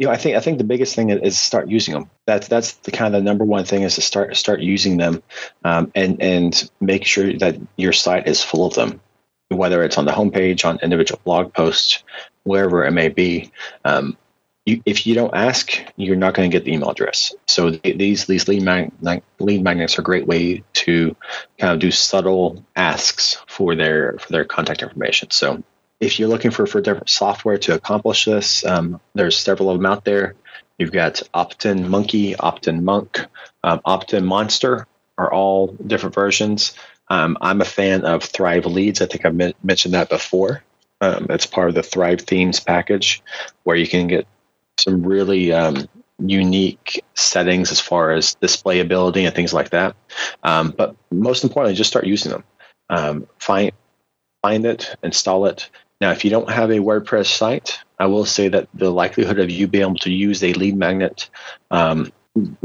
You 0.00 0.06
know, 0.06 0.12
I 0.12 0.16
think 0.16 0.34
I 0.34 0.40
think 0.40 0.56
the 0.56 0.64
biggest 0.64 0.96
thing 0.96 1.10
is 1.10 1.38
start 1.38 1.68
using 1.68 1.92
them. 1.92 2.10
That's 2.26 2.48
that's 2.48 2.72
the 2.72 2.90
kind 2.90 3.14
of 3.14 3.20
the 3.20 3.24
number 3.24 3.44
one 3.44 3.66
thing 3.66 3.82
is 3.82 3.96
to 3.96 4.00
start 4.00 4.34
start 4.34 4.60
using 4.60 4.96
them, 4.96 5.22
um, 5.62 5.92
and 5.94 6.20
and 6.22 6.70
make 6.80 7.04
sure 7.04 7.30
that 7.34 7.58
your 7.76 7.92
site 7.92 8.26
is 8.26 8.42
full 8.42 8.64
of 8.64 8.72
them, 8.72 9.02
whether 9.50 9.82
it's 9.82 9.98
on 9.98 10.06
the 10.06 10.12
homepage, 10.12 10.64
on 10.64 10.78
individual 10.82 11.20
blog 11.22 11.52
posts, 11.52 12.02
wherever 12.44 12.86
it 12.86 12.92
may 12.92 13.10
be. 13.10 13.52
Um, 13.84 14.16
you, 14.64 14.82
if 14.86 15.06
you 15.06 15.14
don't 15.14 15.34
ask, 15.34 15.78
you're 15.96 16.16
not 16.16 16.32
going 16.32 16.50
to 16.50 16.56
get 16.56 16.64
the 16.64 16.72
email 16.72 16.90
address. 16.90 17.34
So 17.46 17.70
these 17.70 18.24
these 18.24 18.48
lead 18.48 18.62
mag, 18.62 18.92
lead 19.38 19.62
magnets 19.62 19.98
are 19.98 20.00
a 20.00 20.04
great 20.04 20.26
way 20.26 20.64
to 20.72 21.14
kind 21.58 21.74
of 21.74 21.78
do 21.78 21.90
subtle 21.90 22.64
asks 22.74 23.36
for 23.46 23.74
their 23.74 24.18
for 24.18 24.32
their 24.32 24.46
contact 24.46 24.82
information. 24.82 25.30
So 25.30 25.62
if 26.00 26.18
you're 26.18 26.28
looking 26.28 26.50
for, 26.50 26.66
for 26.66 26.80
different 26.80 27.10
software 27.10 27.58
to 27.58 27.74
accomplish 27.74 28.24
this, 28.24 28.64
um, 28.64 29.00
there's 29.14 29.38
several 29.38 29.70
of 29.70 29.78
them 29.78 29.86
out 29.86 30.04
there. 30.04 30.34
You've 30.78 30.92
got 30.92 31.22
Opt-in 31.34 31.88
Monkey, 31.88 32.34
Opt-in 32.36 32.84
Monk, 32.84 33.26
um, 33.62 33.82
Opt-in 33.84 34.24
Monster 34.24 34.86
are 35.18 35.30
all 35.30 35.66
different 35.86 36.14
versions. 36.14 36.72
Um, 37.08 37.36
I'm 37.42 37.60
a 37.60 37.66
fan 37.66 38.06
of 38.06 38.24
Thrive 38.24 38.64
Leads. 38.64 39.02
I 39.02 39.06
think 39.06 39.26
I've 39.26 39.54
mentioned 39.62 39.92
that 39.92 40.08
before. 40.08 40.62
Um, 41.02 41.26
it's 41.28 41.46
part 41.46 41.68
of 41.68 41.74
the 41.74 41.82
Thrive 41.82 42.22
Themes 42.22 42.60
package, 42.60 43.22
where 43.64 43.76
you 43.76 43.86
can 43.86 44.06
get 44.06 44.26
some 44.78 45.02
really 45.02 45.52
um, 45.52 45.86
unique 46.18 47.04
settings 47.14 47.70
as 47.70 47.80
far 47.80 48.12
as 48.12 48.36
displayability 48.36 49.26
and 49.26 49.34
things 49.34 49.52
like 49.52 49.70
that. 49.70 49.96
Um, 50.42 50.70
but 50.70 50.96
most 51.10 51.44
importantly, 51.44 51.76
just 51.76 51.90
start 51.90 52.06
using 52.06 52.32
them. 52.32 53.26
Find 53.38 53.72
find 54.42 54.64
it, 54.64 54.94
install 55.02 55.46
it, 55.46 55.68
now, 56.00 56.12
if 56.12 56.24
you 56.24 56.30
don't 56.30 56.50
have 56.50 56.70
a 56.70 56.78
WordPress 56.78 57.26
site, 57.26 57.78
I 57.98 58.06
will 58.06 58.24
say 58.24 58.48
that 58.48 58.68
the 58.72 58.90
likelihood 58.90 59.38
of 59.38 59.50
you 59.50 59.68
being 59.68 59.82
able 59.82 59.96
to 59.96 60.10
use 60.10 60.42
a 60.42 60.54
lead 60.54 60.76
magnet 60.76 61.28
um, 61.70 62.10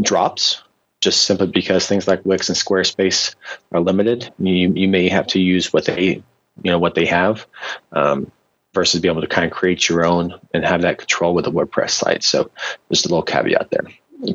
drops 0.02 0.64
just 1.02 1.24
simply 1.26 1.48
because 1.48 1.86
things 1.86 2.08
like 2.08 2.26
Wix 2.26 2.48
and 2.48 2.58
Squarespace 2.58 3.36
are 3.74 3.82
limited. 3.82 4.32
You, 4.40 4.74
you 4.74 4.88
may 4.88 5.10
have 5.10 5.28
to 5.28 5.40
use 5.40 5.74
what 5.74 5.86
they 5.86 6.24
you 6.64 6.72
know 6.72 6.80
what 6.80 6.96
they 6.96 7.06
have 7.08 7.46
um, 7.92 8.32
versus 8.74 9.02
be 9.02 9.10
able 9.10 9.22
to 9.22 9.28
kind 9.28 9.46
of 9.46 9.52
create 9.52 9.90
your 9.90 10.06
own 10.06 10.40
and 10.54 10.66
have 10.66 10.84
that 10.84 10.98
control 10.98 11.34
with 11.34 11.46
a 11.48 11.52
WordPress 11.52 11.92
site. 11.92 12.24
So 12.24 12.50
just 12.90 13.06
a 13.06 13.10
little 13.10 13.24
caveat 13.24 13.70
there. 13.70 13.86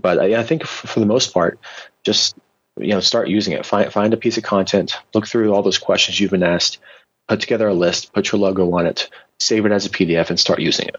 But 0.01 0.18
uh, 0.18 0.38
I 0.38 0.42
think 0.42 0.64
for 0.64 1.01
the 1.01 1.07
most 1.07 1.32
part, 1.32 1.59
just 2.05 2.36
you 2.78 2.88
know 2.88 3.01
start 3.01 3.28
using 3.28 3.55
it. 3.55 3.64
Find 3.64 3.90
find 3.90 4.12
a 4.12 4.18
piece 4.18 4.36
of 4.36 4.44
content, 4.44 4.94
look 5.14 5.26
through 5.26 5.55
all 5.55 5.62
those 5.62 5.78
questions 5.78 6.20
you've 6.20 6.30
been 6.30 6.42
asked, 6.42 6.78
put 7.31 7.41
together 7.41 7.68
a 7.68 7.74
list, 7.74 8.12
put 8.12 8.33
your 8.33 8.41
logo 8.41 8.68
on 8.72 8.87
it, 8.87 9.09
save 9.39 9.64
it 9.64 9.70
as 9.70 9.87
a 9.87 9.89
PDF, 9.89 10.31
and 10.31 10.41
start 10.41 10.59
using 10.59 10.89
it. 10.89 10.97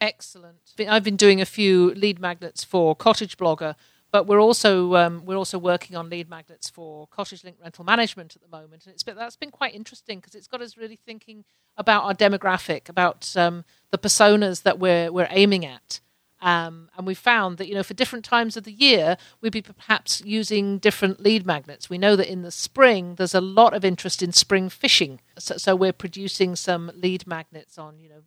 Excellent. 0.00 0.58
I've 0.88 1.02
been 1.02 1.16
doing 1.16 1.40
a 1.40 1.44
few 1.44 1.92
lead 1.94 2.20
magnets 2.20 2.62
for 2.62 2.94
Cottage 2.94 3.36
Blogger, 3.36 3.74
but 4.12 4.28
we're 4.28 4.40
also 4.40 4.94
um, 4.94 5.24
we're 5.24 5.36
also 5.36 5.58
working 5.58 5.96
on 5.96 6.08
lead 6.08 6.30
magnets 6.30 6.70
for 6.70 7.08
Cottage 7.08 7.42
Link 7.42 7.56
Rental 7.60 7.84
Management 7.84 8.36
at 8.36 8.42
the 8.42 8.48
moment, 8.48 8.86
and 8.86 8.94
it's 8.94 9.02
been, 9.02 9.16
that's 9.16 9.34
been 9.34 9.50
quite 9.50 9.74
interesting 9.74 10.20
because 10.20 10.36
it's 10.36 10.46
got 10.46 10.62
us 10.62 10.76
really 10.76 11.00
thinking 11.04 11.44
about 11.76 12.04
our 12.04 12.14
demographic, 12.14 12.88
about 12.88 13.36
um, 13.36 13.64
the 13.90 13.98
personas 13.98 14.62
that 14.62 14.78
we're 14.78 15.10
we're 15.10 15.26
aiming 15.30 15.66
at. 15.66 15.98
Um, 16.44 16.90
and 16.94 17.06
we 17.06 17.14
found 17.14 17.56
that 17.56 17.68
you 17.68 17.74
know 17.74 17.82
for 17.82 17.94
different 17.94 18.22
times 18.22 18.54
of 18.58 18.64
the 18.64 18.72
year 18.72 19.16
we'd 19.40 19.52
be 19.52 19.62
perhaps 19.62 20.20
using 20.26 20.76
different 20.76 21.18
lead 21.18 21.46
magnets. 21.46 21.88
We 21.88 21.96
know 21.96 22.16
that 22.16 22.30
in 22.30 22.42
the 22.42 22.50
spring 22.50 23.14
there's 23.14 23.34
a 23.34 23.40
lot 23.40 23.72
of 23.72 23.82
interest 23.82 24.22
in 24.22 24.30
spring 24.32 24.68
fishing, 24.68 25.22
so, 25.38 25.56
so 25.56 25.74
we're 25.74 25.94
producing 25.94 26.54
some 26.54 26.92
lead 26.94 27.26
magnets 27.26 27.78
on 27.78 27.98
you 27.98 28.10
know 28.10 28.22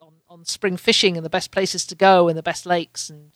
on, 0.00 0.12
on 0.28 0.44
spring 0.44 0.76
fishing 0.76 1.16
and 1.16 1.26
the 1.26 1.30
best 1.30 1.50
places 1.50 1.84
to 1.86 1.96
go 1.96 2.28
and 2.28 2.38
the 2.38 2.44
best 2.44 2.64
lakes 2.64 3.10
and 3.10 3.32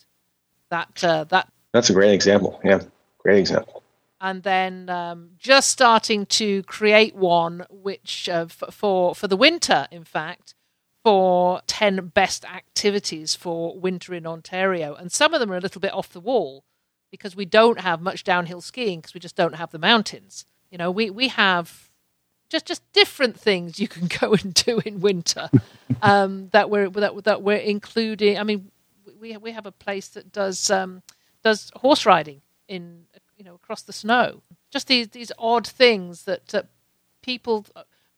that 0.71 1.03
uh, 1.03 1.25
that. 1.25 1.53
That's 1.73 1.91
a 1.91 1.93
great 1.93 2.13
example. 2.13 2.61
Yeah, 2.63 2.83
great 3.19 3.39
example 3.39 3.83
and 4.21 4.43
then 4.43 4.89
um, 4.89 5.31
just 5.39 5.71
starting 5.71 6.27
to 6.27 6.63
create 6.65 7.17
one 7.17 7.65
which 7.71 8.29
uh, 8.29 8.47
f- 8.49 8.73
for 8.73 9.15
for 9.15 9.27
the 9.27 9.37
winter 9.37 9.89
in 9.91 10.05
fact 10.05 10.55
for 11.03 11.63
10 11.67 12.09
best 12.09 12.45
activities 12.45 13.35
for 13.35 13.79
winter 13.79 14.15
in 14.15 14.27
Ontario. 14.27 14.95
And 14.95 15.11
some 15.11 15.33
of 15.33 15.41
them 15.41 15.51
are 15.51 15.57
a 15.57 15.61
little 15.61 15.81
bit 15.81 15.95
off 15.95 16.13
the 16.13 16.21
wall 16.21 16.65
because 17.11 17.35
we 17.35 17.45
don't 17.45 17.81
have 17.81 18.01
much 18.01 18.25
downhill 18.25 18.61
skiing 18.61 19.01
because 19.01 19.15
we 19.15 19.21
just 19.21 19.37
don't 19.37 19.55
have 19.55 19.71
the 19.71 19.79
mountains. 19.79 20.47
You 20.71 20.79
know, 20.79 20.91
we, 20.91 21.11
we 21.11 21.29
have 21.29 21.91
just 22.51 22.67
just 22.67 22.83
different 22.93 23.39
things 23.39 23.81
you 23.81 23.89
can 23.89 24.07
go 24.21 24.33
and 24.35 24.53
do 24.53 24.81
in 24.85 25.01
winter 25.01 25.49
um, 26.03 26.49
that 26.51 26.69
we're 26.69 26.91
that, 26.91 27.25
that 27.25 27.43
we're 27.43 27.57
including. 27.57 28.39
I 28.39 28.43
mean, 28.43 28.71
we 29.19 29.37
we 29.37 29.53
have 29.53 29.67
a 29.67 29.73
place 29.73 30.09
that 30.09 30.33
does 30.33 30.71
um, 30.71 31.03
does 31.43 31.71
horse 31.77 32.05
riding 32.05 32.43
in 32.69 33.05
you 33.37 33.45
know 33.45 33.55
across 33.55 33.83
the 33.83 33.93
snow. 33.93 34.43
Just 34.71 34.89
these 34.89 35.09
these 35.09 35.33
odd 35.39 35.67
things 35.67 36.25
that 36.25 36.55
uh, 36.55 36.63
people. 37.23 37.65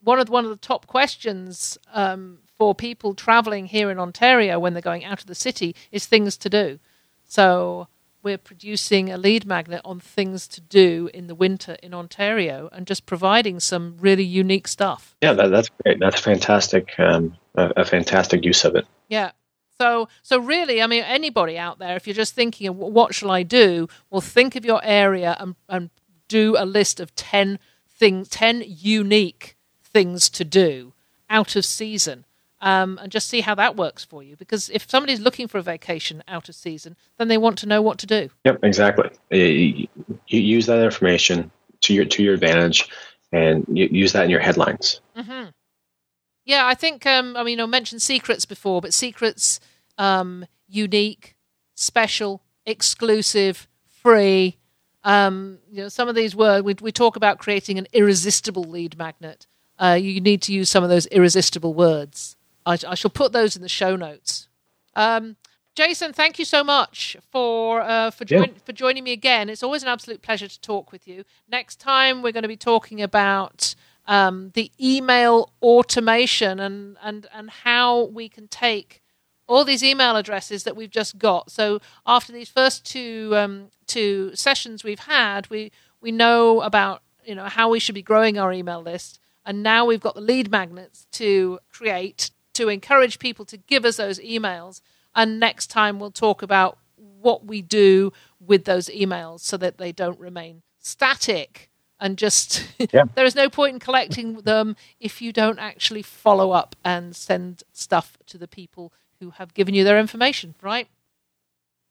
One 0.04 0.18
of 0.18 0.26
the, 0.26 0.32
one 0.32 0.44
of 0.44 0.50
the 0.50 0.56
top 0.56 0.88
questions 0.88 1.78
um, 1.92 2.38
for 2.62 2.76
people 2.76 3.12
traveling 3.12 3.66
here 3.66 3.90
in 3.90 3.98
Ontario 3.98 4.56
when 4.56 4.72
they're 4.72 4.80
going 4.80 5.04
out 5.04 5.18
of 5.18 5.26
the 5.26 5.34
city 5.34 5.74
is 5.90 6.06
things 6.06 6.36
to 6.36 6.48
do. 6.48 6.78
So 7.24 7.88
we're 8.22 8.38
producing 8.38 9.10
a 9.10 9.16
lead 9.16 9.44
magnet 9.44 9.80
on 9.84 9.98
things 9.98 10.46
to 10.46 10.60
do 10.60 11.10
in 11.12 11.26
the 11.26 11.34
winter 11.34 11.76
in 11.82 11.92
Ontario 11.92 12.68
and 12.70 12.86
just 12.86 13.04
providing 13.04 13.58
some 13.58 13.96
really 13.98 14.22
unique 14.22 14.68
stuff. 14.68 15.16
Yeah, 15.20 15.32
that, 15.32 15.48
that's 15.48 15.70
great. 15.82 15.98
That's 15.98 16.20
fantastic. 16.20 16.94
Um, 17.00 17.36
a, 17.56 17.72
a, 17.78 17.84
fantastic 17.84 18.44
use 18.44 18.64
of 18.64 18.76
it. 18.76 18.86
Yeah. 19.08 19.32
So, 19.76 20.08
so 20.22 20.38
really, 20.38 20.80
I 20.80 20.86
mean, 20.86 21.02
anybody 21.02 21.58
out 21.58 21.80
there, 21.80 21.96
if 21.96 22.06
you're 22.06 22.14
just 22.14 22.36
thinking 22.36 22.68
of 22.68 22.76
what 22.76 23.12
shall 23.12 23.32
I 23.32 23.42
do, 23.42 23.88
well, 24.08 24.20
think 24.20 24.54
of 24.54 24.64
your 24.64 24.80
area 24.84 25.36
and, 25.40 25.56
and 25.68 25.90
do 26.28 26.54
a 26.56 26.64
list 26.64 27.00
of 27.00 27.12
10 27.16 27.58
things, 27.88 28.28
10 28.28 28.62
unique 28.64 29.56
things 29.82 30.30
to 30.30 30.44
do 30.44 30.92
out 31.28 31.56
of 31.56 31.64
season 31.64 32.24
um, 32.62 32.98
and 33.02 33.10
just 33.10 33.28
see 33.28 33.40
how 33.40 33.54
that 33.56 33.76
works 33.76 34.04
for 34.04 34.22
you. 34.22 34.36
Because 34.36 34.70
if 34.70 34.88
somebody's 34.88 35.20
looking 35.20 35.48
for 35.48 35.58
a 35.58 35.62
vacation 35.62 36.22
out 36.28 36.48
of 36.48 36.54
season, 36.54 36.96
then 37.18 37.28
they 37.28 37.36
want 37.36 37.58
to 37.58 37.66
know 37.66 37.82
what 37.82 37.98
to 37.98 38.06
do. 38.06 38.30
Yep, 38.44 38.60
exactly. 38.62 39.10
You, 39.30 39.88
use 40.28 40.66
that 40.66 40.82
information 40.82 41.50
to 41.82 41.92
your 41.92 42.04
to 42.06 42.22
your 42.22 42.34
advantage, 42.34 42.88
and 43.32 43.66
you 43.68 43.88
use 43.90 44.12
that 44.12 44.24
in 44.24 44.30
your 44.30 44.40
headlines. 44.40 45.00
Mm-hmm. 45.16 45.50
Yeah, 46.44 46.66
I 46.66 46.74
think 46.74 47.04
um, 47.04 47.36
I 47.36 47.42
mean 47.42 47.60
I 47.60 47.66
mentioned 47.66 48.00
secrets 48.00 48.46
before, 48.46 48.80
but 48.80 48.94
secrets 48.94 49.58
um, 49.98 50.46
unique, 50.68 51.36
special, 51.74 52.42
exclusive, 52.64 53.68
free. 54.02 54.56
Um, 55.04 55.58
you 55.68 55.82
know, 55.82 55.88
some 55.88 56.08
of 56.08 56.14
these 56.14 56.36
words 56.36 56.64
we, 56.64 56.76
we 56.80 56.92
talk 56.92 57.16
about 57.16 57.40
creating 57.40 57.76
an 57.76 57.88
irresistible 57.92 58.62
lead 58.62 58.96
magnet. 58.96 59.48
Uh, 59.80 59.98
you 60.00 60.20
need 60.20 60.42
to 60.42 60.52
use 60.52 60.70
some 60.70 60.84
of 60.84 60.90
those 60.90 61.06
irresistible 61.06 61.74
words. 61.74 62.36
I, 62.64 62.78
I 62.86 62.94
shall 62.94 63.10
put 63.10 63.32
those 63.32 63.56
in 63.56 63.62
the 63.62 63.68
show 63.68 63.96
notes. 63.96 64.48
Um, 64.94 65.36
Jason, 65.74 66.12
thank 66.12 66.38
you 66.38 66.44
so 66.44 66.62
much 66.62 67.16
for 67.30 67.80
uh, 67.80 68.10
for, 68.10 68.24
join, 68.26 68.42
yeah. 68.42 68.60
for 68.64 68.72
joining 68.72 69.04
me 69.04 69.12
again. 69.12 69.48
It's 69.48 69.62
always 69.62 69.82
an 69.82 69.88
absolute 69.88 70.20
pleasure 70.20 70.48
to 70.48 70.60
talk 70.60 70.92
with 70.92 71.08
you. 71.08 71.24
Next 71.48 71.80
time, 71.80 72.22
we're 72.22 72.32
going 72.32 72.42
to 72.42 72.48
be 72.48 72.56
talking 72.56 73.00
about 73.00 73.74
um, 74.06 74.50
the 74.54 74.70
email 74.80 75.50
automation 75.62 76.60
and, 76.60 76.96
and, 77.02 77.26
and 77.32 77.50
how 77.50 78.04
we 78.04 78.28
can 78.28 78.48
take 78.48 79.02
all 79.46 79.64
these 79.64 79.82
email 79.82 80.16
addresses 80.16 80.64
that 80.64 80.76
we've 80.76 80.90
just 80.90 81.18
got. 81.18 81.50
So 81.50 81.80
after 82.06 82.32
these 82.32 82.48
first 82.48 82.84
two 82.84 83.32
um, 83.34 83.68
two 83.86 84.34
sessions 84.34 84.84
we've 84.84 85.00
had, 85.00 85.48
we 85.50 85.72
we 86.00 86.12
know 86.12 86.60
about 86.60 87.02
you 87.24 87.34
know 87.34 87.44
how 87.44 87.68
we 87.68 87.78
should 87.78 87.94
be 87.94 88.02
growing 88.02 88.38
our 88.38 88.52
email 88.52 88.82
list, 88.82 89.18
and 89.44 89.62
now 89.62 89.84
we've 89.84 90.00
got 90.00 90.14
the 90.14 90.20
lead 90.20 90.50
magnets 90.50 91.06
to 91.12 91.58
create 91.70 92.30
to 92.54 92.68
encourage 92.68 93.18
people 93.18 93.44
to 93.46 93.56
give 93.56 93.84
us 93.84 93.96
those 93.96 94.18
emails. 94.20 94.80
And 95.14 95.38
next 95.40 95.68
time 95.68 95.98
we'll 95.98 96.10
talk 96.10 96.42
about 96.42 96.78
what 96.96 97.44
we 97.44 97.62
do 97.62 98.12
with 98.40 98.64
those 98.64 98.88
emails 98.88 99.40
so 99.40 99.56
that 99.56 99.78
they 99.78 99.92
don't 99.92 100.18
remain 100.18 100.62
static 100.78 101.70
and 102.00 102.18
just 102.18 102.66
yeah. 102.92 103.04
there 103.14 103.24
is 103.24 103.34
no 103.34 103.48
point 103.48 103.74
in 103.74 103.80
collecting 103.80 104.34
them 104.40 104.76
if 105.00 105.22
you 105.22 105.32
don't 105.32 105.58
actually 105.58 106.02
follow 106.02 106.50
up 106.50 106.74
and 106.84 107.14
send 107.14 107.62
stuff 107.72 108.18
to 108.26 108.36
the 108.36 108.48
people 108.48 108.92
who 109.20 109.30
have 109.30 109.54
given 109.54 109.72
you 109.72 109.84
their 109.84 109.98
information, 109.98 110.54
right? 110.60 110.88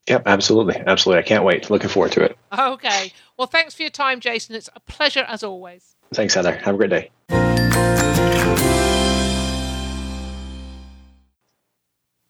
Yep, 0.08 0.24
absolutely. 0.26 0.76
Absolutely. 0.86 1.20
I 1.20 1.26
can't 1.26 1.44
wait. 1.44 1.70
Looking 1.70 1.90
forward 1.90 2.12
to 2.14 2.24
it. 2.24 2.38
Okay. 2.58 3.14
Well, 3.38 3.48
thanks 3.48 3.74
for 3.74 3.84
your 3.84 3.92
time, 3.92 4.20
Jason. 4.20 4.56
It's 4.56 4.70
a 4.76 4.80
pleasure 4.82 5.26
as 5.28 5.44
always. 5.44 5.96
Thanks, 6.14 6.34
Heather. 6.34 6.56
Have 6.56 6.76
a 6.76 6.78
great 6.78 6.90
day. 6.90 8.81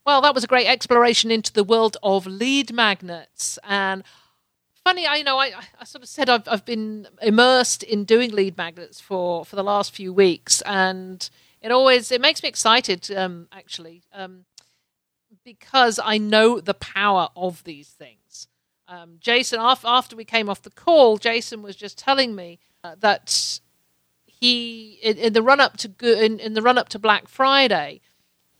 Well, 0.05 0.21
that 0.21 0.33
was 0.33 0.43
a 0.43 0.47
great 0.47 0.67
exploration 0.67 1.29
into 1.29 1.53
the 1.53 1.63
world 1.63 1.97
of 2.01 2.25
lead 2.25 2.73
magnets. 2.73 3.59
And 3.63 4.03
funny, 4.83 5.05
I 5.05 5.17
you 5.17 5.23
know 5.23 5.37
I, 5.37 5.53
I 5.79 5.83
sort 5.85 6.03
of 6.03 6.09
said 6.09 6.29
I've, 6.29 6.47
I've 6.47 6.65
been 6.65 7.07
immersed 7.21 7.83
in 7.83 8.05
doing 8.05 8.31
lead 8.31 8.57
magnets 8.57 8.99
for, 8.99 9.45
for 9.45 9.55
the 9.55 9.63
last 9.63 9.93
few 9.93 10.11
weeks, 10.11 10.61
and 10.61 11.29
it 11.61 11.71
always 11.71 12.11
it 12.11 12.19
makes 12.19 12.41
me 12.41 12.49
excited 12.49 13.11
um, 13.11 13.47
actually 13.51 14.01
um, 14.11 14.45
because 15.45 15.99
I 16.03 16.17
know 16.17 16.59
the 16.59 16.73
power 16.73 17.29
of 17.35 17.63
these 17.63 17.89
things. 17.89 18.47
Um, 18.87 19.17
Jason, 19.19 19.59
after, 19.61 19.87
after 19.87 20.15
we 20.15 20.25
came 20.25 20.49
off 20.49 20.63
the 20.63 20.69
call, 20.71 21.17
Jason 21.17 21.61
was 21.61 21.75
just 21.75 21.97
telling 21.97 22.35
me 22.35 22.59
uh, 22.83 22.95
that 22.99 23.59
he 24.25 24.99
in, 25.03 25.17
in 25.17 25.33
the 25.33 25.43
run 25.43 25.59
up 25.59 25.77
to 25.77 25.91
in, 26.01 26.39
in 26.39 26.55
the 26.55 26.61
run 26.63 26.79
up 26.79 26.89
to 26.89 26.99
Black 26.99 27.27
Friday 27.27 28.01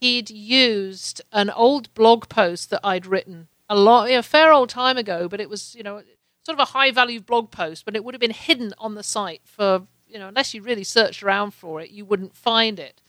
he'd 0.02 0.32
used 0.32 1.22
an 1.32 1.52
old 1.52 1.94
blog 1.94 2.28
post 2.28 2.72
that 2.72 2.82
I'd 2.84 3.06
written 3.06 3.48
a 3.70 3.76
lot, 3.76 4.10
a 4.10 4.24
fair 4.24 4.52
old 4.52 4.68
time 4.68 4.98
ago, 4.98 5.30
but 5.30 5.40
it 5.40 5.50
was, 5.50 5.76
you 5.76 5.84
know, 5.84 6.02
sort 6.44 6.60
of 6.60 6.68
a 6.68 6.72
high 6.72 6.92
value 6.92 7.22
blog 7.22 7.52
post, 7.52 7.86
but 7.86 7.96
it 7.96 8.04
would 8.04 8.16
have 8.16 8.20
been 8.20 8.32
hidden 8.32 8.74
on 8.80 8.96
the 8.96 9.04
site 9.04 9.42
for, 9.46 9.84
you 10.08 10.18
know, 10.18 10.28
unless 10.28 10.54
you 10.54 10.64
really 10.64 10.84
searched 10.84 11.22
around 11.22 11.54
for 11.54 11.80
it, 11.80 11.92
you 11.92 12.04
wouldn't 12.04 12.36
find 12.36 12.80
it. 12.80 13.00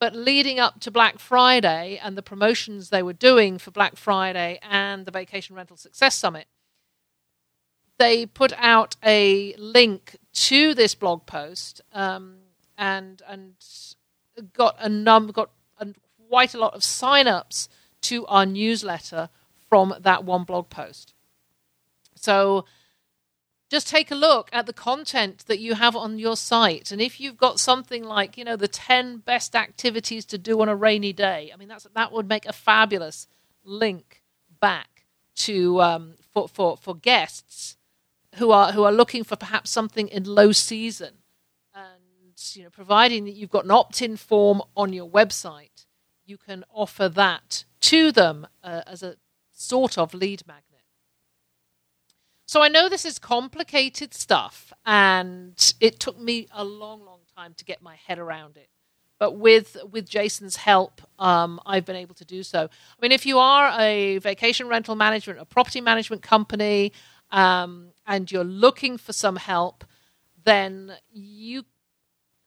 But 0.00 0.14
leading 0.14 0.58
up 0.58 0.80
to 0.80 0.90
Black 0.90 1.20
Friday 1.20 1.98
and 2.02 2.18
the 2.18 2.22
promotions 2.22 2.90
they 2.90 3.02
were 3.04 3.14
doing 3.14 3.56
for 3.56 3.70
Black 3.70 3.96
Friday 3.96 4.58
and 4.68 5.06
the 5.06 5.12
Vacation 5.12 5.54
Rental 5.54 5.76
Success 5.76 6.16
Summit, 6.16 6.46
they 7.98 8.26
put 8.26 8.52
out 8.58 8.96
a 9.02 9.54
link 9.56 10.16
to 10.34 10.74
this 10.74 10.94
blog 10.94 11.24
post 11.24 11.80
um, 11.94 12.38
and 12.76 13.22
and 13.26 13.54
got 14.52 14.76
a 14.78 14.88
num 14.88 15.28
got 15.28 15.50
quite 16.28 16.54
a 16.54 16.58
lot 16.58 16.74
of 16.74 16.84
sign-ups 16.84 17.68
to 18.02 18.26
our 18.26 18.46
newsletter 18.46 19.28
from 19.68 19.94
that 20.00 20.24
one 20.24 20.44
blog 20.44 20.68
post. 20.68 21.14
So 22.14 22.64
just 23.68 23.88
take 23.88 24.10
a 24.10 24.14
look 24.14 24.48
at 24.52 24.66
the 24.66 24.72
content 24.72 25.44
that 25.46 25.58
you 25.58 25.74
have 25.74 25.96
on 25.96 26.18
your 26.18 26.36
site 26.36 26.92
and 26.92 27.00
if 27.00 27.20
you've 27.20 27.36
got 27.36 27.58
something 27.58 28.04
like 28.04 28.38
you 28.38 28.44
know 28.44 28.56
the 28.56 28.68
10 28.68 29.18
best 29.18 29.56
activities 29.56 30.24
to 30.24 30.38
do 30.38 30.60
on 30.60 30.68
a 30.68 30.76
rainy 30.76 31.12
day 31.12 31.50
i 31.52 31.56
mean 31.56 31.68
that's 31.68 31.86
that 31.94 32.12
would 32.12 32.28
make 32.28 32.46
a 32.46 32.52
fabulous 32.52 33.26
link 33.64 34.22
back 34.60 35.04
to 35.34 35.80
um, 35.82 36.14
for, 36.32 36.48
for 36.48 36.76
for 36.76 36.94
guests 36.94 37.76
who 38.36 38.50
are 38.50 38.72
who 38.72 38.84
are 38.84 38.92
looking 38.92 39.24
for 39.24 39.36
perhaps 39.36 39.70
something 39.70 40.08
in 40.08 40.24
low 40.24 40.52
season 40.52 41.14
and 41.74 42.54
you 42.54 42.62
know 42.62 42.70
providing 42.70 43.24
that 43.24 43.32
you've 43.32 43.50
got 43.50 43.64
an 43.64 43.70
opt-in 43.70 44.16
form 44.16 44.62
on 44.76 44.92
your 44.92 45.08
website 45.08 45.75
you 46.26 46.36
can 46.36 46.64
offer 46.72 47.08
that 47.08 47.64
to 47.80 48.12
them 48.12 48.46
uh, 48.62 48.82
as 48.86 49.02
a 49.02 49.16
sort 49.52 49.96
of 49.96 50.12
lead 50.12 50.42
magnet. 50.46 50.64
So 52.48 52.62
I 52.62 52.68
know 52.68 52.88
this 52.88 53.04
is 53.04 53.18
complicated 53.18 54.14
stuff, 54.14 54.72
and 54.84 55.74
it 55.80 55.98
took 55.98 56.18
me 56.20 56.46
a 56.52 56.64
long, 56.64 57.04
long 57.04 57.20
time 57.36 57.54
to 57.54 57.64
get 57.64 57.82
my 57.82 57.96
head 57.96 58.18
around 58.18 58.56
it. 58.56 58.68
But 59.18 59.32
with 59.32 59.76
with 59.90 60.08
Jason's 60.08 60.56
help, 60.56 61.00
um, 61.18 61.58
I've 61.66 61.84
been 61.84 61.96
able 61.96 62.14
to 62.16 62.24
do 62.24 62.42
so. 62.42 62.64
I 62.64 62.96
mean, 63.02 63.12
if 63.12 63.26
you 63.26 63.38
are 63.38 63.72
a 63.80 64.18
vacation 64.18 64.68
rental 64.68 64.94
management, 64.94 65.40
a 65.40 65.44
property 65.44 65.80
management 65.80 66.22
company, 66.22 66.92
um, 67.32 67.88
and 68.06 68.30
you're 68.30 68.44
looking 68.44 68.98
for 68.98 69.12
some 69.12 69.36
help, 69.36 69.84
then 70.44 70.92
you 71.12 71.64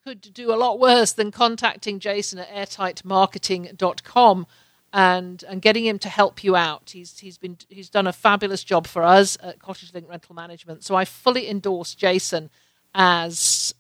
could 0.10 0.34
do 0.34 0.52
a 0.52 0.58
lot 0.58 0.80
worse 0.80 1.12
than 1.14 1.30
contacting 1.30 2.00
Jason 2.00 2.40
at 2.40 2.50
airtightmarketing.com 2.50 4.48
and 4.92 5.44
and 5.48 5.62
getting 5.62 5.86
him 5.86 6.00
to 6.00 6.10
help 6.10 6.44
you 6.44 6.56
out. 6.56 6.90
He's 6.92 7.20
he's 7.20 7.38
been 7.38 7.58
he's 7.70 7.92
done 7.92 8.08
a 8.08 8.14
fabulous 8.14 8.64
job 8.64 8.88
for 8.88 9.04
us 9.04 9.38
at 9.44 9.60
Cottage 9.60 9.94
Link 9.94 10.10
Rental 10.10 10.34
Management. 10.34 10.84
So 10.84 10.96
I 10.96 11.06
fully 11.06 11.48
endorse 11.48 11.94
Jason 11.94 12.50
as 12.96 13.76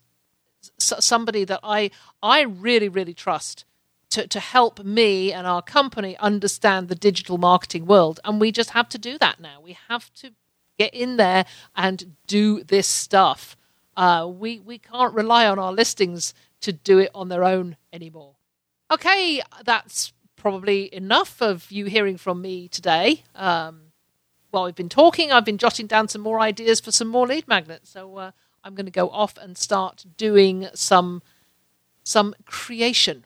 somebody 0.77 1.45
that 1.45 1.61
I 1.63 1.89
I 2.21 2.41
really 2.41 2.89
really 2.89 3.15
trust 3.15 3.65
to 4.11 4.27
to 4.27 4.39
help 4.39 4.83
me 4.85 5.33
and 5.33 5.47
our 5.47 5.63
company 5.63 6.15
understand 6.17 6.89
the 6.89 6.95
digital 6.95 7.39
marketing 7.39 7.87
world. 7.87 8.19
And 8.23 8.39
we 8.39 8.51
just 8.51 8.69
have 8.71 8.87
to 8.89 8.99
do 8.99 9.17
that 9.17 9.39
now. 9.39 9.61
We 9.63 9.77
have 9.87 10.13
to 10.15 10.29
get 10.77 10.93
in 10.93 11.17
there 11.17 11.45
and 11.75 12.15
do 12.27 12.63
this 12.63 12.87
stuff. 12.87 13.57
Uh, 13.99 14.25
we 14.25 14.59
we 14.59 14.77
can't 14.77 15.13
rely 15.13 15.45
on 15.45 15.59
our 15.59 15.73
listings 15.73 16.33
to 16.61 16.71
do 16.71 16.99
it 16.99 17.11
on 17.13 17.27
their 17.27 17.43
own 17.43 17.75
anymore. 17.91 18.37
Okay, 18.89 19.41
that's 19.65 20.13
probably 20.37 20.93
enough 20.95 21.41
of 21.41 21.69
you 21.69 21.83
hearing 21.83 22.15
from 22.15 22.41
me 22.41 22.69
today. 22.69 23.23
Um, 23.35 23.91
while 24.51 24.63
we've 24.63 24.73
been 24.73 24.87
talking, 24.87 25.33
I've 25.33 25.43
been 25.43 25.57
jotting 25.57 25.85
down 25.85 26.07
some 26.07 26.21
more 26.21 26.39
ideas 26.39 26.79
for 26.79 26.93
some 26.93 27.09
more 27.09 27.27
lead 27.27 27.45
magnets. 27.45 27.89
So 27.89 28.15
uh, 28.15 28.31
I'm 28.63 28.73
going 28.73 28.85
to 28.85 28.91
go 28.91 29.09
off 29.09 29.37
and 29.37 29.57
start 29.57 30.05
doing 30.15 30.69
some 30.73 31.21
some 32.01 32.33
creation. 32.45 33.25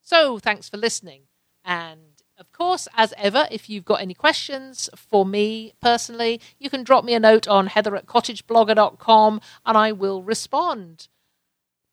So 0.00 0.38
thanks 0.38 0.68
for 0.68 0.76
listening, 0.76 1.22
and 1.64 2.11
course, 2.52 2.88
as 2.96 3.14
ever, 3.16 3.48
if 3.50 3.68
you've 3.68 3.84
got 3.84 4.00
any 4.00 4.14
questions 4.14 4.88
for 4.96 5.24
me 5.24 5.72
personally, 5.80 6.40
you 6.58 6.70
can 6.70 6.84
drop 6.84 7.04
me 7.04 7.14
a 7.14 7.20
note 7.20 7.48
on 7.48 7.66
heather 7.68 7.96
at 7.96 8.06
cottageblogger.com 8.06 9.40
and 9.66 9.78
I 9.78 9.92
will 9.92 10.22
respond. 10.22 11.08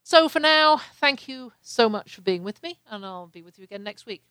So 0.03 0.27
for 0.27 0.39
now, 0.39 0.81
thank 0.95 1.27
you 1.27 1.53
so 1.61 1.87
much 1.87 2.15
for 2.15 2.21
being 2.21 2.43
with 2.43 2.63
me, 2.63 2.79
and 2.89 3.05
I'll 3.05 3.27
be 3.27 3.43
with 3.43 3.59
you 3.59 3.63
again 3.63 3.83
next 3.83 4.07
week. 4.07 4.23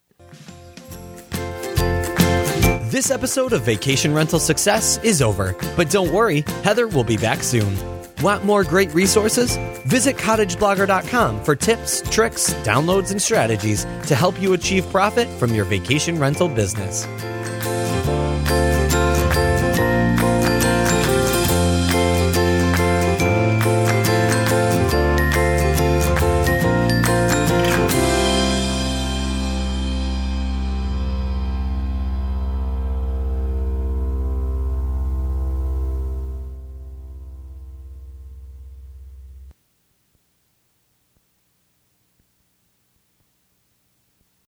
This 2.90 3.10
episode 3.10 3.52
of 3.52 3.62
Vacation 3.62 4.12
Rental 4.12 4.40
Success 4.40 4.98
is 5.04 5.22
over, 5.22 5.54
but 5.76 5.90
don't 5.90 6.12
worry, 6.12 6.40
Heather 6.64 6.88
will 6.88 7.04
be 7.04 7.16
back 7.16 7.42
soon. 7.42 7.97
Want 8.22 8.44
more 8.44 8.64
great 8.64 8.92
resources? 8.92 9.56
Visit 9.86 10.16
cottageblogger.com 10.16 11.44
for 11.44 11.54
tips, 11.54 12.02
tricks, 12.10 12.52
downloads, 12.64 13.12
and 13.12 13.22
strategies 13.22 13.84
to 14.06 14.16
help 14.16 14.40
you 14.40 14.54
achieve 14.54 14.84
profit 14.90 15.28
from 15.38 15.54
your 15.54 15.64
vacation 15.64 16.18
rental 16.18 16.48
business. 16.48 17.06